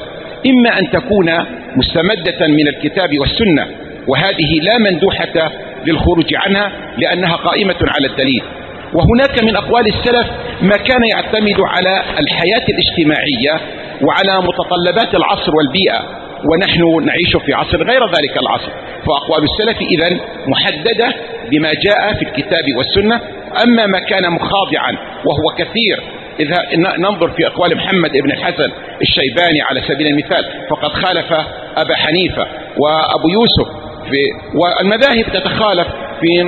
[0.46, 1.30] إما أن تكون
[1.76, 3.66] مستمدة من الكتاب والسنة
[4.08, 5.50] وهذه لا مندوحة
[5.86, 8.42] للخروج عنها لأنها قائمة على الدليل.
[8.94, 10.26] وهناك من أقوال السلف
[10.62, 13.60] ما كان يعتمد على الحياة الاجتماعية
[14.02, 16.22] وعلى متطلبات العصر والبيئة.
[16.50, 18.72] ونحن نعيش في عصر غير ذلك العصر.
[19.06, 21.14] فأقوال السلف إذا محددة
[21.50, 23.20] بما جاء في الكتاب والسنة.
[23.64, 24.92] أما ما كان مخاضعا
[25.24, 26.02] وهو كثير
[26.40, 26.56] إذا
[26.98, 31.32] ننظر في أقوال محمد بن الحسن الشيباني على سبيل المثال فقد خالف
[31.76, 32.46] أبا حنيفة
[32.78, 34.18] وأبو يوسف في
[34.54, 35.86] والمذاهب تتخالف
[36.20, 36.42] في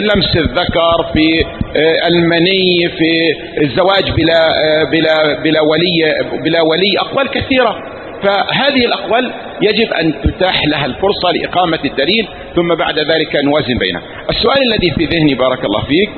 [0.00, 1.44] لمس الذكر في
[1.76, 3.32] آه، المني في
[3.64, 7.93] الزواج بلا آه، بلا بلا ولي بلا ولي أقوال كثيرة.
[8.22, 9.32] فهذه الأقوال
[9.62, 14.02] يجب أن تتاح لها الفرصة لإقامة الدليل ثم بعد ذلك نوازن بينها.
[14.30, 16.10] السؤال الذي في ذهني بارك الله فيك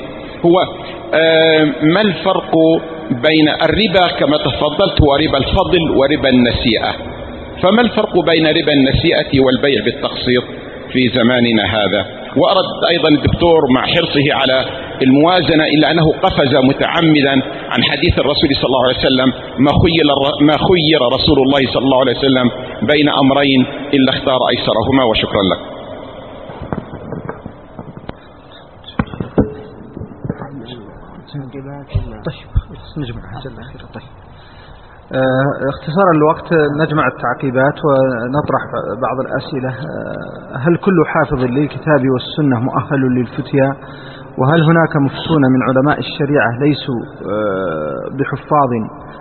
[0.45, 0.57] هو
[1.83, 2.53] ما الفرق
[3.11, 6.93] بين الربا كما تفضلت وربا الفضل وربا النسيئة
[7.63, 10.45] فما الفرق بين ربا النسيئة والبيع بالتقسيط
[10.93, 12.07] في زماننا هذا
[12.37, 14.65] وأرد أيضا الدكتور مع حرصه على
[15.03, 17.35] الموازنة إلا أنه قفز متعمدا
[17.73, 19.29] عن حديث الرسول صلى الله عليه وسلم
[19.65, 20.07] ما خير,
[20.49, 22.47] ما خير رسول الله صلى الله عليه وسلم
[22.93, 23.61] بين أمرين
[23.95, 25.77] إلا اختار أيسرهما وشكرا لك.
[32.27, 32.47] طيب.
[33.95, 34.09] طيب
[35.73, 36.49] اختصارا الوقت
[36.83, 38.63] نجمع التعقيبات ونطرح
[39.05, 39.71] بعض الأسئلة.
[40.65, 43.77] هل كل حافظ للكتاب والسنة مؤهل للفتيا؟
[44.39, 47.01] وهل هناك مفتون من علماء الشريعة ليسوا
[47.33, 48.71] آه، بحفاظ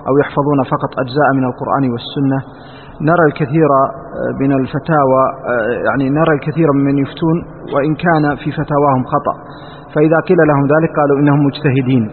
[0.07, 2.39] أو يحفظون فقط أجزاء من القرآن والسنة؟
[3.09, 3.69] نرى الكثير
[4.41, 5.23] من الفتاوى
[5.87, 7.37] يعني نرى الكثير من يفتون
[7.73, 9.35] وإن كان في فتاواهم خطأ.
[9.95, 12.03] فإذا قيل لهم ذلك قالوا إنهم مجتهدين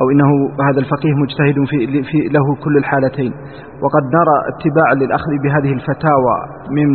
[0.00, 0.30] أو إنه
[0.68, 3.32] هذا الفقيه مجتهد في, في له كل الحالتين.
[3.82, 6.36] وقد نرى اتباعا للأخذ بهذه الفتاوى
[6.70, 6.88] من,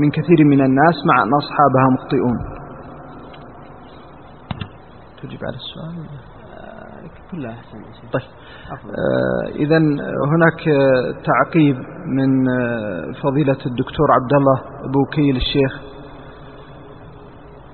[0.00, 2.55] من كثير من الناس مع أن أصحابها مخطئون.
[5.26, 5.94] تجيب على السؤال
[7.30, 7.56] كلها
[8.12, 8.22] طيب.
[8.72, 9.78] آه إذا
[10.32, 10.60] هناك
[11.24, 11.76] تعقيب
[12.06, 12.30] من
[13.22, 14.62] فضيلة الدكتور عبد الله
[14.92, 15.72] بوكيل الشيخ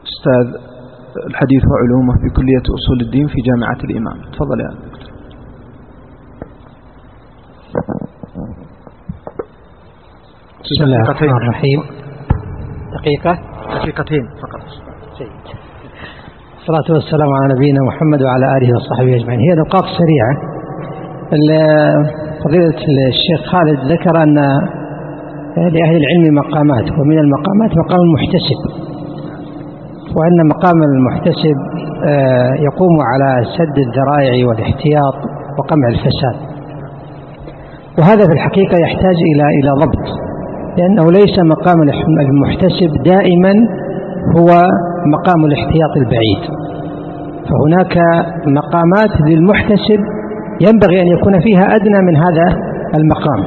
[0.02, 0.60] أستاذ
[1.26, 4.30] الحديث وعلومه في كلية أصول الدين في جامعة الإمام.
[4.32, 5.12] تفضل يا دكتور.
[10.60, 11.82] بسم الله الرحمن الرحيم.
[12.98, 13.38] دقيقة.
[13.78, 14.81] دقيقتين فقط.
[16.62, 19.40] الصلاة والسلام على نبينا محمد وعلى آله وصحبه أجمعين.
[19.40, 20.34] هي نقاط سريعة.
[22.44, 22.78] فضيلة
[23.12, 24.34] الشيخ خالد ذكر أن
[25.56, 28.60] لأهل العلم مقامات ومن المقامات مقام المحتسب.
[30.16, 31.56] وأن مقام المحتسب
[32.06, 35.16] آه، يقوم على سد الذرائع والاحتياط
[35.58, 36.36] وقمع الفساد.
[37.98, 40.06] وهذا في الحقيقة يحتاج إلى إلى ضبط
[40.78, 41.78] لأنه ليس مقام
[42.30, 43.52] المحتسب دائما
[44.36, 44.48] هو
[45.16, 46.42] مقام الاحتياط البعيد.
[47.48, 47.94] فهناك
[48.46, 50.00] مقامات للمحتسب
[50.60, 52.46] ينبغي أن يكون فيها أدنى من هذا
[52.94, 53.40] المقام.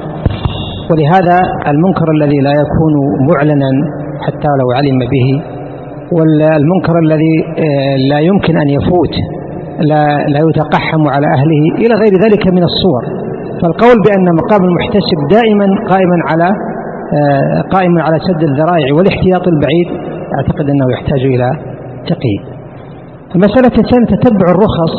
[0.92, 1.38] ولهذا
[1.72, 2.94] المنكر الذي لا يكون
[3.30, 3.70] معلنا
[4.26, 5.28] حتى لو علم به
[6.16, 9.16] والمنكر الذي آه، لا يمكن أن يفوت
[9.80, 10.04] لا,
[10.34, 13.04] لا يتقحم على أهله إلى غير ذلك من الصور.
[13.62, 16.50] فالقول بأن مقام المحتسب دائما قائما على
[17.18, 21.50] آه، قائم على سد الذرائع والاحتياط البعيد أعتقد أنه يحتاج إلى
[22.12, 22.44] تقييد.
[23.36, 24.96] المسألة الثانية تتبع الرخص.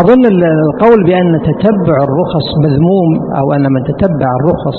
[0.00, 3.10] أظن القول بأن تتبع الرخص مذموم
[3.40, 4.78] أو أن من تتبع الرخص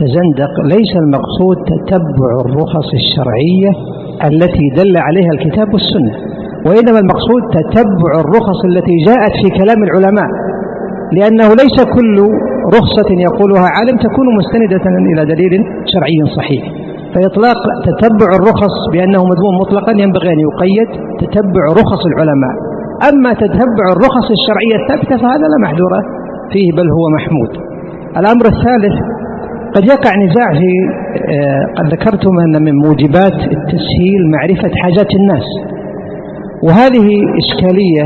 [0.00, 3.70] تزندق ليس المقصود تتبع الرخص الشرعية
[4.30, 6.14] التي دل عليها الكتاب والسنة
[6.66, 10.30] وإنما المقصود تتبع الرخص التي جاءت في كلام العلماء
[11.16, 12.16] لأنه ليس كل
[12.78, 15.52] رخصة يقولها عالم تكون مستندة إلى دليل
[15.92, 16.64] شرعي صحيح.
[17.14, 20.90] فإطلاق تتبع الرخص بأنه مذموم مطلقا ينبغي أن يقيد
[21.22, 22.54] تتبع رخص العلماء.
[23.10, 25.92] أما تتبع الرخص الشرعية الثابتة فهذا لا محذور
[26.52, 27.52] فيه بل هو محمود.
[28.20, 28.96] الأمر الثالث
[29.76, 30.70] قد يقع نزاع في
[31.34, 35.46] آه، قد ذكرتم أن من موجبات التسهيل معرفة حاجات الناس.
[36.66, 37.06] وهذه
[37.42, 38.04] إشكالية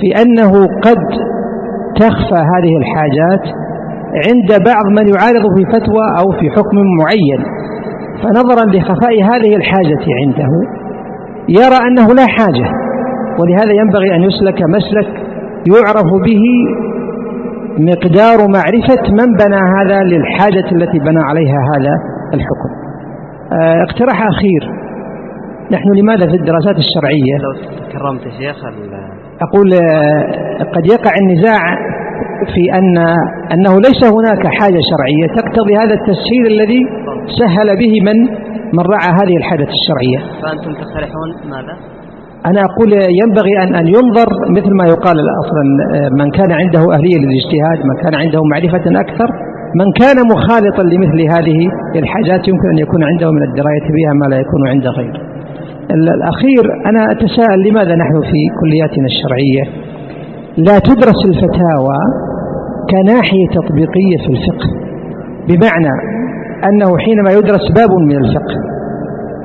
[0.00, 0.52] في أنه
[0.86, 1.04] قد
[2.00, 3.44] تخفى هذه الحاجات
[4.28, 7.65] عند بعض من يعارض في فتوى أو في حكم معين.
[8.22, 10.48] فنظرا لخفاء هذه الحاجة عنده
[11.48, 12.68] يرى أنه لا حاجة
[13.40, 15.08] ولهذا ينبغي أن يسلك مسلك
[15.74, 16.42] يعرف به
[17.78, 21.94] مقدار معرفة من بنى هذا للحاجة التي بنى عليها هذا
[22.34, 22.70] الحكم.
[23.52, 24.86] آه، اقتراح أخير.
[25.72, 27.52] نحن لماذا في الدراسات الشرعية؟ لو
[27.88, 28.56] تكرمت شيخ
[29.42, 31.60] أقول آه، قد يقع النزاع
[32.54, 32.98] في أن
[33.54, 35.26] أنه ليس هناك حاجة شرعية.
[35.40, 36.80] تقتضي هذا التسهيل الذي
[37.40, 38.18] سهل به من
[38.76, 40.18] من رعى هذه الحاجة الشرعية.
[40.42, 41.74] فأنتم تقترحون ماذا؟
[42.50, 45.64] أنا أقول ينبغي أن أن ينظر مثل ما يقال أصلا
[46.20, 49.28] من كان عنده أهلية للاجتهاد من كان عنده معرفة أكثر
[49.80, 51.58] من كان مخالطا لمثل هذه
[51.96, 55.20] الحاجات يمكن أن يكون عنده من الدراية بها ما لا يكون عند غيره.
[55.90, 59.85] الأخير أنا أتساءل لماذا نحن في كلياتنا الشرعية؟
[60.58, 61.98] لا تدرس الفتاوى
[62.90, 64.68] كناحية تطبيقية في الفقه
[65.48, 65.94] بمعنى
[66.68, 68.56] أنه حينما يدرس باب من الفقه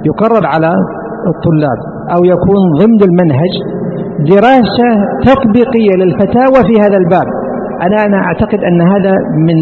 [0.06, 0.72] يقرر على
[1.32, 1.80] الطلاب
[2.16, 3.54] أو يكون ضمن المنهج
[4.20, 4.90] دراسة
[5.26, 7.28] تطبيقية للفتاوى في هذا الباب.
[7.86, 9.12] أنا أنا أعتقد أن هذا
[9.48, 9.58] من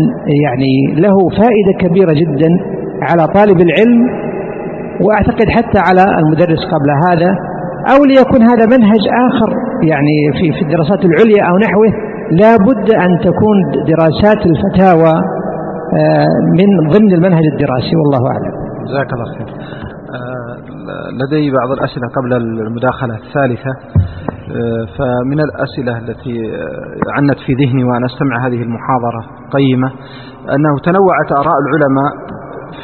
[0.45, 2.49] يعني له فائدة كبيرة جدا
[3.01, 4.01] على طالب العلم
[5.05, 7.31] وأعتقد حتى على المدرس قبل هذا
[7.91, 9.49] أو ليكون هذا منهج آخر
[9.91, 11.91] يعني في في الدراسات العليا أو نحوه
[12.41, 13.57] لا بد أن تكون
[13.91, 15.13] دراسات الفتاوى
[15.97, 16.27] آه،
[16.59, 18.53] من ضمن المنهج الدراسي والله أعلم.
[18.87, 19.47] جزاك الله خير.
[20.15, 20.55] آه،
[21.19, 22.33] لدي بعض الأسئلة قبل
[22.67, 23.73] المداخلة الثالثة.
[24.55, 26.37] آه، فمن الأسئلة التي
[27.15, 29.21] عنت في ذهني وأنا أستمع هذه المحاضرة
[29.51, 29.87] قيمة
[30.55, 32.11] أنه تنوعت آراء العلماء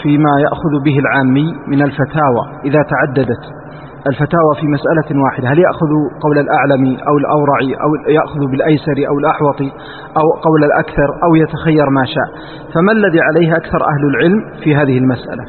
[0.03, 3.43] فيما يأخذ به العامي من الفتاوى إذا تعددت.
[4.11, 5.47] الفتاوى في مسألة واحدة.
[5.51, 5.91] هل يأخذ
[6.23, 9.59] قول الأعلم أو الأورع أو يأخذ بالأيسر أو الأحوط
[10.19, 12.27] أو قول الأكثر أو يتخير ما شاء؟
[12.73, 15.43] فما الذي عليه أكثر أهل العلم في هذه المسألة؟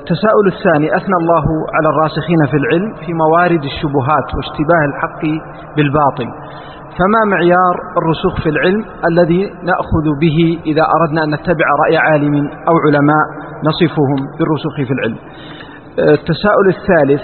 [0.00, 1.46] التساؤل الثاني أثنى الله
[1.76, 5.22] على الراسخين في العلم في موارد الشبهات واشتباه الحق
[5.76, 6.28] بالباطل.
[6.98, 12.34] فما معيار الرسوخ في العلم الذي نأخذ به إذا أردنا أن نتبع رأي عالم
[12.68, 13.24] أو علماء
[13.68, 15.18] نصفهم بالرسوخ في العلم؟
[15.98, 17.22] التساؤل الثالث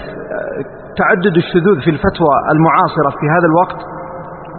[0.97, 3.79] تعدد الشذوذ في الفتوى المعاصرة في هذا الوقت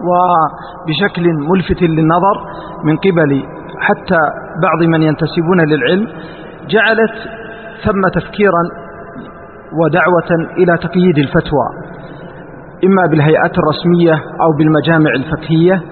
[0.08, 2.36] وبشكل ملفت للنظر
[2.84, 3.44] من قبل
[3.80, 4.18] حتى
[4.62, 6.08] بعض من ينتسبون للعلم
[6.68, 7.14] جعلت
[7.84, 8.62] ثم تفكيرا
[9.80, 11.68] ودعوة إلى تقييد الفتوى
[12.84, 15.82] إما بالهيئات الرسمية أو بالمجامع الفقهية.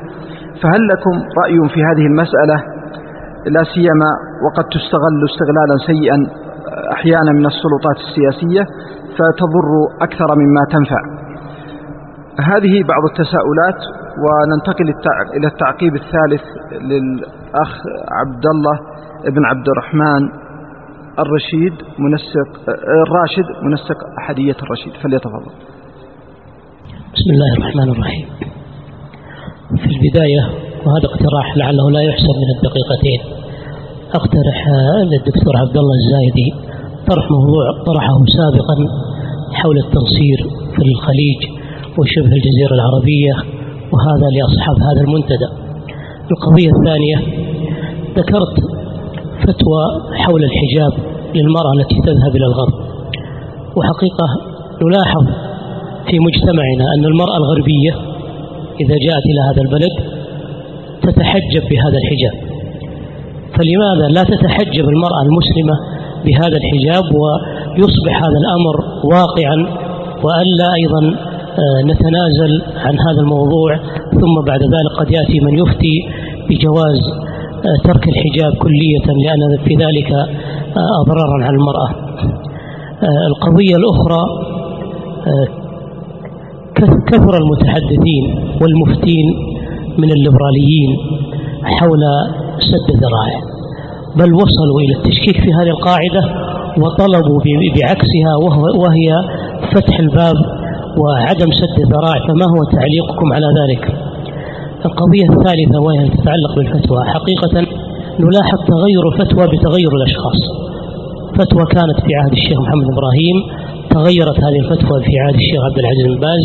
[0.62, 2.56] فهل لكم رأي في هذه المسألة؟
[3.46, 4.10] لا سيما
[4.44, 6.41] وقد تستغل استغلالا سيئا.
[6.92, 8.64] أحيانا من السلطات السياسية
[9.16, 9.68] فتضر
[10.02, 11.00] أكثر مما تنفع.
[12.40, 13.80] هذه بعض التساؤلات
[14.24, 14.94] وننتقل
[15.36, 16.42] إلى التعقيب الثالث
[16.72, 17.72] للأخ
[18.20, 18.78] عبد الله
[19.34, 20.22] بن عبد الرحمن
[21.18, 22.48] الرشيد منسق
[23.06, 24.92] الراشد منسق أحدية الرشيد.
[25.02, 25.52] فليتفضل.
[27.14, 28.26] بسم الله الرحمن الرحيم.
[29.68, 30.42] في البداية
[30.86, 33.51] وهذا اقتراح لعله لا يحسب من الدقيقتين.
[34.14, 34.58] أقترح
[35.10, 36.48] للدكتور عبد الله الزايدي
[37.10, 38.76] طرح موضوع طرحه سابقا
[39.52, 40.38] حول التنصير
[40.74, 41.40] في الخليج
[41.98, 43.34] وشبه الجزيرة العربية
[43.92, 45.48] وهذا لأصحاب هذا المنتدى.
[46.32, 47.18] القضية الثانية
[48.18, 48.54] ذكرت
[49.42, 49.82] فتوى
[50.14, 50.92] حول الحجاب
[51.34, 52.74] للمرأة التي تذهب إلى الغرب.
[53.76, 54.26] وحقيقة
[54.82, 55.24] نلاحظ
[56.10, 57.92] في مجتمعنا أن المرأة الغربية
[58.80, 59.94] إذا جاءت إلى هذا البلد
[61.02, 62.51] تتحجب بهذا الحجاب.
[63.56, 65.76] فلماذا لا تتحجب المرأة المسلمة
[66.24, 69.56] بهذا الحجاب ويصبح هذا الأمر واقعا
[70.24, 71.02] وألا أيضا
[71.62, 73.76] آه، نتنازل عن هذا الموضوع؟
[74.10, 75.96] ثم بعد ذلك قد يأتي من يفتي
[76.48, 77.00] بجواز
[77.66, 81.88] آه، ترك الحجاب كلية لأن في ذلك آه، أضرارا على المرأة.
[83.28, 84.24] القضية الأخرى
[87.06, 88.24] كثر المتحدثين
[88.62, 89.26] والمفتين
[89.98, 90.96] من الليبراليين
[91.64, 92.00] حول
[92.70, 93.40] سد الذرائع
[94.16, 96.22] بل وصلوا إلى التشكيك في هذه القاعدة
[96.82, 97.38] وطلبوا
[97.76, 98.32] بعكسها
[98.82, 99.08] وهي
[99.72, 100.36] فتح الباب
[101.00, 103.84] وعدم سد الذرائع فما هو تعليقكم على ذلك؟
[104.88, 107.00] القضية الثالثة وهي تتعلق بالفتوى.
[107.14, 107.54] حقيقة
[108.20, 110.40] نلاحظ تغير الفتوى بتغير الأشخاص.
[111.36, 113.36] فتوى كانت في عهد الشيخ محمد إبراهيم
[113.90, 116.44] تغيرت هذه الفتوى في عهد الشيخ عبد العزيز بن باز.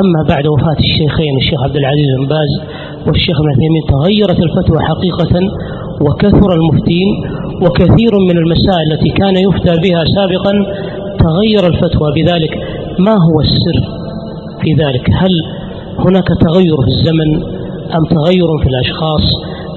[0.00, 2.50] أما بعد وفاة الشيخين الشيخ عبد العزيز بن باز
[3.06, 5.34] والشيخ ابن عثيمين تغيرت الفتوى حقيقة
[6.06, 7.08] وكثر المفتين
[7.64, 10.52] وكثير من المسائل التي كان يفتى بها سابقا
[11.24, 12.52] تغير الفتوى بذلك.
[12.98, 13.78] ما هو السر
[14.62, 15.32] في ذلك؟ هل
[15.98, 17.30] هناك تغير في الزمن
[17.96, 19.24] أم تغير في الأشخاص؟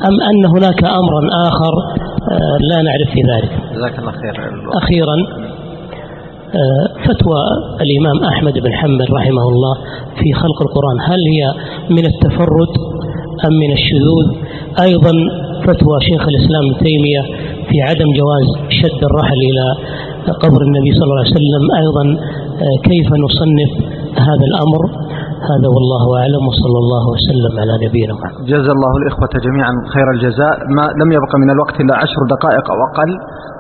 [0.07, 1.73] أم أن هناك أمرا آخر؟
[2.31, 3.51] آه، لا نعرف في ذلك.
[3.75, 4.35] جزاك الله خير.
[4.83, 5.15] أخيرا
[6.55, 7.41] آه، فتوى
[7.81, 9.75] الإمام أحمد بن حنبل رحمه الله
[10.19, 10.97] في خلق القرآن.
[11.09, 11.53] هل هي
[11.89, 12.73] من التفرد؟
[13.45, 14.27] أم من الشذوذ.
[14.87, 15.13] أيضا
[15.65, 17.21] فتوى شيخ الإسلام ابن تيمية
[17.69, 18.47] في عدم جواز
[18.79, 19.65] شد الرحل إلى
[20.43, 21.63] قبر النبي صلى الله عليه وسلم.
[21.83, 22.03] أيضا
[22.65, 23.71] آه، كيف نصنف
[24.27, 24.83] هذا الأمر؟
[25.51, 28.45] هذا والله أعلم وصلى الله وسلم على نبينا محمد.
[28.51, 30.55] جزا الله الإخوة جميعا خير الجزاء.
[30.77, 33.11] ما لم يبق من الوقت إلا عشر دقائق أو أقل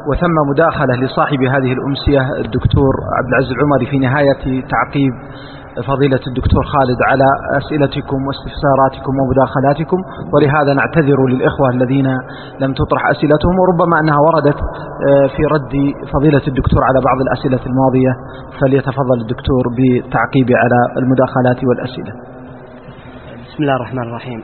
[0.09, 4.41] وثم مداخلة لصاحب هذه الأمسية الدكتور عبد العزيز العمري في نهاية
[4.73, 5.13] تعقيب
[5.81, 7.27] فضيلة الدكتور خالد على
[7.59, 9.99] أسئلتكم واستفساراتكم ومداخلاتكم
[10.33, 12.07] ولهذا نعتذر للإخوة الذين
[12.61, 14.59] لم تطرح أسئلتهم وربما أنها وردت
[15.09, 15.73] آه، في رد
[16.13, 18.13] فضيلة الدكتور على بعض الأسئلة الماضية.
[18.59, 22.13] فليتفضل الدكتور بالتعقيب على المداخلات والأسئلة.
[23.45, 24.43] بسم الله الرحمن الرحيم.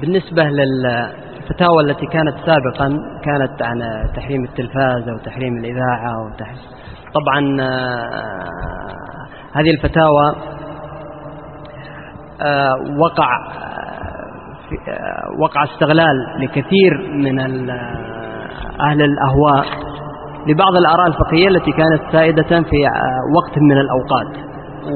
[0.00, 2.88] بالنسبة للفتاوى التي كانت سابقا
[3.24, 3.78] كانت عن
[4.16, 6.28] تحريم التلفاز أو تحريم الإذاعة أو
[7.14, 8.44] طبعا آه،
[9.54, 10.34] هذه الفتاوى
[12.42, 13.28] آه، وقع
[15.42, 17.38] وقع استغلال لكثير من
[18.80, 19.64] أهل الأهواء
[20.46, 22.76] لبعض الآراء الفقهية التي كانت سائدة في
[23.36, 24.48] وقت من الأوقات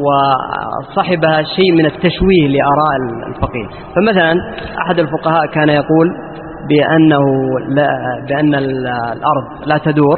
[0.05, 2.97] وصحبها شيء من التشويه لآراء
[3.29, 3.67] الفقيه.
[3.97, 4.35] فمثلا
[4.87, 6.09] أحد الفقهاء كان يقول
[6.69, 7.25] بأنه
[7.69, 7.89] لا
[8.29, 10.17] بأن الأرض لا تدور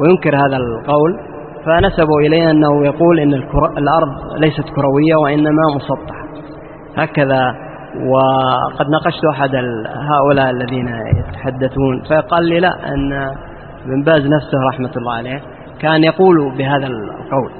[0.00, 1.20] وينكر هذا القول
[1.66, 3.34] فنسبوا إليه أنه يقول أن
[3.78, 6.28] الأرض ليست كروية وإنما مسطحة.
[6.96, 7.54] هكذا
[8.12, 9.50] وقد ناقشت أحد
[10.10, 13.12] هؤلاء الذين يتحدثون فقال لي لا أن
[13.84, 15.42] ابن باز نفسه رحمة الله عليه
[15.80, 17.50] كان يقول بهذا القول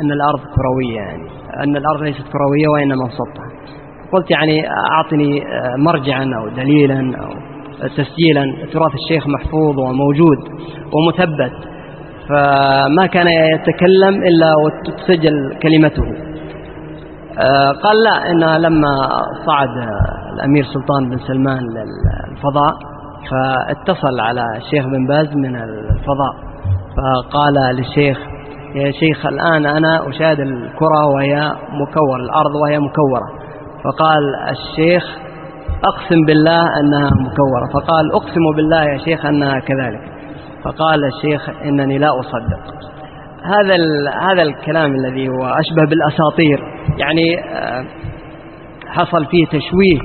[0.00, 1.28] أن الأرض كروية يعني
[1.64, 3.52] أن الأرض ليست كروية وإنما مسطحة.
[4.12, 5.44] قلت يعني أعطني
[5.78, 7.51] مرجعا أو دليلا أو
[7.88, 10.38] تسجيلا تراث الشيخ محفوظ وموجود
[10.92, 11.52] ومثبت
[12.28, 16.32] فما كان يتكلم إلا وتسجل كلمته.
[17.82, 19.08] قال لا إن لما
[19.46, 19.68] صعد
[20.34, 22.74] الأمير سلطان بن سلمان للفضاء
[23.30, 26.34] فاتصل على الشيخ بن باز من الفضاء
[26.96, 28.18] فقال للشيخ
[28.74, 33.28] يا شيخ الآن أنا أشاهد الكرة وهي مكورة الأرض وهي مكورة.
[33.84, 35.04] فقال الشيخ
[35.84, 37.66] أقسم بالله أنها مكورة.
[37.74, 40.00] فقال أقسم بالله يا شيخ أنها كذلك.
[40.64, 42.74] فقال الشيخ إنني لا أصدق.
[43.44, 43.76] هذا
[44.20, 46.60] هذا الكلام الذي هو أشبه بالأساطير.
[46.98, 47.84] يعني آه،
[48.86, 49.98] حصل فيه تشويه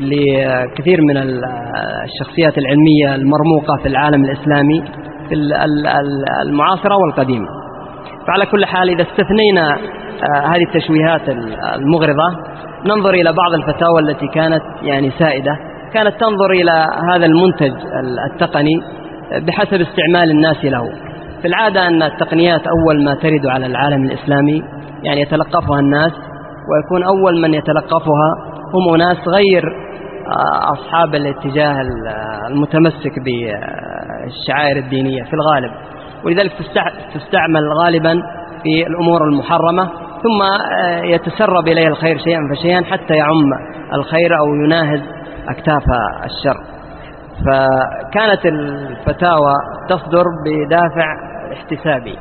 [0.00, 4.84] لكثير من الشخصيات العلمية المرموقة في العالم الإسلامي
[5.28, 5.34] في
[6.46, 7.48] المعاصرة والقديمة.
[8.26, 9.78] فعلى كل حال إذا استثنينا
[10.20, 11.28] آه، هذه التشويهات
[11.74, 12.50] المغرضة
[12.86, 15.52] ننظر إلى بعض الفتاوى التي كانت يعني سائدة
[15.94, 17.72] كانت تنظر إلى هذا المنتج
[18.32, 18.82] التقني
[19.46, 20.90] بحسب استعمال الناس له.
[21.42, 24.62] في العادة أن التقنيات أول ما ترد على العالم الإسلامي
[25.02, 26.12] يعني يتلقفها الناس
[26.70, 28.30] ويكون أول من يتلقفها
[28.74, 31.76] هم ناس غير آه، أصحاب الاتجاه
[32.50, 35.72] المتمسك بالشعائر الدينية في الغالب.
[36.24, 36.52] ولذلك
[37.14, 38.22] تستعمل غالبا
[38.62, 39.90] في الأمور المحرمة
[40.22, 43.52] ثم آه، يتسرب إليه الخير شيئا فشيئا حتى يعم
[43.94, 45.00] الخير أو يناهز
[45.48, 45.82] أكتاف
[46.24, 46.60] الشر.
[47.46, 49.54] فكانت الفتاوى
[49.88, 51.06] تصدر بدافع
[51.52, 52.18] احتسابي.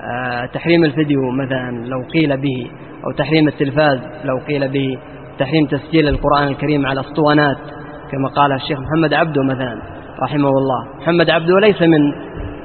[0.00, 2.70] آه، تحريم الفيديو مثلا لو قيل به
[3.06, 4.98] أو تحريم التلفاز لو قيل به
[5.38, 7.56] تحريم تسجيل القرآن الكريم على اسطوانات
[8.12, 9.82] كما قال الشيخ محمد عبده مثلا
[10.22, 10.86] رحمه الله.
[11.00, 12.12] محمد عبده ليس من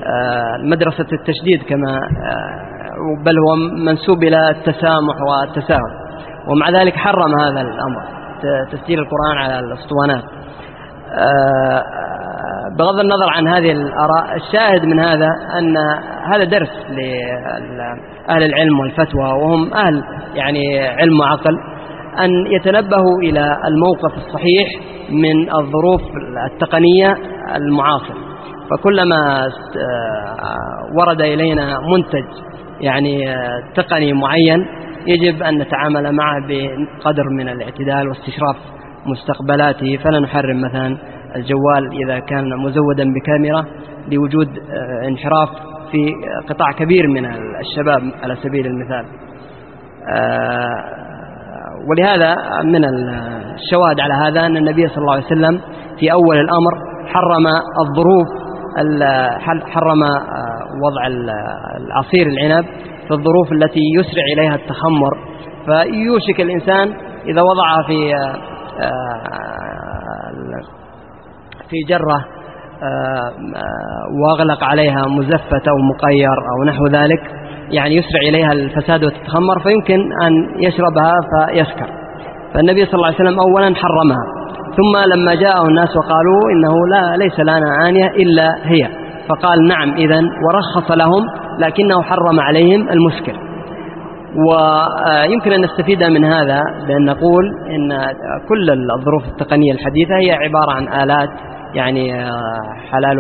[0.06, 2.00] آه، مدرسة التشديد كما
[3.26, 3.56] بل هو
[3.86, 5.92] منسوب إلى التسامح والتساهل.
[6.48, 8.22] ومع ذلك حرم هذا الأمر
[8.72, 10.24] تسجيل القرآن على الأسطوانات.
[11.20, 11.84] آه،
[12.80, 15.78] بغض النظر عن هذه الآراء الشاهد من هذا أن
[16.34, 20.04] هذا درس لأهل العلم والفتوى وهم أهل
[20.36, 21.58] يعني علم وعقل
[22.20, 24.68] أن يتنبهوا إلى الموقف الصحيح
[25.10, 26.02] من الظروف
[26.52, 27.18] التقنية
[27.56, 28.32] المعاصرة.
[28.72, 32.51] فكلما آه، ورد إلينا منتج
[32.82, 34.66] يعني آه، تقني معين
[35.08, 38.56] يجب أن نتعامل معه بقدر من الاعتدال واستشراف
[39.06, 39.98] مستقبلاته.
[40.04, 40.98] فلا نحرم مثلا
[41.36, 43.66] الجوال إذا كان مزودا بكاميرا
[44.12, 45.50] لوجود آه، انحراف
[45.92, 46.12] في
[46.50, 47.26] قطاع كبير من
[47.60, 49.06] الشباب على سبيل المثال.
[51.90, 55.62] ولهذا من الشواهد على هذا أن النبي صلى الله عليه وسلم
[56.00, 56.72] في أول الأمر
[57.08, 57.48] حرم
[57.80, 58.41] الظروف
[59.66, 60.20] حرم آه،
[60.84, 61.08] وضع
[61.78, 62.66] العصير العنب
[63.08, 65.18] في الظروف التي يسرع إليها التخمر.
[65.66, 66.94] فيوشك الإنسان
[67.26, 68.36] إذا وضعها في آه،
[68.84, 69.92] آه،
[71.70, 72.26] في جرة
[74.24, 77.22] واغلق عليها مزفت أو مقير أو نحو ذلك
[77.72, 81.90] يعني يسرع إليها الفساد وتتخمر فيمكن أن يشربها فيسكر.
[82.54, 84.41] فالنبي صلى الله عليه وسلم أولا حرمها.
[84.78, 88.90] ثم لما جاءه الناس وقالوا إنه لا ليس لنا آنية إلا هي
[89.30, 91.26] فقال نعم إذا ورخص لهم
[91.60, 93.52] لكنه حرم عليهم المسكر
[94.48, 98.14] ويمكن أن نستفيد من هذا بأن نقول إن
[98.50, 101.30] كل الظروف التقنية الحديثة هي عبارة عن آلات
[101.74, 102.14] يعني
[102.92, 103.20] حلال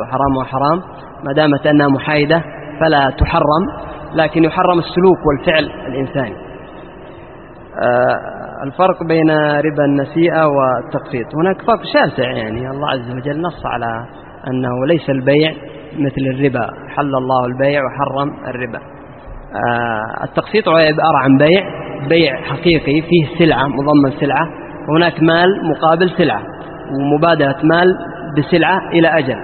[0.00, 0.82] وحرامها حرام
[1.24, 2.42] ما دامت أنها محايدة
[2.80, 6.36] فلا تحرم لكن يحرم السلوك والفعل الإنساني.
[8.64, 11.34] الفرق بين ربا النسيئة والتقسيط.
[11.34, 12.70] هناك فرق شاسع يعني.
[12.70, 14.06] الله عز وجل نص على
[14.50, 15.52] أنه ليس البيع
[15.98, 16.70] مثل الربا.
[16.88, 18.78] حل الله البيع وحرم الربا.
[18.78, 21.62] آه، التقسيط هو عبارة عن بيع.
[22.08, 24.48] بيع حقيقي فيه سلعة مضمن سلعة.
[24.88, 26.42] وهناك مال مقابل سلعة
[27.00, 27.86] ومبادرة مال
[28.38, 29.36] بسلعة إلى أجل.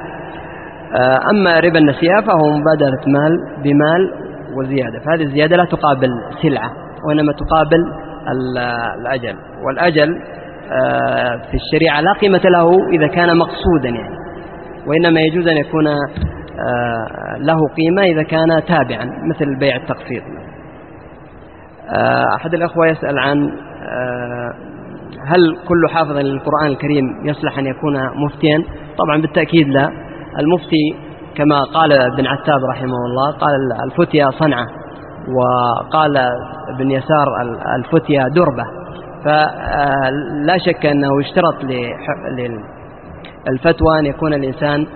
[1.31, 4.13] أما ربا النسيئة فهو مبادرة مال بمال
[4.57, 5.01] وزيادة.
[5.07, 6.11] فهذه الزيادة لا تقابل
[6.43, 6.71] سلعة
[7.07, 8.02] وإنما تقابل
[9.01, 9.37] الأجل.
[9.67, 10.09] والأجل
[11.51, 14.17] في الشريعة لا قيمة له إذا كان مقصودا يعني.
[14.87, 15.85] وإنما يجوز أن يكون
[17.39, 20.23] له قيمة إذا كان تابعا مثل بيع التقسيط
[22.37, 23.51] أحد الأخوة يسأل عن
[25.27, 27.95] هل كل حافظ للقرآن الكريم يصلح أن يكون
[28.25, 28.65] مفتيا؟
[28.99, 29.89] طبعا بالتأكيد لا.
[30.39, 30.97] المفتي
[31.35, 33.51] كما قال ابن عتاب رحمه الله قال
[33.85, 34.67] الفتيا صنعة.
[35.37, 36.17] وقال
[36.75, 37.27] ابن يسار
[37.79, 38.65] الفتيا دربة.
[39.25, 41.65] فلا شك أنه يشترط
[43.49, 44.87] للفتوى أن يكون الإنسان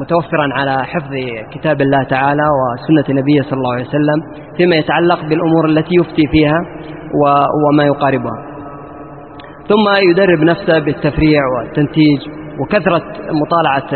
[0.00, 1.10] متوفرا على حفظ
[1.52, 4.22] كتاب الله تعالى وسنة النبي صلى الله عليه وسلم
[4.56, 6.58] فيما يتعلق بالأمور التي يفتي فيها
[7.68, 8.46] وما يقاربها.
[9.68, 12.20] ثم يدرب نفسه بالتفريع والتنتيج
[12.60, 13.02] وكثرة
[13.42, 13.90] مطالعة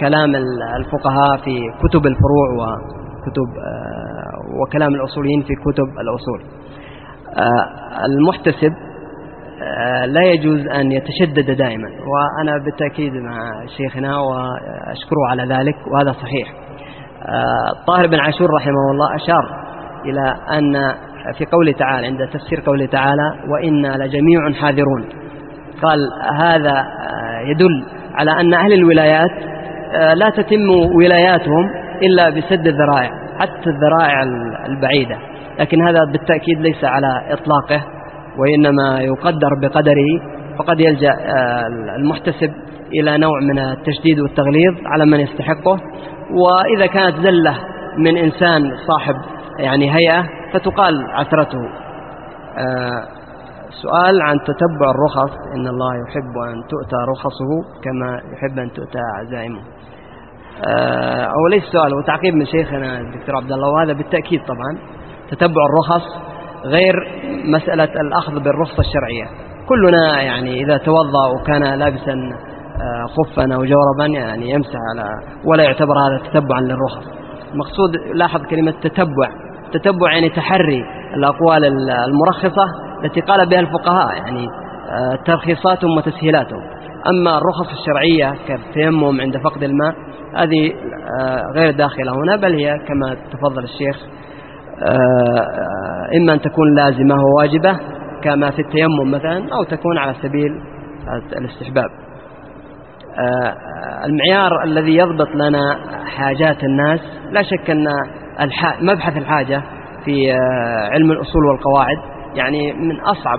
[0.00, 0.36] كلام
[0.76, 3.48] الفقهاء في كتب الفروع وكتب
[4.60, 6.40] وكلام الأصوليين في كتب الأصول.
[8.04, 8.72] المحتسب
[10.06, 16.48] لا يجوز أن يتشدد دائما وأنا بالتأكيد مع شيخنا وأشكره على ذلك وهذا صحيح.
[17.86, 19.66] طاهر بن عاشور رحمه الله أشار
[20.04, 20.72] إلى أن
[21.38, 25.08] في قوله تعالى عند تفسير قوله تعالى وإنا لجميع حاذرون.
[25.82, 25.98] قال
[26.34, 26.84] هذا
[27.50, 27.84] يدل
[28.14, 29.30] على أن أهل الولايات
[30.14, 31.70] لا تتم ولاياتهم
[32.02, 33.10] إلا بسد الذرائع.
[33.40, 34.22] حتى الذرائع
[34.66, 35.18] البعيدة.
[35.58, 37.84] لكن هذا بالتأكيد ليس على إطلاقه
[38.38, 41.14] وإنما يقدر بقدره فقد يلجأ
[41.96, 42.50] المحتسب
[43.00, 45.78] إلى نوع من التشديد والتغليظ على من يستحقه.
[46.30, 47.58] وإذا كانت زلة
[47.98, 49.14] من إنسان صاحب
[49.58, 51.58] يعني هيئة فتقال عثرته.
[53.82, 55.36] سؤال عن تتبع الرخص.
[55.56, 57.50] إن الله يحب أن تؤتى رخصه
[57.84, 59.60] كما يحب أن تؤتى عزائمه.
[61.28, 64.78] أو ليس سؤال؟ هو تعقيب من شيخنا الدكتور عبد الله وهذا بالتأكيد طبعا
[65.30, 66.04] تتبع الرخص
[66.64, 66.94] غير
[67.44, 69.24] مسألة الأخذ بالرخصة الشرعية.
[69.68, 72.14] كلنا يعني إذا توضأ وكان لابسا
[73.16, 75.08] خفا أو جوربا يعني يمسح على
[75.44, 77.04] ولا يعتبر هذا تتبعا للرخص.
[77.52, 79.28] المقصود لاحظ كلمة تتبع.
[79.72, 80.84] تتبع يعني تحري
[81.14, 82.64] الأقوال المرخصة
[83.04, 84.46] التي قال بها الفقهاء يعني
[85.26, 86.60] ترخيصاتهم وتسهيلاتهم
[87.10, 89.94] أما الرخص الشرعية كالتيمم عند فقد الماء
[90.36, 90.72] هذه
[91.54, 93.96] غير داخلة هنا بل هي كما تفضل الشيخ
[96.16, 97.78] إما أن تكون لازمة وواجبة
[98.22, 100.50] كما في التيمم مثلا أو تكون على سبيل
[101.38, 101.90] الاستحباب.
[104.04, 107.00] المعيار الذي يضبط لنا حاجات الناس
[107.30, 107.86] لا شك أن
[108.80, 109.62] مبحث الحاجة
[110.04, 110.32] في
[110.92, 111.96] علم الأصول والقواعد
[112.34, 113.38] يعني من أصعب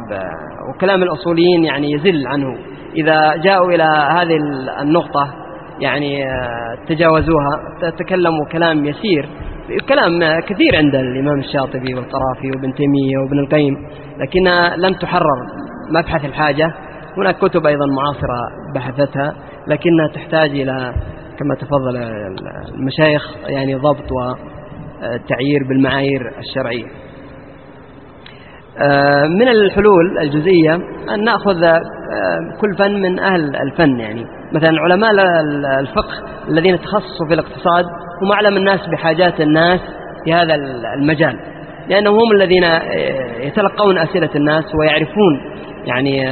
[0.69, 2.57] وكلام الأصوليين يعني يزل عنه
[2.95, 4.37] إذا جاءوا إلى هذه
[4.81, 5.33] النقطة
[5.79, 6.23] يعني
[6.87, 7.61] تجاوزوها
[7.99, 9.29] تكلموا كلام يسير
[9.89, 13.73] كلام كثير عند الإمام الشاطبي والقرافي وابن تيمية وابن القيم
[14.17, 15.37] لكنها لم تحرر
[15.91, 16.73] مبحث الحاجة.
[17.17, 19.35] هناك كتب أيضا معاصرة بحثتها
[19.67, 20.93] لكنها تحتاج إلى
[21.39, 21.97] كما تفضل
[22.75, 26.85] المشايخ يعني ضبط وتعيير بالمعايير الشرعية.
[29.39, 30.75] من الحلول الجزئية
[31.13, 31.61] أن نأخذ
[32.61, 34.25] كل فن من أهل الفن يعني.
[34.53, 35.11] مثلا علماء
[35.79, 36.13] الفقه
[36.47, 37.85] الذين تخصصوا في الاقتصاد
[38.23, 39.79] هم أعلم الناس بحاجات الناس
[40.25, 40.55] في هذا
[41.01, 41.39] المجال
[41.89, 42.63] لأنهم هم الذين
[43.47, 45.41] يتلقون أسئلة الناس ويعرفون
[45.85, 46.25] يعني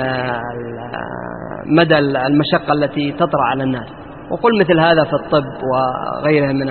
[1.65, 3.87] مدى المشقة التي تطرأ على الناس.
[4.31, 6.69] وقل مثل هذا في الطب وغيرها من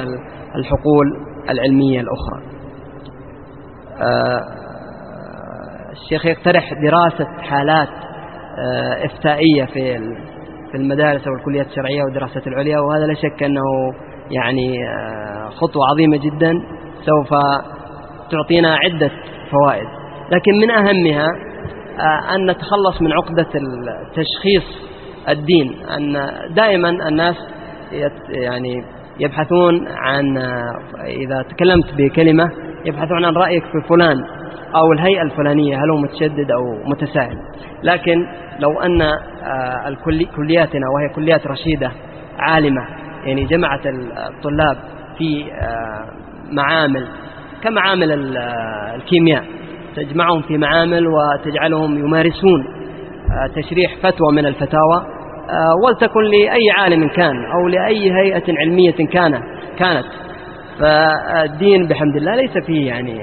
[0.57, 1.07] الحقول
[1.51, 2.43] العلمية الأخرى.
[6.03, 7.89] الشيخ يقترح دراسة حالات
[9.05, 9.99] إفتائية في
[10.71, 13.63] في المدارس أو الكليات الشرعية والدراسات العليا وهذا لا شك أنه
[14.31, 14.79] يعني
[15.51, 16.53] خطوة عظيمة جدا
[17.05, 17.29] سوف
[18.31, 19.11] تعطينا عدة
[19.51, 19.87] فوائد.
[20.33, 21.29] لكن من أهمها
[22.35, 23.49] أن نتخلص من عقدة
[24.15, 24.95] تشخيص
[25.29, 27.37] الدين أن دائما الناس
[28.29, 28.85] يعني
[29.21, 30.37] يبحثون عن
[31.07, 32.51] إذا تكلمت بكلمة
[32.85, 34.17] يبحثون عن رأيك في فلان.
[34.77, 37.37] أو الهيئة الفلانية هل هو متشدد أو متساهل
[37.83, 38.27] لكن
[38.59, 38.99] لو أن
[40.37, 41.91] كلياتنا وهي كليات رشيدة
[42.39, 42.87] عالمة
[43.25, 44.77] يعني جمعت الطلاب
[45.19, 45.45] في
[46.53, 47.07] معامل
[47.63, 48.37] كمعامل
[48.95, 49.45] الكيمياء
[49.97, 52.67] تجمعهم في معامل وتجعلهم يمارسون
[53.57, 55.07] تشريح فتوى من الفتاوى
[55.85, 59.41] ولتكن لأي عالم كان أو لأي هيئة علمية كان
[59.79, 60.07] كانت.
[60.81, 63.19] فالدين بحمد الله ليس فيه يعني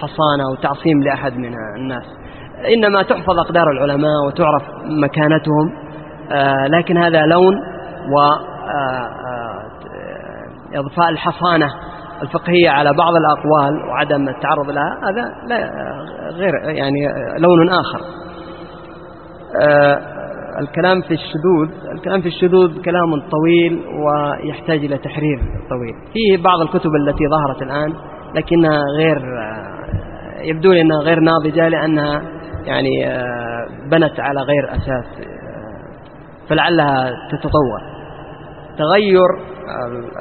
[0.00, 2.04] حصانة أو تعصيم لأحد من الناس.
[2.74, 5.72] إنما تحفظ أقدار العلماء وتعرف مكانتهم
[6.78, 7.54] لكن هذا لون
[8.12, 8.16] و
[10.74, 11.66] إضفاء الحصانة
[12.22, 15.70] الفقهية على بعض الأقوال وعدم التعرض لها هذا لا
[16.30, 16.98] غير يعني
[17.38, 18.00] لون آخر.
[20.60, 25.38] الكلام في الشذوذ الكلام في الشذوذ كلام طويل ويحتاج إلى تحرير
[25.70, 25.94] طويل.
[26.12, 27.94] فيه بعض الكتب التي ظهرت الآن
[28.34, 29.22] لكنها غير
[30.40, 32.22] يبدو لي أنها غير ناضجة لأنها
[32.64, 32.90] يعني
[33.90, 35.04] بنت على غير أساس
[36.48, 37.80] فلعلها تتطور.
[38.78, 39.28] تغير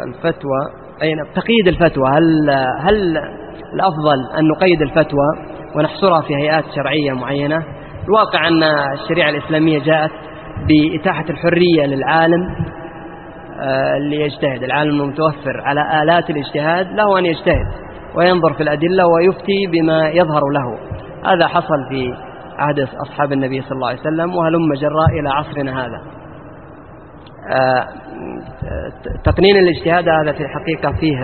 [0.07, 0.59] الفتوى
[1.01, 2.09] أي تقييد الفتوى.
[2.09, 2.49] هل
[2.79, 3.17] هل
[3.73, 5.27] الأفضل أن نقيد الفتوى
[5.75, 7.63] ونحصرها في هيئات شرعية معينة؟
[8.09, 8.63] الواقع أن
[8.93, 10.11] الشريعة الإسلامية جاءت
[10.67, 12.55] بإتاحة الحرية للعالم
[13.97, 17.67] اللي يجتهد العالم المتوفر على آلات الاجتهاد له أن يجتهد
[18.15, 20.79] وينظر في الأدلة ويفتي بما يظهر له.
[21.33, 22.13] هذا حصل في
[22.57, 26.01] عهد أصحاب النبي صلى الله عليه وسلم وهلم جراء إلى عصرنا هذا.
[29.23, 31.17] تقنين الاجتهاد هذا في الحقيقة فيه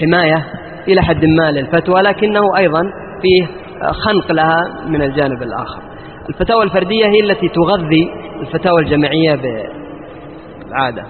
[0.00, 0.44] حماية
[0.88, 2.82] إلى حد ما للفتوى لكنه أيضا
[3.22, 3.46] فيه
[3.90, 5.82] خنق لها من الجانب الآخر.
[6.28, 8.10] الفتاوى الفردية هي التي تغذي
[8.40, 9.34] الفتاوى الجماعية
[10.66, 11.04] بالعادة.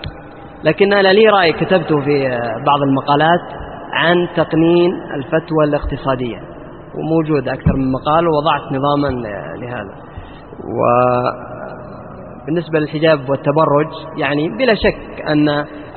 [0.65, 2.29] لكن أنا لي رأي كتبته في
[2.67, 3.41] بعض المقالات
[3.93, 6.39] عن تقنين الفتوى الاقتصادية.
[6.95, 9.09] وموجود أكثر من مقال ووضعت نظاما
[9.61, 9.95] لهذا.
[12.45, 13.89] وبالنسبة للحجاب والتبرج
[14.19, 15.49] يعني بلا شك أن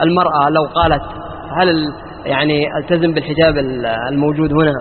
[0.01, 1.03] المرأة لو قالت
[1.57, 1.93] هل
[2.25, 3.57] يعني ألتزم بالحجاب
[4.11, 4.73] الموجود هنا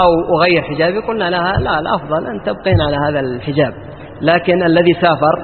[0.00, 3.74] أو أغير حجابي قلنا لها لا الأفضل أن تبقين على هذا الحجاب.
[4.20, 5.34] لكن الذي سافر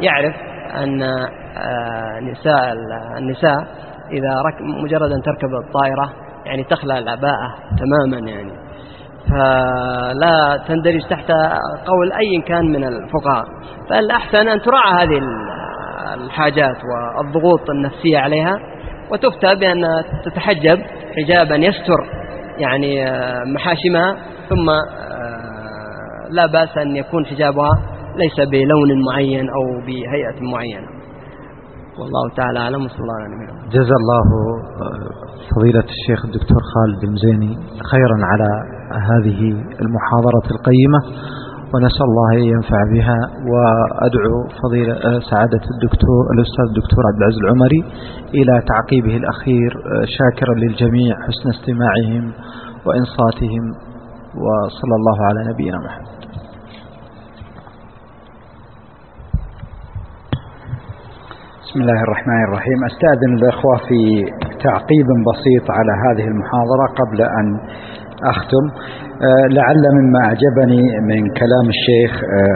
[0.00, 0.34] يعرف
[0.82, 0.98] أن
[2.30, 2.72] نساء
[3.18, 3.58] النساء
[4.10, 6.12] إذا مجرد أن تركب الطائرة
[6.46, 8.52] يعني تخلع العباءة تماما يعني.
[9.30, 11.30] فلا تندرج تحت
[11.86, 13.44] قول أي كان من الفقهاء.
[13.90, 15.20] فالأحسن أن تراعى هذه
[16.14, 16.76] الحاجات
[17.16, 18.58] والضغوط النفسية عليها
[19.12, 19.84] وتفتى بأن
[20.24, 20.82] تتحجب
[21.16, 22.23] حجابا يستر.
[22.58, 23.04] يعني
[23.54, 24.16] محاشمها
[24.48, 24.70] ثم
[26.30, 27.70] لا بأس أن يكون حجابها
[28.16, 30.88] ليس بلون معين أو بهيئة معينة.
[31.98, 34.24] والله تعالى أعلم وصلى الله عليه وسلم جزا الله
[35.56, 37.56] فضيلة الشيخ الدكتور خالد المزيني
[37.90, 38.48] خيرا على
[39.10, 39.40] هذه
[39.82, 41.00] المحاضرة القيمة.
[41.74, 43.18] ونسأل الله أن ينفع بها
[43.50, 44.94] وأدعو فضيلة
[45.30, 47.80] سعادة الدكتور الأستاذ الدكتور عبد العزيز العمري
[48.38, 49.70] إلى تعقيبه الأخير
[50.16, 52.24] شاكرا للجميع حسن استماعهم
[52.86, 53.64] وإنصاتهم
[54.44, 56.14] وصلى الله على نبينا محمد.
[61.62, 62.78] بسم الله الرحمن الرحيم.
[62.84, 64.00] أستأذن الإخوة في
[64.64, 67.46] تعقيب بسيط على هذه المحاضرة قبل أن
[68.32, 68.64] أختم.
[69.50, 72.12] لعل مما أعجبني من كلام الشيخ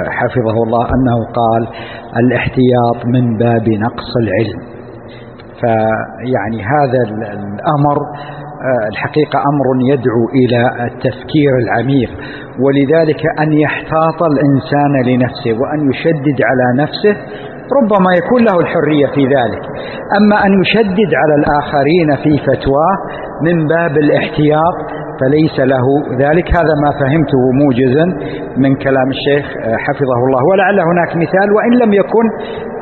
[0.08, 1.68] حفظه الله أنه قال
[2.16, 4.60] الاحتياط من باب نقص العلم.
[5.60, 7.96] فيعني هذا الأمر
[8.90, 12.10] الحقيقة أمر يدعو إلى التفكير العميق.
[12.64, 17.14] ولذلك أن يحتاط الإنسان لنفسه وأن يشدد على نفسه
[17.78, 19.62] ربما يكون له الحرية في ذلك.
[20.18, 22.96] أما أن يشدد على الآخرين في فتواه
[23.46, 24.76] من باب الاحتياط
[25.20, 25.86] فليس له
[26.24, 26.46] ذلك.
[26.58, 28.06] هذا ما فهمته موجزا
[28.64, 29.44] من كلام الشيخ
[29.84, 30.42] حفظه الله.
[30.50, 32.26] ولعل هناك مثال وإن لم يكن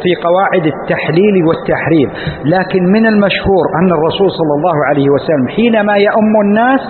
[0.03, 2.09] في قواعد التحليل والتحريم.
[2.55, 6.83] لكن من المشهور أن الرسول صلى الله عليه وسلم حينما يؤم الناس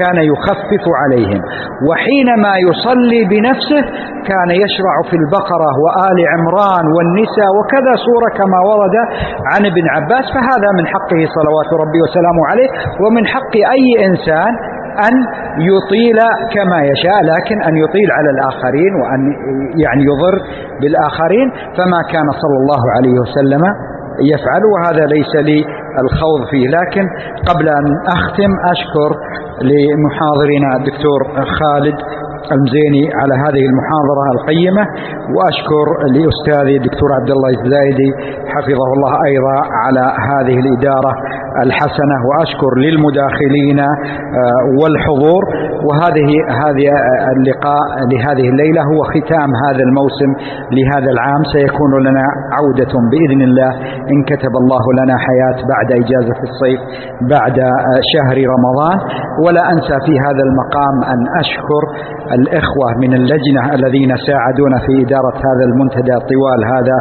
[0.00, 1.40] كان يخفف عليهم
[1.88, 3.82] وحينما يصلي بنفسه
[4.30, 8.96] كان يشرع في البقرة وآل عمران والنساء وكذا سورة كما ورد
[9.52, 10.26] عن ابن عباس.
[10.34, 12.68] فهذا من حقه صلوات ربي وسلامه عليه
[13.02, 14.52] ومن حق أي إنسان
[15.06, 15.14] أن
[15.70, 16.18] يطيل
[16.54, 19.20] كما يشاء لكن أن يطيل على الآخرين وأن
[19.84, 20.34] يعني يضر
[20.80, 23.62] بالآخرين فما كان صلى الله عليه وسلم
[24.32, 25.60] يفعل وهذا ليس لي
[26.02, 26.66] الخوض فيه.
[26.78, 27.04] لكن
[27.48, 27.86] قبل أن
[28.16, 29.10] أختم أشكر
[29.70, 31.20] لمحاضرنا الدكتور
[31.58, 31.98] خالد
[32.56, 34.84] المزيني على هذه المحاضرة القيمة
[35.36, 38.10] وأشكر لأستاذي الدكتور عبد الله الزايدي
[38.54, 41.12] حفظه الله أيضا على هذه الإدارة
[41.66, 43.80] الحسنة وأشكر للمداخلين
[44.80, 45.42] والحضور.
[45.86, 46.30] وهذه
[46.62, 46.86] هذه
[47.36, 50.30] اللقاء لهذه الليلة هو ختام هذا الموسم
[50.76, 51.42] لهذا العام.
[51.54, 52.24] سيكون لنا
[52.56, 53.72] عودة بإذن الله.
[54.12, 56.80] إن كتب الله لنا حياة بعد إجازة الصيف
[57.34, 57.56] بعد
[58.12, 58.96] شهر رمضان.
[59.44, 61.82] ولا أنسى في هذا المقام أن أشكر
[62.38, 66.96] الإخوة من اللجنة الذين ساعدونا في إدارة هذا المنتدى طوال هذا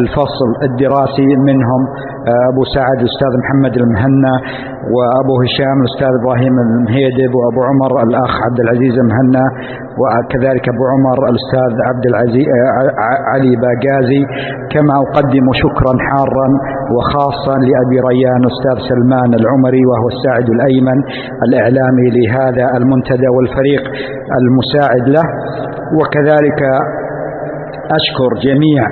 [0.00, 1.30] الفصل الدراسي.
[1.50, 1.82] منهم
[2.50, 4.32] أبو سعد الأستاذ محمد المهنا
[4.94, 9.44] وأبو هشام الأستاذ إبراهيم المهيدب وأبو عمر الأخ عبد العزيز المهنا
[10.00, 12.46] وكذلك أبو عمر الأستاذ عبد العزيز
[13.32, 14.22] علي باقازي
[14.72, 16.46] كما أقدم شكرا حارا
[16.94, 20.98] وخاصة لأبي ريان أستاذ سلمان العمري وهو الساعد الأيمن
[21.46, 23.82] الإعلامي لهذا المنتدى والفريق
[24.40, 25.26] المساعد له.
[25.98, 26.60] وكذلك
[27.98, 28.82] أشكر جميع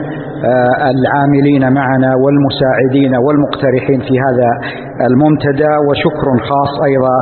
[0.94, 4.50] العاملين معنا والمساعدين والمقترحين في هذا
[5.10, 7.16] المنتدى وشكر خاص أيضا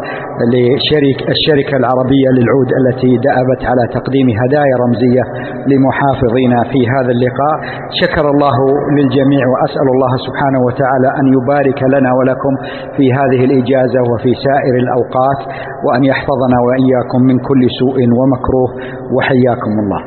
[0.52, 5.24] لشركة الشركة العربية للعود التي دأبت على تقديم هدايا رمزية
[5.70, 7.56] لمحافظينا في هذا اللقاء.
[8.02, 8.56] شكر الله
[8.96, 12.52] للجميع وأسأل الله سبحانه وتعالى أن يبارك لنا ولكم
[12.96, 15.40] في هذه الإجازة وفي سائر الأوقات
[15.84, 18.70] وأن يحفظنا وإياكم من كل سوء ومكروه
[19.14, 20.02] وحياكم الله.